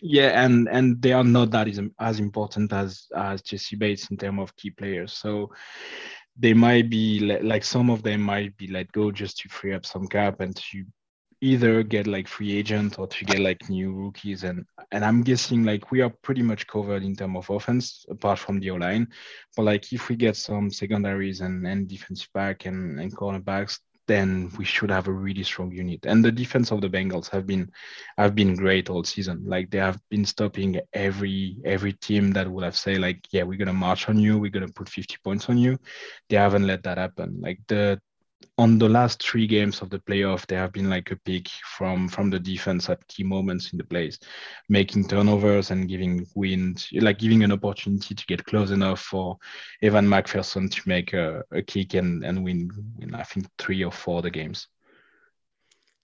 yeah, 0.02 0.43
and 0.43 0.67
and 0.69 1.02
they 1.02 1.13
are 1.13 1.24
not 1.24 1.52
that 1.52 1.67
as, 1.67 1.80
as 2.00 2.19
important 2.19 2.71
as 2.74 3.08
as 3.15 3.41
Jessie 3.41 3.76
Bates 3.76 4.10
in 4.12 4.17
terms 4.17 4.39
of 4.39 4.56
key 4.56 4.69
players. 4.69 5.13
So 5.13 5.52
they 6.38 6.54
might 6.54 6.89
be 6.89 7.19
like 7.41 7.63
some 7.63 7.89
of 7.89 8.04
them 8.04 8.21
might 8.21 8.56
be 8.58 8.67
let 8.67 8.91
go 8.91 9.12
just 9.12 9.38
to 9.39 9.50
free 9.50 9.74
up 9.74 9.86
some 9.86 10.08
cap 10.08 10.41
and 10.41 10.56
to 10.56 10.84
either 11.41 11.84
get 11.84 12.08
like 12.08 12.28
free 12.28 12.58
agent 12.58 12.98
or 12.98 13.08
to 13.08 13.26
get 13.26 13.39
like 13.39 13.69
new 13.69 13.91
rookies 13.93 14.43
and 14.43 14.65
and 14.91 15.04
I'm 15.04 15.21
guessing 15.21 15.63
like 15.63 15.91
we 15.91 16.02
are 16.02 16.10
pretty 16.10 16.41
much 16.41 16.67
covered 16.67 17.04
in 17.04 17.15
terms 17.15 17.38
of 17.38 17.50
offense 17.50 18.06
apart 18.10 18.39
from 18.39 18.60
the 18.60 18.71
O 18.71 18.76
line, 18.76 19.08
but 19.56 19.63
like 19.63 19.91
if 19.93 20.10
we 20.10 20.15
get 20.15 20.36
some 20.38 20.71
secondaries 20.71 21.41
and 21.41 21.65
and 21.67 21.88
defensive 21.88 22.30
back 22.34 22.65
and 22.65 23.00
and 23.00 23.15
cornerbacks, 23.15 23.80
then 24.08 24.52
we 24.58 24.65
should 24.65 24.89
have 24.91 25.08
a 25.08 25.12
really 25.12 25.43
strong 25.43 25.71
unit. 25.71 26.06
And 26.06 26.24
the 26.24 26.32
defense 26.32 26.71
of 26.71 26.82
the 26.82 26.89
Bengals 26.89 27.30
have 27.30 27.48
been 27.48 27.71
have 28.17 28.36
been 28.36 28.56
great 28.56 28.89
all 28.89 29.04
season. 29.04 29.43
Like 29.45 29.69
they 29.71 29.80
have 29.80 30.00
been 30.10 30.26
stopping 30.26 30.80
every 30.93 31.58
every 31.65 31.93
team 31.93 32.32
that 32.34 32.50
would 32.50 32.63
have 32.63 32.78
say 32.78 32.98
like, 32.98 33.26
yeah, 33.32 33.43
we're 33.43 33.58
gonna 33.58 33.74
march 33.74 34.08
on 34.10 34.19
you, 34.19 34.38
we're 34.38 34.52
gonna 34.52 34.67
put 34.69 34.89
50 34.89 35.17
points 35.24 35.50
on 35.50 35.58
you. 35.58 35.78
They 36.30 36.38
haven't 36.38 36.67
let 36.67 36.84
that 36.84 36.98
happen. 36.98 37.39
Like 37.41 37.60
the 37.67 38.00
on 38.58 38.77
the 38.77 38.89
last 38.89 39.21
three 39.21 39.47
games 39.47 39.81
of 39.81 39.89
the 39.89 39.99
playoff, 39.99 40.45
there 40.47 40.60
have 40.60 40.71
been 40.71 40.89
like 40.89 41.12
a 41.12 41.15
pick 41.15 41.47
from 41.77 42.08
from 42.08 42.29
the 42.29 42.39
defense 42.39 42.89
at 42.89 43.08
key 43.08 43.23
moments 43.23 43.71
in 43.71 43.77
the 43.77 43.84
plays, 43.84 44.19
making 44.69 45.08
turnovers 45.08 45.71
and 45.71 45.89
giving 45.89 46.25
wind, 46.36 46.88
like 46.93 47.19
giving 47.19 47.43
an 47.43 47.51
opportunity 47.51 48.15
to 48.15 48.25
get 48.25 48.45
close 48.45 48.71
enough 48.71 49.01
for 49.01 49.38
Evan 49.81 50.08
McPherson 50.08 50.69
to 50.71 50.81
make 50.86 51.13
a, 51.13 51.43
a 51.51 51.62
kick 51.62 51.93
and 51.93 52.23
and 52.23 52.43
win, 52.43 52.69
win, 52.97 53.15
I 53.15 53.23
think 53.23 53.47
three 53.58 53.84
or 53.84 53.91
four 53.91 54.17
of 54.17 54.23
the 54.23 54.31
games. 54.31 54.67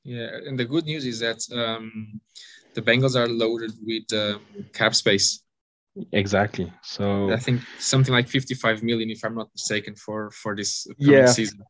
Yeah, 0.04 0.30
and 0.45 0.58
the 0.58 0.65
good 0.65 0.86
news 0.86 1.06
is 1.06 1.19
that 1.19 1.39
um, 1.54 2.19
the 2.73 2.82
Bengals 2.82 3.15
are 3.15 3.27
loaded 3.27 3.71
with 3.82 4.12
uh, 4.13 4.39
cap 4.73 4.95
space. 4.95 5.43
Exactly. 6.13 6.71
So 6.84 7.32
I 7.32 7.38
think 7.38 7.62
something 7.77 8.13
like 8.13 8.30
55 8.30 8.82
million, 8.82 9.10
if 9.10 9.23
I'm 9.25 9.36
not 9.36 9.49
mistaken, 9.54 9.95
for 9.95 10.32
for 10.32 10.56
this 10.56 10.88
yeah. 10.97 11.25
season. 11.25 11.63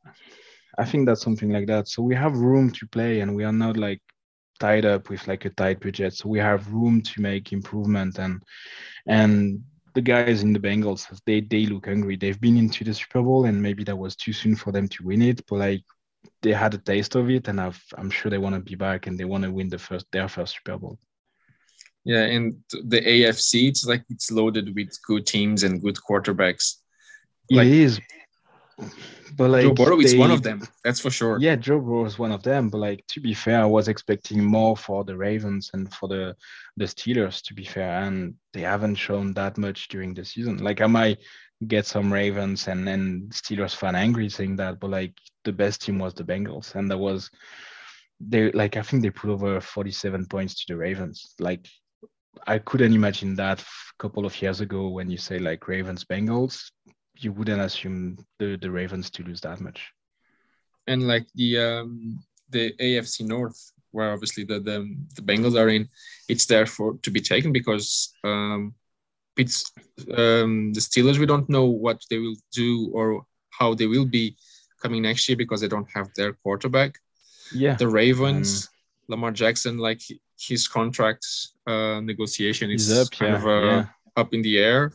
I 0.77 0.86
think 0.86 1.05
that's 1.05 1.21
something 1.21 1.49
like 1.49 1.67
that. 1.67 1.88
So 1.88 2.01
we 2.01 2.15
have 2.15 2.38
room 2.38 2.71
to 2.71 2.88
play 2.88 3.19
and 3.21 3.36
we 3.36 3.43
are 3.43 3.51
not 3.51 3.77
like 3.77 4.01
tied 4.60 4.86
up 4.86 5.10
with 5.10 5.27
like 5.27 5.45
a 5.45 5.49
tight 5.49 5.79
budget. 5.81 6.13
So 6.13 6.29
we 6.29 6.39
have 6.39 6.71
room 6.71 7.01
to 7.01 7.21
make 7.21 7.51
improvement 7.51 8.19
and 8.19 8.41
and 9.07 9.63
the 9.93 10.01
guys 10.01 10.41
in 10.43 10.53
the 10.53 10.60
Bengals 10.60 11.07
they 11.25 11.41
they 11.41 11.65
look 11.65 11.88
hungry. 11.88 12.15
They've 12.15 12.39
been 12.39 12.57
into 12.57 12.84
the 12.84 12.93
Super 12.93 13.21
Bowl 13.21 13.45
and 13.45 13.62
maybe 13.62 13.84
that 13.84 13.97
was 13.97 14.15
too 14.15 14.34
soon 14.34 14.55
for 14.55 14.71
them 14.71 14.88
to 14.89 15.03
win 15.03 15.21
it, 15.21 15.45
but 15.47 15.57
like 15.57 15.84
they 16.41 16.53
had 16.53 16.73
a 16.73 16.77
taste 16.77 17.15
of 17.15 17.29
it 17.29 17.47
and 17.47 17.60
I've, 17.60 17.84
I'm 17.97 18.10
sure 18.10 18.29
they 18.29 18.38
want 18.38 18.55
to 18.55 18.62
be 18.62 18.75
back 18.75 19.07
and 19.07 19.17
they 19.17 19.25
want 19.25 19.43
to 19.43 19.51
win 19.51 19.69
the 19.69 19.77
first 19.77 20.05
their 20.12 20.27
first 20.27 20.55
Super 20.55 20.77
Bowl. 20.77 20.97
Yeah, 22.03 22.23
and 22.23 22.55
the 22.69 23.01
AFC 23.01 23.67
it's 23.67 23.86
like 23.86 24.03
it's 24.10 24.31
loaded 24.31 24.73
with 24.75 24.89
good 25.05 25.27
teams 25.27 25.63
and 25.63 25.81
good 25.81 25.97
quarterbacks. 25.97 26.77
Like, 27.49 27.67
it 27.67 27.73
is 27.73 27.99
but 29.36 29.50
like 29.50 29.63
Joe 29.63 29.74
Burrow 29.74 30.00
is 30.00 30.15
one 30.15 30.32
of 30.32 30.44
them. 30.44 30.67
That's 30.84 31.00
for 31.00 31.10
sure. 31.10 31.38
Yeah, 31.39 31.56
Joe 31.56 31.80
Burrow 31.80 32.06
is 32.06 32.20
one 32.20 32.32
of 32.32 32.44
them. 32.44 32.70
But 32.70 32.80
like 32.80 33.06
to 33.08 33.20
be 33.20 33.34
fair, 33.34 33.62
I 33.62 33.65
was 33.65 33.88
expecting 33.88 34.44
more 34.44 34.76
for 34.78 35.04
the 35.04 35.17
Ravens 35.17 35.70
and 35.74 35.94
for 35.94 36.08
the 36.08 36.36
the 36.78 36.86
Steelers. 36.86 37.41
To 37.44 37.54
be 37.54 37.63
fair, 37.63 38.02
and 38.04 38.36
they 38.54 38.62
haven't 38.62 38.96
shown 38.96 39.34
that 39.34 39.58
much 39.58 39.88
during 39.88 40.13
the 40.13 40.26
season. 40.26 40.58
Like 40.58 40.82
I 40.82 40.88
might 40.88 41.20
get 41.67 41.86
some 41.86 42.12
Ravens 42.12 42.67
and 42.67 42.88
then 42.88 43.30
Steelers 43.32 43.76
fan 43.76 43.96
angry 43.96 44.30
saying 44.30 44.56
that, 44.58 44.80
but 44.80 44.89
like 44.89 45.13
the 45.44 45.54
best 45.54 45.82
team 45.82 46.00
was 46.00 46.13
the 46.13 46.24
Bengals, 46.24 46.76
and 46.76 46.89
that 46.89 46.98
was 46.98 47.30
they 48.20 48.52
like 48.52 48.78
I 48.78 48.82
think 48.82 49.02
they 49.04 49.10
put 49.10 49.30
over 49.30 49.60
47 49.60 50.26
points 50.28 50.56
to 50.56 50.74
the 50.74 50.78
Ravens. 50.78 51.36
Like 51.39 51.67
I 52.48 52.60
couldn't 52.60 52.94
imagine 52.94 53.36
that 53.36 53.62
a 53.62 53.65
couple 54.00 54.26
of 54.26 54.41
years 54.41 54.62
ago 54.62 54.89
when 54.89 55.10
you 55.10 55.17
say 55.17 55.39
like 55.39 55.67
Ravens 55.67 56.06
Bengals 56.06 56.72
you 57.23 57.31
wouldn't 57.31 57.62
assume 57.62 58.17
the, 58.39 58.57
the 58.57 58.69
Ravens 58.69 59.10
to 59.12 59.23
lose 59.23 59.41
that 59.41 59.60
much. 59.62 59.91
And 60.88 61.07
like 61.07 61.27
the 61.36 61.60
um, 61.60 62.19
the 62.49 62.73
AFC 62.79 63.25
North, 63.25 63.71
where 63.91 64.12
obviously 64.12 64.43
the, 64.43 64.60
the 64.60 64.95
the 65.15 65.21
Bengals 65.21 65.60
are 65.60 65.69
in, 65.69 65.88
it's 66.27 66.45
there 66.45 66.65
for 66.65 66.97
to 67.03 67.12
be 67.12 67.21
taken 67.21 67.51
because 67.51 68.12
um, 68.23 68.73
it's 69.38 69.71
um, 70.17 70.73
the 70.73 70.79
Steelers. 70.79 71.19
We 71.19 71.25
don't 71.25 71.49
know 71.49 71.65
what 71.65 72.01
they 72.10 72.17
will 72.17 72.38
do 72.51 72.89
or 72.93 73.25
how 73.51 73.73
they 73.75 73.88
will 73.88 74.05
be 74.05 74.36
coming 74.81 75.03
next 75.03 75.29
year 75.29 75.38
because 75.38 75.62
they 75.62 75.67
don't 75.67 75.89
have 75.93 76.10
their 76.15 76.34
quarterback. 76.34 76.97
Yeah. 77.53 77.75
The 77.75 77.88
Ravens, 77.88 78.65
um, 78.65 78.69
Lamar 79.10 79.31
Jackson, 79.31 79.77
like 79.77 80.01
his 80.39 80.67
contract 80.67 81.25
uh, 81.67 81.99
negotiation 82.01 82.71
is 82.71 82.91
up, 82.91 83.12
kind 83.12 83.34
yeah, 83.34 83.38
of 83.38 83.45
uh, 83.45 83.65
yeah. 83.65 83.86
up 84.15 84.34
in 84.34 84.41
the 84.41 84.57
air 84.57 84.93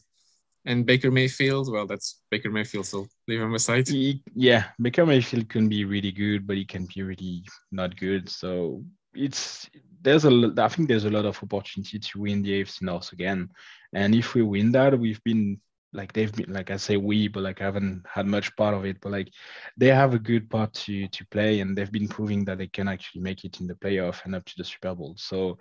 and 0.66 0.84
Baker 0.84 1.10
Mayfield, 1.10 1.72
well, 1.72 1.86
that's 1.86 2.22
Baker 2.30 2.50
Mayfield, 2.50 2.86
so 2.86 3.06
leave 3.28 3.40
him 3.40 3.54
aside. 3.54 3.88
He, 3.88 4.22
yeah, 4.34 4.64
Baker 4.80 5.06
Mayfield 5.06 5.48
can 5.48 5.68
be 5.68 5.84
really 5.84 6.12
good, 6.12 6.46
but 6.46 6.56
he 6.56 6.64
can 6.64 6.86
be 6.92 7.02
really 7.02 7.44
not 7.70 7.96
good. 7.96 8.28
So 8.28 8.84
it's 9.14 9.70
there's 10.02 10.24
a 10.24 10.52
I 10.58 10.68
think 10.68 10.88
there's 10.88 11.04
a 11.04 11.10
lot 11.10 11.24
of 11.24 11.42
opportunity 11.42 11.98
to 11.98 12.20
win 12.20 12.42
the 12.42 12.62
AFC 12.62 12.82
North 12.82 13.12
again, 13.12 13.48
and 13.94 14.14
if 14.14 14.34
we 14.34 14.42
win 14.42 14.72
that, 14.72 14.98
we've 14.98 15.22
been 15.22 15.60
like 15.92 16.12
they've 16.12 16.32
been 16.32 16.52
like 16.52 16.70
I 16.70 16.76
say 16.76 16.96
we, 16.96 17.28
but 17.28 17.42
like 17.44 17.60
I 17.60 17.64
haven't 17.64 18.04
had 18.06 18.26
much 18.26 18.54
part 18.56 18.74
of 18.74 18.84
it, 18.84 18.98
but 19.00 19.12
like 19.12 19.32
they 19.76 19.88
have 19.88 20.14
a 20.14 20.18
good 20.18 20.50
part 20.50 20.74
to 20.74 21.06
to 21.08 21.26
play, 21.28 21.60
and 21.60 21.76
they've 21.76 21.92
been 21.92 22.08
proving 22.08 22.44
that 22.44 22.58
they 22.58 22.66
can 22.66 22.88
actually 22.88 23.22
make 23.22 23.44
it 23.44 23.60
in 23.60 23.66
the 23.66 23.74
playoff 23.74 24.24
and 24.24 24.34
up 24.34 24.44
to 24.44 24.54
the 24.56 24.64
Super 24.64 24.94
Bowl. 24.94 25.14
So 25.16 25.58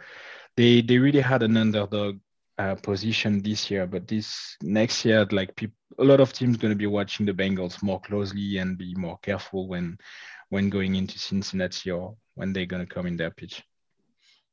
they 0.58 0.82
they 0.82 0.98
really 0.98 1.22
had 1.22 1.44
an 1.44 1.58
underdog 1.58 2.20
uh, 2.58 2.76
position 2.76 3.42
this 3.42 3.70
year, 3.70 3.86
but 3.86 4.08
this 4.08 4.58
next 4.62 5.06
year, 5.06 5.26
like 5.32 5.62
a 6.00 6.04
lot 6.04 6.20
of 6.20 6.34
teams 6.34 6.58
going 6.58 6.72
to 6.72 6.78
be 6.78 6.88
watching 6.88 7.26
the 7.26 7.34
Bengals 7.34 7.82
more 7.84 8.00
closely 8.02 8.58
and 8.58 8.78
be 8.78 8.96
more 8.96 9.18
careful 9.22 9.68
when 9.68 9.98
when 10.50 10.70
going 10.70 10.96
into 10.96 11.18
Cincinnati 11.20 11.92
or 11.92 12.16
when 12.36 12.54
they're 12.54 12.66
going 12.66 12.86
to 12.86 12.94
come 12.94 13.08
in 13.08 13.18
their 13.18 13.32
pitch. 13.32 13.64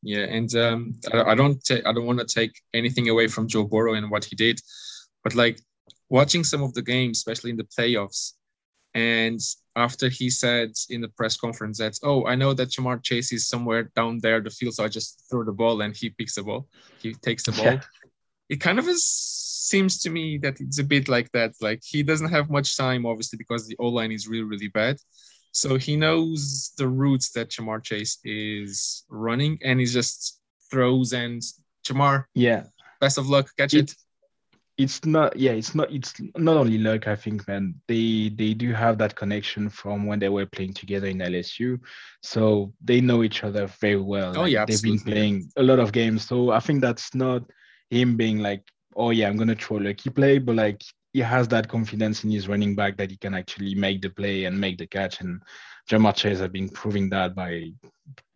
Yeah, 0.03 0.25
and 0.25 0.53
um, 0.57 0.95
I, 1.13 1.23
I 1.23 1.35
don't 1.35 1.65
ta- 1.65 1.87
I 1.87 1.93
don't 1.93 2.07
want 2.07 2.19
to 2.19 2.27
take 2.27 2.61
anything 2.75 3.09
away 3.09 3.29
from 3.29 3.47
Joe 3.47 3.65
Burrow 3.65 3.95
and 3.95 4.11
what 4.11 4.25
he 4.25 4.35
did, 4.35 4.61
but 5.23 5.35
like 5.35 5.61
watching 6.09 6.45
some 6.45 6.63
of 6.63 6.75
the 6.75 6.83
games, 6.83 7.19
especially 7.19 7.51
in 7.51 7.57
the 7.57 7.65
playoffs, 7.79 8.33
and 8.95 9.41
after 9.75 10.09
he 10.09 10.29
said 10.29 10.73
in 10.91 11.01
the 11.01 11.09
press 11.09 11.37
conference 11.37 11.79
that, 11.79 11.99
oh, 12.03 12.27
I 12.27 12.35
know 12.35 12.53
that 12.55 12.71
Ja'Marr 12.71 13.03
Chase 13.03 13.33
is 13.33 13.49
somewhere 13.49 13.91
down 13.97 14.19
there 14.21 14.41
the 14.41 14.51
field, 14.51 14.75
so 14.75 14.85
I 14.85 14.89
just 14.89 15.25
throw 15.31 15.45
the 15.45 15.53
ball 15.53 15.81
and 15.81 15.97
he 15.97 16.11
picks 16.11 16.35
the 16.35 16.43
ball. 16.43 16.69
He 17.01 17.15
takes 17.15 17.45
the 17.45 17.53
ball. 17.53 17.65
Yeah. 17.65 17.81
It 18.51 18.61
kind 18.61 18.79
of 18.79 18.87
is, 18.87 19.05
seems 19.05 20.01
to 20.01 20.11
me 20.11 20.37
that 20.39 20.61
it's 20.61 20.79
a 20.79 20.85
bit 20.85 21.09
like 21.09 21.31
that. 21.33 21.53
Like 21.63 21.81
he 21.83 22.03
doesn't 22.03 22.29
have 22.29 22.51
much 22.51 22.77
time, 22.77 23.07
obviously, 23.07 23.39
because 23.39 23.67
the 23.67 23.77
O 23.79 23.89
line 23.89 24.13
is 24.13 24.29
really, 24.29 24.45
really 24.45 24.69
bad. 24.69 24.99
So 25.53 25.77
he 25.77 25.97
knows 25.97 26.73
the 26.77 26.89
routes 26.89 27.31
that 27.33 27.51
Ja'Marr 27.51 27.83
Chase 27.83 28.19
is 28.25 29.05
running, 29.09 29.59
and 29.63 29.81
he 29.81 29.87
just 29.87 30.41
throws 30.71 31.13
and 31.13 31.43
Ja'Marr. 31.87 32.25
Yeah. 32.35 32.65
Best 33.01 33.19
of 33.19 33.29
luck. 33.29 33.51
Catch 33.59 33.75
it. 33.75 33.91
it. 33.91 33.97
It's 34.79 35.05
not. 35.05 35.37
Yeah, 35.37 35.53
it's 35.53 35.75
not. 35.75 35.93
It's 35.93 36.15
not 36.37 36.57
only 36.57 36.79
luck. 36.79 37.07
I 37.07 37.15
think, 37.15 37.47
man. 37.47 37.75
They 37.89 38.33
they 38.35 38.55
do 38.55 38.73
have 38.73 38.97
that 38.99 39.15
connection 39.15 39.69
from 39.69 40.07
when 40.07 40.19
they 40.19 40.31
were 40.31 40.47
playing 40.47 40.75
together 40.75 41.09
in 41.09 41.19
LSU, 41.19 41.79
so 42.23 42.73
they 42.83 43.01
know 43.01 43.23
each 43.23 43.45
other 43.45 43.67
very 43.67 44.01
well. 44.01 44.33
Oh 44.37 44.43
like, 44.43 44.53
yeah, 44.53 44.65
they've 44.65 44.83
been 44.83 44.99
playing 44.99 45.51
a 45.57 45.63
lot 45.63 45.79
of 45.79 45.93
games. 45.93 46.27
So 46.27 46.51
I 46.51 46.61
think 46.61 46.81
that's 46.81 47.15
not 47.15 47.43
him 47.91 48.17
being 48.17 48.39
like, 48.39 48.63
oh 48.97 49.11
yeah, 49.11 49.29
I'm 49.29 49.37
gonna 49.37 49.55
throw 49.55 49.79
a 49.79 49.81
lucky 49.81 50.09
play, 50.11 50.39
but 50.39 50.57
like 50.57 50.83
he 51.13 51.21
has 51.21 51.49
that 51.49 51.69
confidence 51.69 52.25
in 52.25 52.31
his 52.31 52.49
running 52.49 52.75
back 52.75 52.97
that 52.97 53.11
he 53.11 53.17
can 53.17 53.35
actually 53.35 53.75
make 53.75 54.01
the 54.01 54.09
play 54.09 54.45
and 54.45 54.59
make 54.59 54.79
the 54.79 54.87
catch. 54.87 55.21
And 55.21 55.43
Ja'Marr 55.91 56.17
Chase 56.17 56.39
has 56.39 56.49
been 56.49 56.71
proving 56.71 57.11
that 57.11 57.35
by 57.35 57.73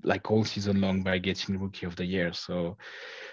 like 0.02 0.30
all 0.30 0.44
season 0.44 0.80
long 0.80 1.02
by 1.02 1.18
getting 1.18 1.58
rookie 1.58 1.86
of 1.86 1.96
the 1.96 2.04
year. 2.04 2.32
So 2.32 2.76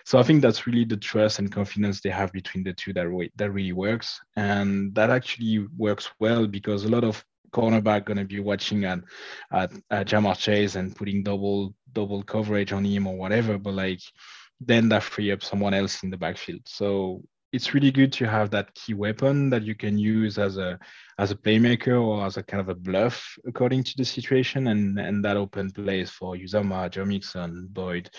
so 0.05 0.19
I 0.19 0.23
think 0.23 0.41
that's 0.41 0.67
really 0.67 0.85
the 0.85 0.97
trust 0.97 1.39
and 1.39 1.51
confidence 1.51 2.01
they 2.01 2.09
have 2.09 2.31
between 2.33 2.63
the 2.63 2.73
two 2.73 2.93
that 2.93 3.07
re- 3.07 3.31
that 3.37 3.51
really 3.51 3.73
works. 3.73 4.19
And 4.35 4.93
that 4.95 5.09
actually 5.09 5.67
works 5.77 6.09
well 6.19 6.47
because 6.47 6.83
a 6.83 6.89
lot 6.89 7.03
of 7.03 7.23
cornerback 7.51 8.05
going 8.05 8.17
to 8.17 8.25
be 8.25 8.39
watching 8.39 8.83
at, 8.83 8.99
at, 9.51 9.71
at 9.91 10.07
Ja'Marr 10.07 10.37
Chase 10.37 10.75
and 10.75 10.95
putting 10.95 11.23
double 11.23 11.73
double 11.93 12.23
coverage 12.23 12.73
on 12.73 12.83
him 12.83 13.07
or 13.07 13.15
whatever. 13.15 13.57
But 13.57 13.75
like 13.75 14.01
then 14.59 14.89
that 14.89 15.03
free 15.03 15.31
up 15.31 15.43
someone 15.43 15.73
else 15.73 16.03
in 16.03 16.09
the 16.09 16.17
backfield. 16.17 16.61
So 16.65 17.21
it's 17.53 17.75
really 17.75 17.91
good 17.91 18.11
to 18.11 18.27
have 18.27 18.49
that 18.49 18.73
key 18.73 18.95
weapon 18.95 19.49
that 19.51 19.61
you 19.61 19.75
can 19.75 19.95
use 19.97 20.39
as 20.39 20.57
a 20.57 20.79
as 21.19 21.29
a 21.29 21.35
playmaker 21.35 22.01
or 22.01 22.25
as 22.25 22.35
a 22.35 22.43
kind 22.43 22.59
of 22.59 22.67
a 22.67 22.75
bluff 22.75 23.37
according 23.45 23.83
to 23.83 23.93
the 23.95 24.03
situation 24.03 24.67
and 24.67 24.99
and 24.99 25.23
that 25.23 25.37
open 25.37 25.69
plays 25.71 26.09
for 26.09 26.35
Uzomah, 26.35 26.89
Joe 26.89 27.05
Mixon, 27.05 27.67
Boyd, 27.71 28.09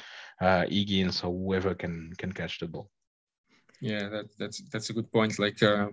uh, 0.40 0.64
Higgins 0.68 1.24
or 1.24 1.32
whoever 1.32 1.74
can 1.74 2.12
can 2.16 2.32
catch 2.32 2.60
the 2.60 2.68
ball. 2.68 2.88
Yeah, 3.80 4.08
that, 4.08 4.26
that's 4.38 4.62
that's 4.72 4.90
a 4.90 4.92
good 4.92 5.10
point. 5.12 5.38
Like 5.40 5.60
uh, 5.62 5.88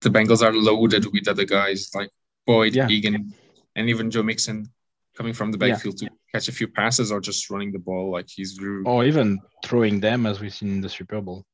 the 0.00 0.10
Bengals 0.10 0.42
are 0.42 0.52
loaded 0.52 1.06
with 1.12 1.28
other 1.28 1.44
guys 1.44 1.88
like 1.94 2.10
Boyd, 2.46 2.74
yeah. 2.74 2.88
Egan, 2.88 3.32
and 3.76 3.88
even 3.88 4.10
Joe 4.10 4.24
Mixon 4.24 4.68
coming 5.16 5.32
from 5.32 5.52
the 5.52 5.58
backfield 5.58 6.02
yeah. 6.02 6.08
to 6.08 6.14
catch 6.32 6.48
a 6.48 6.52
few 6.52 6.66
passes 6.66 7.12
or 7.12 7.20
just 7.20 7.48
running 7.48 7.70
the 7.70 7.78
ball 7.78 8.10
like 8.10 8.26
he's 8.28 8.58
or 8.84 9.04
even 9.04 9.38
throwing 9.64 10.00
them 10.00 10.26
as 10.26 10.40
we've 10.40 10.52
seen 10.52 10.70
in 10.70 10.80
the 10.80 10.88
Super 10.88 11.20
Bowl. 11.20 11.44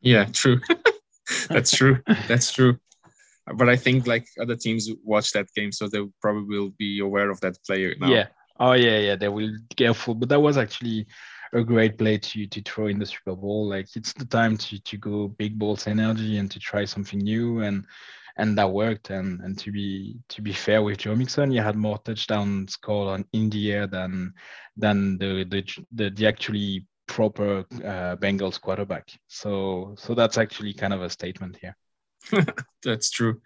Yeah, 0.00 0.26
true. 0.26 0.60
That's 1.48 1.70
true. 1.70 2.00
That's 2.28 2.52
true. 2.52 2.78
But 3.54 3.68
I 3.68 3.76
think 3.76 4.06
like 4.06 4.26
other 4.40 4.56
teams 4.56 4.88
watch 5.04 5.32
that 5.32 5.46
game, 5.54 5.72
so 5.72 5.88
they 5.88 6.00
probably 6.20 6.58
will 6.58 6.74
be 6.78 7.00
aware 7.00 7.30
of 7.30 7.40
that 7.40 7.56
player 7.66 7.94
now. 7.98 8.08
Yeah. 8.08 8.26
Oh 8.60 8.72
yeah, 8.72 8.98
yeah. 8.98 9.16
They 9.16 9.28
will 9.28 9.52
be 9.68 9.74
careful. 9.76 10.14
But 10.14 10.28
that 10.28 10.40
was 10.40 10.58
actually 10.58 11.06
a 11.52 11.62
great 11.62 11.96
play 11.96 12.18
to 12.18 12.46
to 12.46 12.62
throw 12.62 12.88
in 12.88 12.98
the 12.98 13.06
Super 13.06 13.34
Bowl. 13.34 13.68
Like 13.68 13.88
it's 13.96 14.12
the 14.12 14.26
time 14.26 14.56
to 14.58 14.78
to 14.80 14.96
go 14.98 15.28
big 15.28 15.58
balls 15.58 15.86
energy 15.86 16.38
and 16.38 16.50
to 16.50 16.58
try 16.58 16.84
something 16.84 17.18
new 17.18 17.60
and 17.60 17.86
and 18.36 18.56
that 18.58 18.70
worked. 18.70 19.10
And 19.10 19.40
and 19.40 19.58
to 19.58 19.72
be 19.72 20.16
to 20.28 20.42
be 20.42 20.52
fair 20.52 20.82
with 20.82 20.98
Joe 20.98 21.14
Mixon, 21.14 21.50
he 21.50 21.56
had 21.56 21.76
more 21.76 21.98
touchdowns 21.98 22.74
scored 22.74 23.08
on 23.08 23.24
in 23.32 23.48
the 23.50 23.72
air 23.72 23.86
than 23.86 24.34
than 24.76 25.18
the 25.18 25.44
the 25.44 25.84
the, 25.92 26.10
the 26.10 26.26
actually 26.26 26.86
proper 27.08 27.64
uh, 27.84 28.16
Bengals 28.16 28.60
quarterback. 28.60 29.10
So 29.26 29.94
so 29.98 30.14
that's 30.14 30.38
actually 30.38 30.72
kind 30.72 30.92
of 30.92 31.02
a 31.02 31.10
statement 31.10 31.56
here. 31.60 31.76
that's 32.84 33.10
true, 33.10 33.40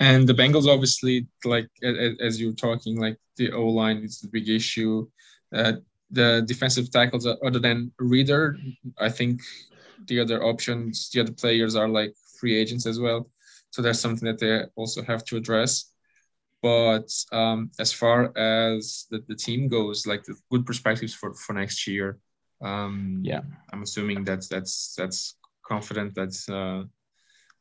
and 0.00 0.28
the 0.28 0.34
Bengals 0.34 0.68
obviously 0.68 1.26
like 1.44 1.68
as, 1.82 2.40
you're 2.40 2.52
talking 2.52 3.00
like 3.00 3.16
the 3.36 3.50
O 3.52 3.66
line 3.66 3.98
is 3.98 4.20
the 4.20 4.28
big 4.28 4.48
issue. 4.48 5.08
Uh, 5.54 5.74
the 6.10 6.44
defensive 6.46 6.90
tackles 6.90 7.26
other 7.26 7.58
than 7.58 7.90
Reader, 7.98 8.56
I 8.98 9.08
think 9.08 9.40
the 10.06 10.20
other 10.20 10.42
options, 10.44 11.10
the 11.10 11.20
other 11.20 11.32
players 11.32 11.74
are 11.74 11.88
like 11.88 12.14
free 12.38 12.56
agents 12.56 12.86
as 12.86 13.00
well. 13.00 13.28
So 13.70 13.82
there's 13.82 14.00
something 14.00 14.26
that 14.26 14.38
they 14.38 14.62
also 14.76 15.02
have 15.02 15.24
to 15.26 15.36
address. 15.36 15.92
But 16.62 17.10
um, 17.32 17.70
as 17.78 17.92
far 17.92 18.36
as 18.36 19.06
the, 19.10 19.22
the 19.28 19.34
team 19.34 19.68
goes, 19.68 20.06
like 20.06 20.24
the 20.24 20.36
good 20.50 20.64
perspectives 20.64 21.14
for, 21.14 21.34
for 21.34 21.52
next 21.52 21.86
year, 21.86 22.18
um, 22.60 23.20
yeah, 23.22 23.40
I'm 23.72 23.82
assuming 23.82 24.24
that's 24.24 24.48
that's 24.48 24.94
that's 24.96 25.36
confident. 25.64 26.14
That's 26.14 26.48
uh, 26.48 26.84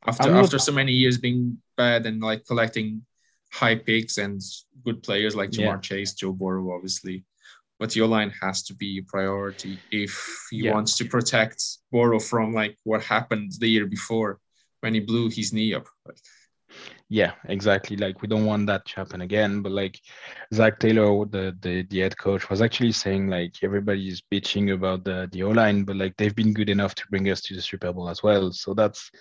after 0.08 0.31
not, 0.31 0.43
after 0.43 0.60
so 0.60 0.71
many 0.71 0.91
years 0.91 1.17
being 1.17 1.58
bad 1.77 2.05
and 2.05 2.21
like 2.21 2.45
collecting 2.45 3.05
high 3.51 3.75
picks 3.75 4.17
and 4.17 4.41
good 4.84 5.01
players 5.03 5.36
like 5.36 5.51
Ja'Marr 5.51 5.75
yeah. 5.75 5.79
Chase, 5.79 6.13
Joe 6.13 6.34
Burrow, 6.34 6.73
obviously. 6.73 7.25
But 7.79 7.95
your 7.95 8.08
line 8.08 8.31
has 8.41 8.63
to 8.63 8.73
be 8.73 8.99
a 8.99 9.03
priority 9.03 9.77
if 9.91 10.47
he 10.49 10.63
yeah. 10.63 10.73
wants 10.73 10.97
to 10.97 11.05
protect 11.05 11.62
Burrow 11.91 12.19
from 12.19 12.53
like 12.53 12.77
what 12.84 13.03
happened 13.03 13.51
the 13.60 13.67
year 13.67 13.86
before 13.86 14.39
when 14.79 14.93
he 14.93 15.01
blew 15.01 15.29
his 15.29 15.51
knee 15.51 15.73
up. 15.73 15.88
Like, 16.05 16.17
yeah, 17.10 17.34
exactly. 17.48 17.98
Like 17.98 18.22
we 18.22 18.28
don't 18.28 18.46
want 18.46 18.65
that 18.68 18.86
to 18.86 18.96
happen 18.96 19.22
again. 19.22 19.62
But 19.62 19.72
like 19.72 20.00
Zac 20.54 20.80
Taylor, 20.80 21.26
the 21.26 21.56
the, 21.62 21.84
the 21.84 22.00
head 22.00 22.18
coach, 22.18 22.50
was 22.50 22.62
actually 22.62 22.94
saying 22.94 23.28
like 23.28 23.56
everybody's 23.63 24.22
bitching 24.32 24.74
about 24.74 25.04
the 25.04 25.30
the 25.32 25.44
O 25.44 25.50
line, 25.50 25.84
but 25.84 25.98
like 25.98 26.15
they've 26.18 26.36
been 26.36 26.54
good 26.54 26.70
enough 26.70 26.96
to 26.96 27.08
bring 27.10 27.30
us 27.30 27.41
to 27.41 27.56
the 27.56 27.62
Super 27.62 27.94
Bowl 27.94 28.10
as 28.10 28.24
well. 28.24 28.52
So 28.52 28.74
that's 28.74 29.12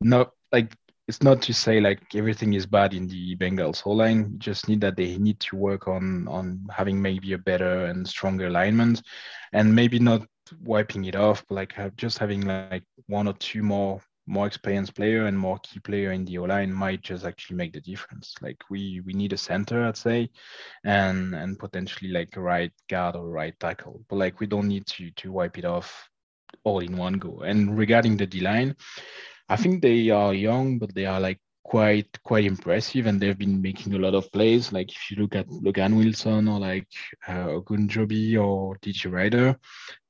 not 0.00 0.30
like 0.52 0.72
it's 1.08 1.22
not 1.22 1.42
to 1.42 1.52
say 1.52 1.80
like 1.80 2.00
everything 2.14 2.54
is 2.54 2.66
bad 2.66 2.94
in 2.94 3.08
the 3.08 3.36
Bengals 3.36 3.82
O 3.86 3.90
line. 3.90 4.30
You 4.32 4.38
just 4.38 4.68
need 4.68 4.80
that 4.82 4.96
they 4.96 5.18
need 5.18 5.40
to 5.40 5.56
work 5.56 5.88
on 5.88 6.28
on 6.28 6.64
having 6.70 7.02
maybe 7.02 7.32
a 7.32 7.38
better 7.38 7.86
and 7.86 8.06
stronger 8.06 8.46
alignment, 8.46 9.02
and 9.52 9.74
maybe 9.74 9.98
not 9.98 10.26
wiping 10.62 11.06
it 11.06 11.16
off, 11.16 11.44
but 11.48 11.56
like 11.56 11.72
have, 11.72 11.96
just 11.96 12.18
having 12.18 12.42
like 12.42 12.84
one 13.08 13.26
or 13.26 13.34
two 13.34 13.64
more 13.64 14.00
more 14.26 14.46
experienced 14.46 14.94
player 14.94 15.26
and 15.26 15.38
more 15.38 15.58
key 15.60 15.78
player 15.80 16.12
in 16.12 16.24
the 16.24 16.38
O 16.38 16.44
line 16.44 16.72
might 16.72 17.02
just 17.02 17.24
actually 17.24 17.56
make 17.56 17.72
the 17.72 17.80
difference. 17.80 18.34
Like 18.40 18.62
we 18.70 19.00
we 19.04 19.12
need 19.12 19.32
a 19.32 19.38
center, 19.38 19.84
I'd 19.84 19.96
say, 19.96 20.30
and 20.84 21.34
and 21.34 21.58
potentially 21.58 22.10
like 22.10 22.36
a 22.36 22.40
right 22.40 22.72
guard 22.88 23.16
or 23.16 23.28
right 23.28 23.58
tackle. 23.58 24.04
But 24.08 24.16
like 24.16 24.40
we 24.40 24.46
don't 24.46 24.68
need 24.68 24.86
to 24.86 25.10
to 25.10 25.32
wipe 25.32 25.58
it 25.58 25.64
off 25.64 26.10
all 26.64 26.80
in 26.80 26.96
one 26.96 27.14
go. 27.14 27.40
And 27.40 27.78
regarding 27.78 28.16
the 28.16 28.26
D 28.26 28.40
line, 28.40 28.76
I 29.48 29.56
think 29.56 29.82
they 29.82 30.10
are 30.10 30.34
young, 30.34 30.78
but 30.78 30.94
they 30.94 31.06
are 31.06 31.20
like 31.20 31.40
quite 31.62 32.22
quite 32.22 32.44
impressive 32.44 33.06
and 33.06 33.20
they've 33.20 33.38
been 33.38 33.60
making 33.60 33.94
a 33.94 33.98
lot 33.98 34.14
of 34.14 34.30
plays. 34.32 34.72
Like 34.72 34.92
if 34.92 35.10
you 35.10 35.16
look 35.18 35.34
at 35.34 35.50
Logan 35.50 35.96
Wilson 35.96 36.48
or 36.48 36.60
like 36.60 36.88
uh, 37.28 37.48
or 37.48 37.62
DJ 37.62 39.12
Reader, 39.12 39.58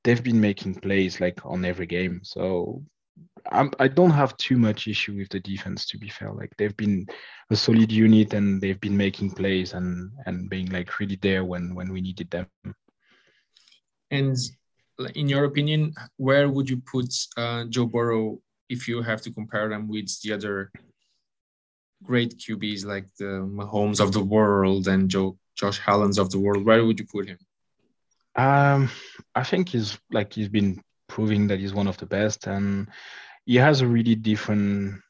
they've 0.03 0.23
been 0.23 0.39
making 0.39 0.75
plays 0.75 1.19
like 1.19 1.45
on 1.45 1.65
every 1.65 1.87
game. 1.87 2.21
So 2.23 2.83
I'm, 3.51 3.71
I 3.79 3.87
do 3.87 4.07
not 4.07 4.15
have 4.15 4.37
too 4.37 4.57
much 4.57 4.87
issue 4.87 5.15
with 5.15 5.29
the 5.29 5.39
defense. 5.39 5.85
To 5.87 5.97
be 5.97 6.09
fair, 6.09 6.31
like 6.31 6.51
they've 6.57 6.75
been 6.75 7.07
a 7.49 7.55
solid 7.55 7.91
unit 7.91 8.33
and 8.33 8.61
they've 8.61 8.79
been 8.79 8.97
making 8.97 9.31
plays 9.31 9.73
and 9.73 10.11
and 10.25 10.49
being 10.49 10.69
like 10.69 10.99
really 10.99 11.17
there 11.21 11.43
when 11.45 11.75
when 11.75 11.91
we 11.91 12.01
needed 12.01 12.29
them. 12.29 12.47
And 14.11 14.37
in 15.15 15.29
your 15.29 15.45
opinion, 15.45 15.93
where 16.17 16.49
would 16.49 16.69
you 16.69 16.77
put 16.77 17.13
uh, 17.37 17.65
Joe 17.65 17.85
Burrow 17.85 18.39
if 18.69 18.87
you 18.87 19.01
have 19.01 19.21
to 19.21 19.31
compare 19.31 19.69
them 19.69 19.87
with 19.87 20.19
the 20.21 20.33
other 20.33 20.71
great 22.03 22.37
QBs 22.37 22.85
like 22.85 23.05
the 23.17 23.41
Mahomes 23.45 23.99
of 23.99 24.11
the 24.11 24.23
world 24.23 24.87
and 24.87 25.09
Joe 25.09 25.37
Josh 25.55 25.79
Allen's 25.87 26.19
of 26.19 26.29
the 26.29 26.39
world? 26.39 26.65
Where 26.65 26.85
would 26.85 26.99
you 26.99 27.05
put 27.05 27.27
him? 27.27 27.37
Um, 28.35 28.89
I 29.33 29.43
think 29.43 29.69
he's 29.69 29.97
like 30.11 30.33
he's 30.33 30.49
been 30.49 30.81
proving 31.07 31.47
that 31.47 31.59
he's 31.59 31.73
one 31.73 31.87
of 31.87 31.97
the 31.97 32.05
best, 32.05 32.47
and 32.47 32.87
he 33.47 33.55
has 33.55 33.79
a 33.79 33.87
really 33.87 34.13
different 34.13 35.01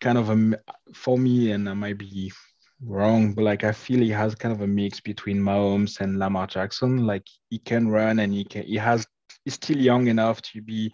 kind 0.00 0.16
of 0.16 0.30
a 0.30 0.58
for 0.94 1.18
me, 1.18 1.50
and 1.50 1.68
I 1.68 1.74
might 1.74 1.98
be 1.98 2.32
wrong, 2.80 3.34
but 3.34 3.42
like 3.42 3.64
I 3.64 3.72
feel 3.72 3.98
he 3.98 4.10
has 4.10 4.36
kind 4.36 4.54
of 4.54 4.60
a 4.60 4.66
mix 4.66 5.00
between 5.00 5.40
Mahomes 5.40 6.00
and 6.00 6.20
Lamar 6.20 6.46
Jackson. 6.46 7.04
Like 7.04 7.26
he 7.50 7.58
can 7.58 7.88
run 7.88 8.20
and 8.20 8.32
he 8.32 8.44
can 8.44 8.62
he 8.62 8.76
has 8.76 9.04
he's 9.44 9.54
still 9.54 9.78
young 9.78 10.06
enough 10.06 10.40
to 10.42 10.62
be 10.62 10.92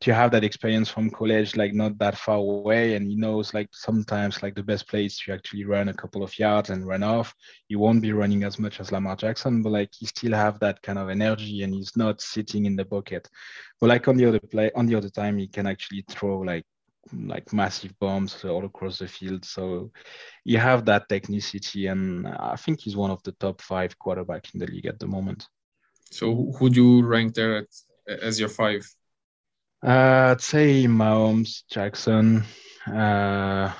to 0.00 0.14
have 0.14 0.30
that 0.30 0.44
experience 0.44 0.88
from 0.88 1.10
college 1.10 1.56
like 1.56 1.72
not 1.72 1.98
that 1.98 2.16
far 2.16 2.36
away. 2.36 2.94
And 2.94 3.08
he 3.08 3.16
knows 3.16 3.54
like 3.54 3.68
sometimes 3.72 4.42
like 4.42 4.54
the 4.54 4.62
best 4.62 4.88
place 4.88 5.18
to 5.20 5.32
actually 5.32 5.64
run 5.64 5.88
a 5.88 5.94
couple 5.94 6.22
of 6.22 6.38
yards 6.38 6.70
and 6.70 6.86
run 6.86 7.02
off. 7.02 7.34
He 7.68 7.76
won't 7.76 8.02
be 8.02 8.12
running 8.12 8.44
as 8.44 8.58
much 8.58 8.80
as 8.80 8.92
lamar 8.92 9.16
jackson 9.16 9.62
but 9.62 9.70
like 9.70 9.90
he 9.98 10.06
still 10.06 10.32
have 10.32 10.58
that 10.60 10.82
kind 10.82 10.98
of 10.98 11.08
energy 11.08 11.62
and 11.62 11.72
he's 11.72 11.96
not 11.96 12.20
sitting 12.20 12.66
in 12.66 12.76
the 12.76 12.84
bucket. 12.84 13.28
But 13.80 13.88
like 13.88 14.08
on 14.08 14.16
the 14.16 14.26
other 14.26 14.40
play 14.40 14.70
on 14.74 14.86
the 14.86 14.94
other 14.96 15.10
time 15.10 15.38
he 15.38 15.48
can 15.48 15.66
actually 15.66 16.04
throw 16.08 16.40
like 16.40 16.64
like 17.24 17.52
massive 17.52 17.96
bombs 18.00 18.44
all 18.44 18.64
across 18.64 18.98
the 18.98 19.06
field. 19.06 19.44
So 19.44 19.92
you 20.44 20.58
have 20.58 20.84
that 20.86 21.08
technicity 21.08 21.90
and 21.90 22.26
i 22.28 22.56
think 22.56 22.80
he's 22.80 22.96
one 22.96 23.10
of 23.10 23.22
the 23.22 23.32
top 23.32 23.60
five 23.60 23.98
quarterback 23.98 24.52
in 24.54 24.60
the 24.60 24.66
league 24.66 24.86
at 24.86 24.98
the 24.98 25.06
moment 25.06 25.46
so 26.10 26.52
who 26.58 26.70
do 26.70 26.82
you 26.82 27.06
rank 27.06 27.34
there 27.34 27.56
at, 27.58 27.66
as 28.22 28.38
your 28.40 28.48
five? 28.48 28.88
Uh, 29.84 30.32
I'd 30.32 30.40
say 30.40 30.86
Mahomes, 30.86 31.62
Jackson, 31.70 32.44
uh, 32.86 33.72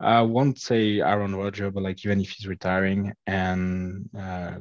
I 0.00 0.22
won't 0.22 0.58
say 0.58 1.00
Aaron 1.00 1.34
Rodgers, 1.34 1.72
but 1.72 1.82
like 1.82 2.04
even 2.04 2.20
if 2.20 2.30
he's 2.30 2.46
retiring, 2.46 3.12
and 3.26 4.08
uh, 4.16 4.54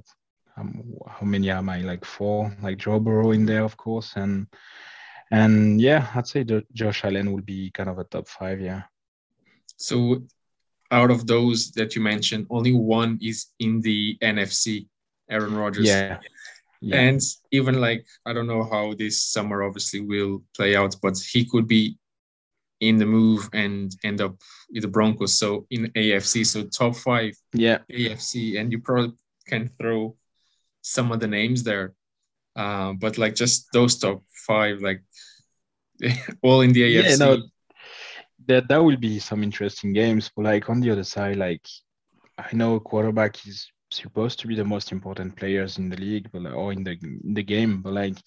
um, 0.58 0.84
how 1.08 1.26
many 1.26 1.52
am 1.52 1.70
I? 1.70 1.82
Like 1.82 2.04
four, 2.06 2.56
like 2.62 2.78
Joe 2.78 3.00
Burrow 3.00 3.32
in 3.32 3.46
there, 3.46 3.64
of 3.64 3.78
course, 3.78 4.14
and 4.16 4.48
and 5.30 5.80
yeah, 5.80 6.08
I'd 6.16 6.28
say 6.28 6.46
Josh 6.74 7.04
Allen 7.04 7.32
will 7.32 7.42
be 7.42 7.70
kind 7.72 7.90
of 7.90 8.00
a 8.00 8.04
top 8.06 8.28
five. 8.28 8.60
Yeah. 8.60 8.84
So, 9.76 10.24
out 10.90 11.12
of 11.12 11.28
those 11.28 11.72
that 11.72 11.96
you 11.96 12.02
mentioned, 12.02 12.48
only 12.50 12.74
one 12.74 13.20
is 13.22 13.48
in 13.60 13.82
the 13.82 14.18
NFC, 14.24 14.88
Aaron 15.30 15.56
Rodgers. 15.56 15.88
Yeah. 15.88 16.20
yeah. 16.82 17.00
And 17.00 17.22
even 17.52 17.80
like 17.80 18.06
I 18.26 18.34
don't 18.34 18.48
know 18.48 18.64
how 18.64 18.94
this 18.94 19.24
summer 19.24 19.64
obviously 19.64 20.02
will 20.02 20.44
play 20.56 20.76
out, 20.76 20.96
but 21.02 21.18
he 21.18 21.46
could 21.46 21.68
be 21.68 21.98
in 22.80 22.98
the 22.98 23.06
move 23.06 23.50
and 23.54 23.96
end 24.04 24.22
up 24.22 24.36
with 24.72 24.84
the 24.84 24.88
Broncos. 24.88 25.38
So 25.38 25.66
in 25.70 25.88
AFC, 25.88 26.46
so 26.46 26.64
top 26.64 26.96
five, 26.96 27.34
yeah, 27.54 27.80
AFC, 27.92 28.60
and 28.60 28.72
you 28.72 28.80
probably 28.80 29.14
can 29.48 29.70
throw 29.80 30.16
some 30.82 31.12
of 31.12 31.20
the 31.20 31.28
names 31.28 31.64
there, 31.64 31.94
uh, 32.56 32.94
but 32.94 33.18
like 33.18 33.36
just 33.36 33.68
those 33.74 33.98
top 33.98 34.24
five, 34.46 34.82
like 34.82 35.04
all 36.42 36.62
in 36.62 36.72
the 36.72 36.82
AFC. 36.84 37.10
Yeah, 37.10 37.16
no, 37.16 37.44
that 38.48 38.68
that 38.68 38.84
will 38.84 38.98
be 38.98 39.20
some 39.20 39.44
interesting 39.44 39.94
games. 39.94 40.32
But 40.36 40.46
like 40.46 40.70
on 40.70 40.80
the 40.80 40.92
other 40.92 41.04
side, 41.04 41.38
like 41.38 41.66
I 42.38 42.54
know 42.54 42.80
quarterback 42.80 43.46
is 43.48 43.68
supposed 43.90 44.40
to 44.40 44.48
be 44.48 44.56
the 44.56 44.64
most 44.64 44.92
important 44.92 45.36
players 45.36 45.78
in 45.78 45.90
the 45.90 45.98
league, 45.98 46.30
but 46.32 46.46
or 46.52 46.74
in 46.74 46.84
the 46.84 46.98
in 47.02 47.34
the 47.34 47.44
game, 47.44 47.82
but 47.82 47.94
like 47.94 48.18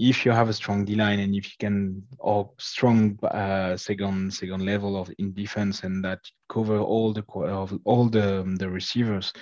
if 0.00 0.24
you 0.24 0.32
have 0.32 0.48
a 0.48 0.52
strong 0.52 0.84
D 0.86 0.94
line 0.94 1.20
and 1.20 1.34
if 1.34 1.44
you 1.44 1.56
can 1.58 2.02
or 2.18 2.50
strong 2.58 3.18
uh, 3.24 3.76
second 3.76 4.32
second 4.32 4.64
level 4.64 4.98
of 4.98 5.10
in 5.18 5.34
defense 5.34 5.82
and 5.84 6.02
that 6.02 6.20
cover 6.48 6.78
all 6.78 7.12
the 7.12 7.22
of 7.34 7.78
all 7.84 8.08
the 8.08 8.42
the 8.58 8.68
receivers, 8.68 9.32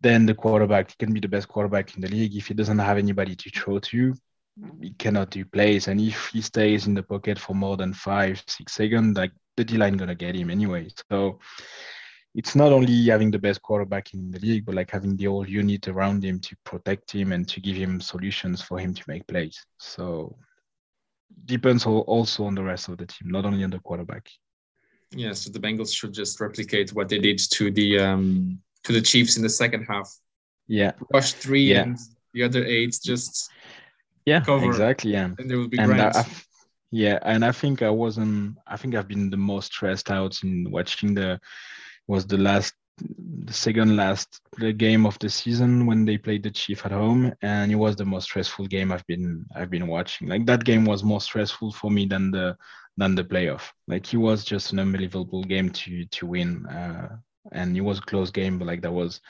then 0.00 0.24
the 0.24 0.34
quarterback 0.34 0.96
can 0.98 1.12
be 1.12 1.20
the 1.20 1.28
best 1.28 1.48
quarterback 1.48 1.96
in 1.96 2.00
the 2.00 2.08
league. 2.08 2.36
If 2.36 2.46
he 2.46 2.54
doesn't 2.54 2.78
have 2.78 2.96
anybody 2.96 3.34
to 3.34 3.50
throw 3.50 3.80
to, 3.80 4.14
he 4.80 4.90
cannot 4.98 5.30
do 5.30 5.44
plays. 5.44 5.88
And 5.88 6.00
if 6.00 6.28
he 6.28 6.42
stays 6.42 6.86
in 6.86 6.94
the 6.94 7.02
pocket 7.02 7.36
for 7.36 7.54
more 7.54 7.76
than 7.76 7.92
five 7.92 8.42
six 8.46 8.74
seconds, 8.74 9.16
like 9.16 9.32
the 9.56 9.64
D 9.64 9.76
line 9.76 9.96
gonna 9.96 10.14
get 10.14 10.36
him 10.36 10.50
anyway. 10.50 10.88
So 11.10 11.40
it's 12.38 12.54
not 12.54 12.72
only 12.72 13.06
having 13.06 13.32
the 13.32 13.38
best 13.38 13.60
quarterback 13.62 14.14
in 14.14 14.30
the 14.30 14.38
league, 14.38 14.64
but 14.64 14.76
like 14.76 14.92
having 14.92 15.16
the 15.16 15.24
whole 15.24 15.48
unit 15.48 15.88
around 15.88 16.24
him 16.24 16.38
to 16.38 16.54
protect 16.62 17.10
him 17.10 17.32
and 17.32 17.48
to 17.48 17.60
give 17.60 17.76
him 17.76 18.00
solutions 18.00 18.62
for 18.62 18.78
him 18.78 18.94
to 18.94 19.02
make 19.08 19.26
plays. 19.26 19.66
So 19.78 20.36
depends 21.46 21.84
also 21.84 22.44
on 22.44 22.54
the 22.54 22.62
rest 22.62 22.88
of 22.88 22.96
the 22.96 23.06
team, 23.06 23.32
not 23.32 23.44
only 23.44 23.64
on 23.64 23.70
the 23.70 23.80
quarterback. 23.80 24.28
Yeah, 25.10 25.32
so 25.32 25.50
the 25.50 25.58
Bengals 25.58 25.92
should 25.92 26.12
just 26.12 26.40
replicate 26.40 26.92
what 26.92 27.08
they 27.08 27.18
did 27.18 27.40
to 27.54 27.72
the 27.72 27.98
um 27.98 28.60
to 28.84 28.92
the 28.92 29.02
Chiefs 29.02 29.36
in 29.36 29.42
the 29.42 29.48
second 29.48 29.86
half. 29.86 30.08
Yeah. 30.68 30.92
Rush 31.12 31.32
three 31.32 31.72
yeah. 31.72 31.82
and 31.82 31.98
the 32.34 32.44
other 32.44 32.64
eight 32.64 32.96
just 33.02 33.50
yeah 34.26 34.40
cover, 34.40 34.66
exactly 34.66 35.12
yeah 35.12 35.30
and 35.38 35.50
they 35.50 35.56
will 35.56 35.68
be 35.68 35.78
and 35.78 35.90
great. 35.90 36.14
yeah 36.90 37.18
and 37.22 37.42
i 37.42 37.50
think 37.50 37.80
i 37.80 37.88
wasn't 37.88 38.56
i 38.66 38.76
think 38.76 38.94
i've 38.94 39.08
been 39.08 39.30
the 39.30 39.36
most 39.36 39.72
stressed 39.72 40.10
out 40.10 40.34
in 40.42 40.70
watching 40.70 41.14
the 41.14 41.40
was 42.08 42.26
the 42.26 42.38
last 42.38 42.74
the 43.44 43.52
second 43.52 43.96
last 43.96 44.40
game 44.76 45.06
of 45.06 45.18
the 45.20 45.30
season 45.30 45.86
when 45.86 46.04
they 46.04 46.18
played 46.18 46.42
the 46.42 46.50
Chief 46.50 46.84
at 46.84 46.92
home, 46.92 47.32
and 47.42 47.70
it 47.70 47.76
was 47.76 47.96
the 47.96 48.04
most 48.04 48.24
stressful 48.24 48.66
game 48.66 48.90
I've 48.92 49.06
been 49.06 49.44
I've 49.54 49.70
been 49.70 49.86
watching. 49.86 50.28
Like 50.28 50.46
that 50.46 50.64
game 50.64 50.84
was 50.84 51.04
more 51.04 51.20
stressful 51.20 51.72
for 51.72 51.90
me 51.90 52.06
than 52.06 52.30
the 52.30 52.56
than 52.96 53.14
the 53.14 53.24
playoff. 53.24 53.70
Like 53.86 54.12
it 54.12 54.16
was 54.16 54.44
just 54.44 54.72
an 54.72 54.80
unbelievable 54.80 55.44
game 55.44 55.70
to 55.70 56.04
to 56.06 56.26
win, 56.26 56.66
uh, 56.66 57.16
and 57.52 57.76
it 57.76 57.82
was 57.82 57.98
a 57.98 58.02
close 58.02 58.30
game, 58.30 58.58
but 58.58 58.66
like 58.66 58.82
that 58.82 58.92
was 58.92 59.20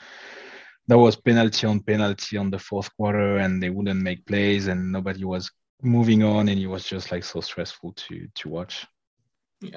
that 0.87 0.97
was 0.97 1.15
penalty 1.15 1.67
on 1.67 1.81
penalty 1.81 2.37
on 2.37 2.49
the 2.49 2.59
fourth 2.59 2.89
quarter, 2.97 3.37
and 3.37 3.61
they 3.61 3.69
wouldn't 3.69 4.01
make 4.01 4.25
plays, 4.25 4.67
and 4.67 4.91
nobody 4.91 5.23
was 5.23 5.51
moving 5.83 6.23
on, 6.23 6.49
and 6.49 6.59
it 6.59 6.67
was 6.67 6.83
just 6.83 7.11
like 7.11 7.23
so 7.23 7.39
stressful 7.39 7.93
to 7.93 8.27
to 8.35 8.49
watch. 8.49 8.85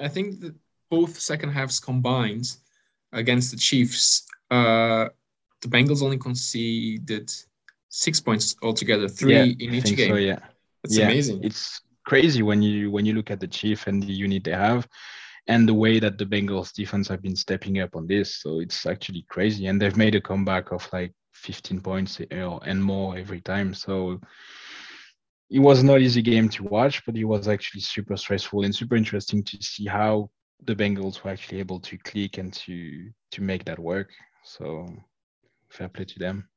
I 0.01 0.07
think 0.07 0.39
that 0.39 0.55
both 0.89 1.19
second 1.19 1.49
halves 1.51 1.79
combined 1.79 2.47
against 3.13 3.51
the 3.51 3.57
Chiefs, 3.57 4.27
uh, 4.51 5.07
the 5.61 5.67
Bengals 5.67 6.01
only 6.03 6.17
conceded 6.17 7.31
six 7.89 8.19
points 8.19 8.55
altogether, 8.61 9.07
three 9.07 9.33
yeah, 9.33 9.43
in 9.43 9.73
each 9.75 9.95
game. 9.95 10.09
So, 10.09 10.15
yeah, 10.15 10.39
it's 10.83 10.97
yeah. 10.97 11.05
amazing. 11.05 11.43
It's 11.43 11.81
crazy 12.05 12.41
when 12.41 12.61
you 12.61 12.91
when 12.91 13.05
you 13.05 13.13
look 13.13 13.31
at 13.31 13.39
the 13.39 13.47
Chief 13.47 13.87
and 13.87 14.03
the 14.03 14.11
unit 14.11 14.43
they 14.43 14.51
have, 14.51 14.87
and 15.47 15.67
the 15.67 15.73
way 15.73 15.99
that 15.99 16.17
the 16.17 16.25
Bengals 16.25 16.73
defense 16.73 17.07
have 17.07 17.21
been 17.21 17.35
stepping 17.35 17.79
up 17.79 17.95
on 17.95 18.07
this. 18.07 18.37
So 18.41 18.59
it's 18.59 18.85
actually 18.85 19.25
crazy, 19.29 19.67
and 19.67 19.81
they've 19.81 19.97
made 19.97 20.15
a 20.15 20.21
comeback 20.21 20.71
of 20.71 20.87
like 20.91 21.13
15 21.33 21.81
points 21.81 22.19
and 22.31 22.83
more 22.83 23.17
every 23.17 23.41
time. 23.41 23.73
So 23.73 24.19
it 25.49 25.59
was 25.59 25.83
not 25.83 26.01
easy 26.01 26.21
game 26.21 26.49
to 26.49 26.63
watch, 26.63 27.05
but 27.05 27.15
it 27.15 27.25
was 27.25 27.47
actually 27.47 27.81
super 27.81 28.17
stressful 28.17 28.63
and 28.63 28.73
super 28.73 28.95
interesting 28.95 29.43
to 29.43 29.57
see 29.61 29.85
how 29.85 30.29
the 30.65 30.75
Bengals 30.75 31.23
were 31.23 31.31
actually 31.31 31.59
able 31.59 31.79
to 31.79 31.97
click 31.97 32.37
and 32.37 32.53
to 32.53 33.09
to 33.31 33.41
make 33.41 33.65
that 33.65 33.79
work. 33.79 34.09
So 34.43 34.87
fair 35.69 35.89
play 35.89 36.05
to 36.05 36.19
them. 36.19 36.47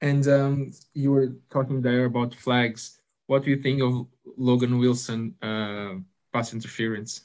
And 0.00 0.26
um, 0.28 0.72
you 0.94 1.12
were 1.12 1.34
talking 1.50 1.82
there 1.82 2.06
about 2.06 2.34
flags. 2.34 3.00
What 3.26 3.44
do 3.44 3.50
you 3.50 3.62
think 3.62 3.82
of 3.82 4.06
Logan 4.36 4.78
Wilson 4.78 5.34
uh, 5.42 5.96
pass 6.32 6.52
interference 6.52 7.22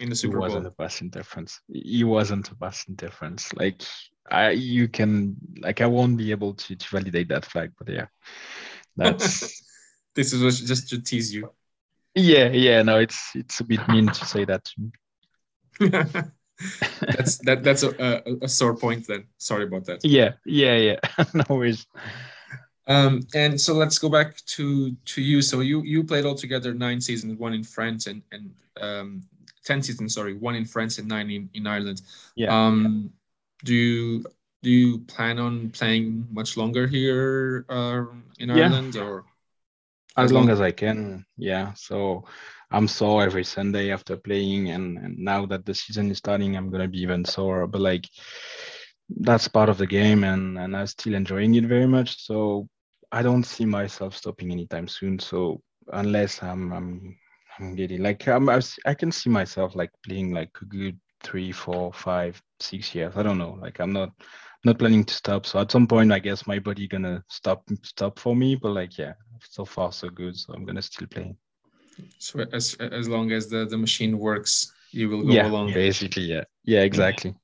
in 0.00 0.08
the 0.08 0.16
Super 0.16 0.38
Bowl? 0.38 0.46
It 0.46 0.48
wasn't 0.48 0.66
a 0.66 0.70
pass 0.70 1.02
interference. 1.02 1.60
He 1.68 2.02
wasn't 2.02 2.50
a 2.50 2.54
pass 2.54 2.86
interference. 2.88 3.52
Like 3.54 3.82
I, 4.30 4.50
you 4.50 4.88
can 4.88 5.36
like 5.60 5.80
I 5.80 5.86
won't 5.86 6.16
be 6.16 6.30
able 6.30 6.54
to, 6.54 6.74
to 6.74 6.88
validate 6.88 7.28
that 7.28 7.44
flag, 7.44 7.72
but 7.78 7.88
yeah, 7.88 8.06
that's. 8.96 9.62
this 10.14 10.32
is 10.32 10.60
just 10.60 10.88
to 10.90 11.00
tease 11.00 11.32
you. 11.32 11.50
Yeah, 12.14 12.48
yeah, 12.48 12.82
no, 12.82 12.98
it's 12.98 13.30
it's 13.34 13.60
a 13.60 13.64
bit 13.64 13.86
mean 13.88 14.06
to 14.06 14.24
say 14.26 14.44
that. 14.44 14.68
that's 15.80 17.38
that 17.38 17.62
that's 17.62 17.82
a, 17.82 17.90
a, 17.98 18.44
a, 18.44 18.48
sore 18.48 18.76
point 18.76 19.06
then. 19.06 19.24
Sorry 19.38 19.64
about 19.64 19.86
that. 19.86 20.04
Yeah, 20.04 20.32
yeah, 20.44 20.76
yeah. 20.76 20.96
no 21.34 21.44
worries. 21.48 21.86
Um, 22.86 23.22
and 23.34 23.60
so 23.60 23.74
let's 23.74 23.98
go 23.98 24.08
back 24.08 24.36
to 24.46 24.92
to 24.92 25.22
you. 25.22 25.40
So 25.40 25.60
you 25.60 25.82
you 25.82 26.04
played 26.04 26.26
altogether 26.26 26.74
nine 26.74 27.00
seasons, 27.00 27.38
one 27.38 27.54
in 27.54 27.64
France 27.64 28.06
and 28.06 28.22
and 28.32 28.50
um, 28.80 29.22
ten 29.64 29.82
seasons. 29.82 30.14
Sorry, 30.14 30.34
one 30.34 30.54
in 30.54 30.66
France 30.66 30.98
and 30.98 31.08
nine 31.08 31.30
in, 31.30 31.48
in 31.54 31.66
Ireland. 31.66 32.02
Yeah. 32.36 32.54
Um, 32.54 33.10
do 33.64 33.74
you 33.74 34.24
do 34.62 34.70
you 34.70 34.98
plan 34.98 35.38
on 35.38 35.70
playing 35.70 36.26
much 36.30 36.56
longer 36.56 36.86
here 36.86 37.64
uh, 37.68 38.04
in 38.38 38.50
Ireland 38.50 38.94
yeah. 38.94 39.02
or? 39.02 39.24
As 40.16 40.32
long 40.32 40.50
as 40.50 40.60
I 40.60 40.70
can. 40.70 41.24
Yeah. 41.36 41.72
So 41.74 42.24
I'm 42.70 42.88
sore 42.88 43.22
every 43.22 43.44
Sunday 43.44 43.90
after 43.90 44.16
playing, 44.16 44.70
and, 44.70 44.98
and 44.98 45.18
now 45.18 45.46
that 45.46 45.66
the 45.66 45.74
season 45.74 46.10
is 46.10 46.18
starting, 46.18 46.56
I'm 46.56 46.70
gonna 46.70 46.88
be 46.88 47.02
even 47.02 47.24
sore. 47.24 47.66
But 47.66 47.80
like 47.80 48.08
that's 49.08 49.48
part 49.48 49.68
of 49.68 49.78
the 49.78 49.86
game, 49.86 50.24
and 50.24 50.58
and 50.58 50.76
I'm 50.76 50.86
still 50.86 51.14
enjoying 51.14 51.54
it 51.54 51.64
very 51.64 51.86
much. 51.86 52.24
So 52.24 52.68
I 53.10 53.22
don't 53.22 53.44
see 53.44 53.66
myself 53.66 54.16
stopping 54.16 54.50
anytime 54.50 54.88
soon. 54.88 55.18
So 55.18 55.60
unless 55.92 56.42
I'm 56.42 56.72
I'm 56.72 57.18
I'm 57.58 57.74
getting 57.74 58.02
like 58.02 58.26
I'm, 58.28 58.48
I 58.48 58.94
can 58.94 59.12
see 59.12 59.30
myself 59.30 59.74
like 59.74 59.90
playing 60.04 60.32
like 60.32 60.50
a 60.60 60.64
good 60.64 60.98
three, 61.22 61.52
four, 61.52 61.92
five, 61.92 62.40
six 62.60 62.94
years. 62.94 63.12
I 63.16 63.22
don't 63.22 63.38
know. 63.38 63.58
Like 63.60 63.80
I'm 63.80 63.92
not 63.92 64.10
not 64.64 64.78
planning 64.78 65.04
to 65.04 65.14
stop. 65.14 65.46
So 65.46 65.58
at 65.60 65.70
some 65.70 65.86
point, 65.86 66.12
I 66.12 66.18
guess 66.18 66.46
my 66.46 66.58
body 66.58 66.88
gonna 66.88 67.22
stop 67.28 67.68
stop 67.82 68.18
for 68.18 68.34
me. 68.34 68.54
But 68.54 68.70
like, 68.72 68.98
yeah, 68.98 69.14
so 69.50 69.64
far 69.64 69.92
so 69.92 70.08
good. 70.08 70.36
So 70.36 70.52
I'm 70.52 70.64
gonna 70.64 70.82
still 70.82 71.06
play. 71.06 71.34
So 72.18 72.40
as 72.52 72.74
as 72.80 73.08
long 73.08 73.32
as 73.32 73.48
the 73.48 73.66
the 73.66 73.78
machine 73.78 74.18
works, 74.18 74.72
you 74.90 75.08
will 75.08 75.22
go 75.22 75.32
yeah, 75.32 75.48
along. 75.48 75.72
Basically, 75.72 76.24
yeah, 76.24 76.44
yeah, 76.64 76.82
exactly. 76.82 77.34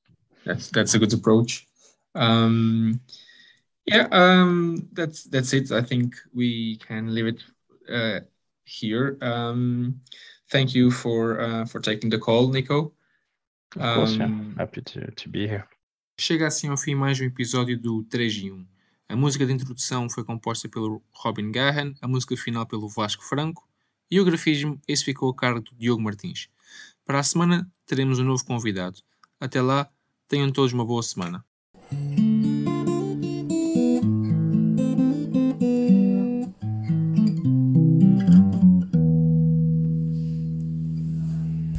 That's 0.45 0.69
that's 0.69 0.93
a 0.93 0.99
good 0.99 1.13
approach. 1.13 1.67
Um, 2.15 2.99
yeah, 3.85 4.07
um, 4.11 4.87
that's 4.93 5.23
that's 5.25 5.53
it. 5.53 5.71
I 5.71 5.81
think 5.81 6.15
we 6.33 6.77
can 6.77 7.13
leave 7.13 7.27
it 7.27 7.43
uh, 7.91 8.19
here. 8.63 9.17
Um, 9.21 10.01
thank 10.49 10.73
you 10.73 10.91
for 10.91 11.39
uh, 11.39 11.65
for 11.65 11.79
taking 11.79 12.09
the 12.09 12.19
call, 12.19 12.49
Nico. 12.49 12.93
Of 13.75 13.95
course, 13.95 14.19
um, 14.19 14.53
yeah. 14.57 14.63
Happy 14.63 14.81
to, 14.81 15.11
to 15.11 15.29
be 15.29 15.47
here. 15.47 15.67
Chega 16.17 16.47
assim 16.47 16.69
ao 16.69 16.77
fim 16.77 16.95
mais 16.95 17.19
um 17.21 17.23
episódio 17.23 17.79
do 17.79 18.03
3 18.03 18.43
em 18.43 18.51
1. 18.51 18.65
A 19.09 19.15
música 19.15 19.43
de 19.43 19.51
introdução 19.51 20.07
foi 20.07 20.23
composta 20.23 20.69
pelo 20.69 21.01
Robin 21.11 21.51
Garran, 21.51 21.95
a 21.99 22.07
música 22.07 22.37
final 22.37 22.63
pelo 22.67 22.87
Vasco 22.87 23.23
Franco 23.23 23.67
e 24.09 24.19
o 24.21 24.23
grafismo 24.23 24.79
esse 24.87 25.03
ficou 25.03 25.31
a 25.31 25.35
cargo 25.35 25.61
do 25.61 25.75
Diogo 25.75 25.99
Martins. 25.99 26.47
Para 27.03 27.17
a 27.17 27.23
semana 27.23 27.67
teremos 27.87 28.19
um 28.19 28.23
novo 28.23 28.45
convidado. 28.45 28.99
Até 29.39 29.63
lá, 29.63 29.89
tenham 30.27 30.51
todos 30.51 30.73
uma 30.73 30.85
boa 30.85 31.01
semana. 31.01 31.43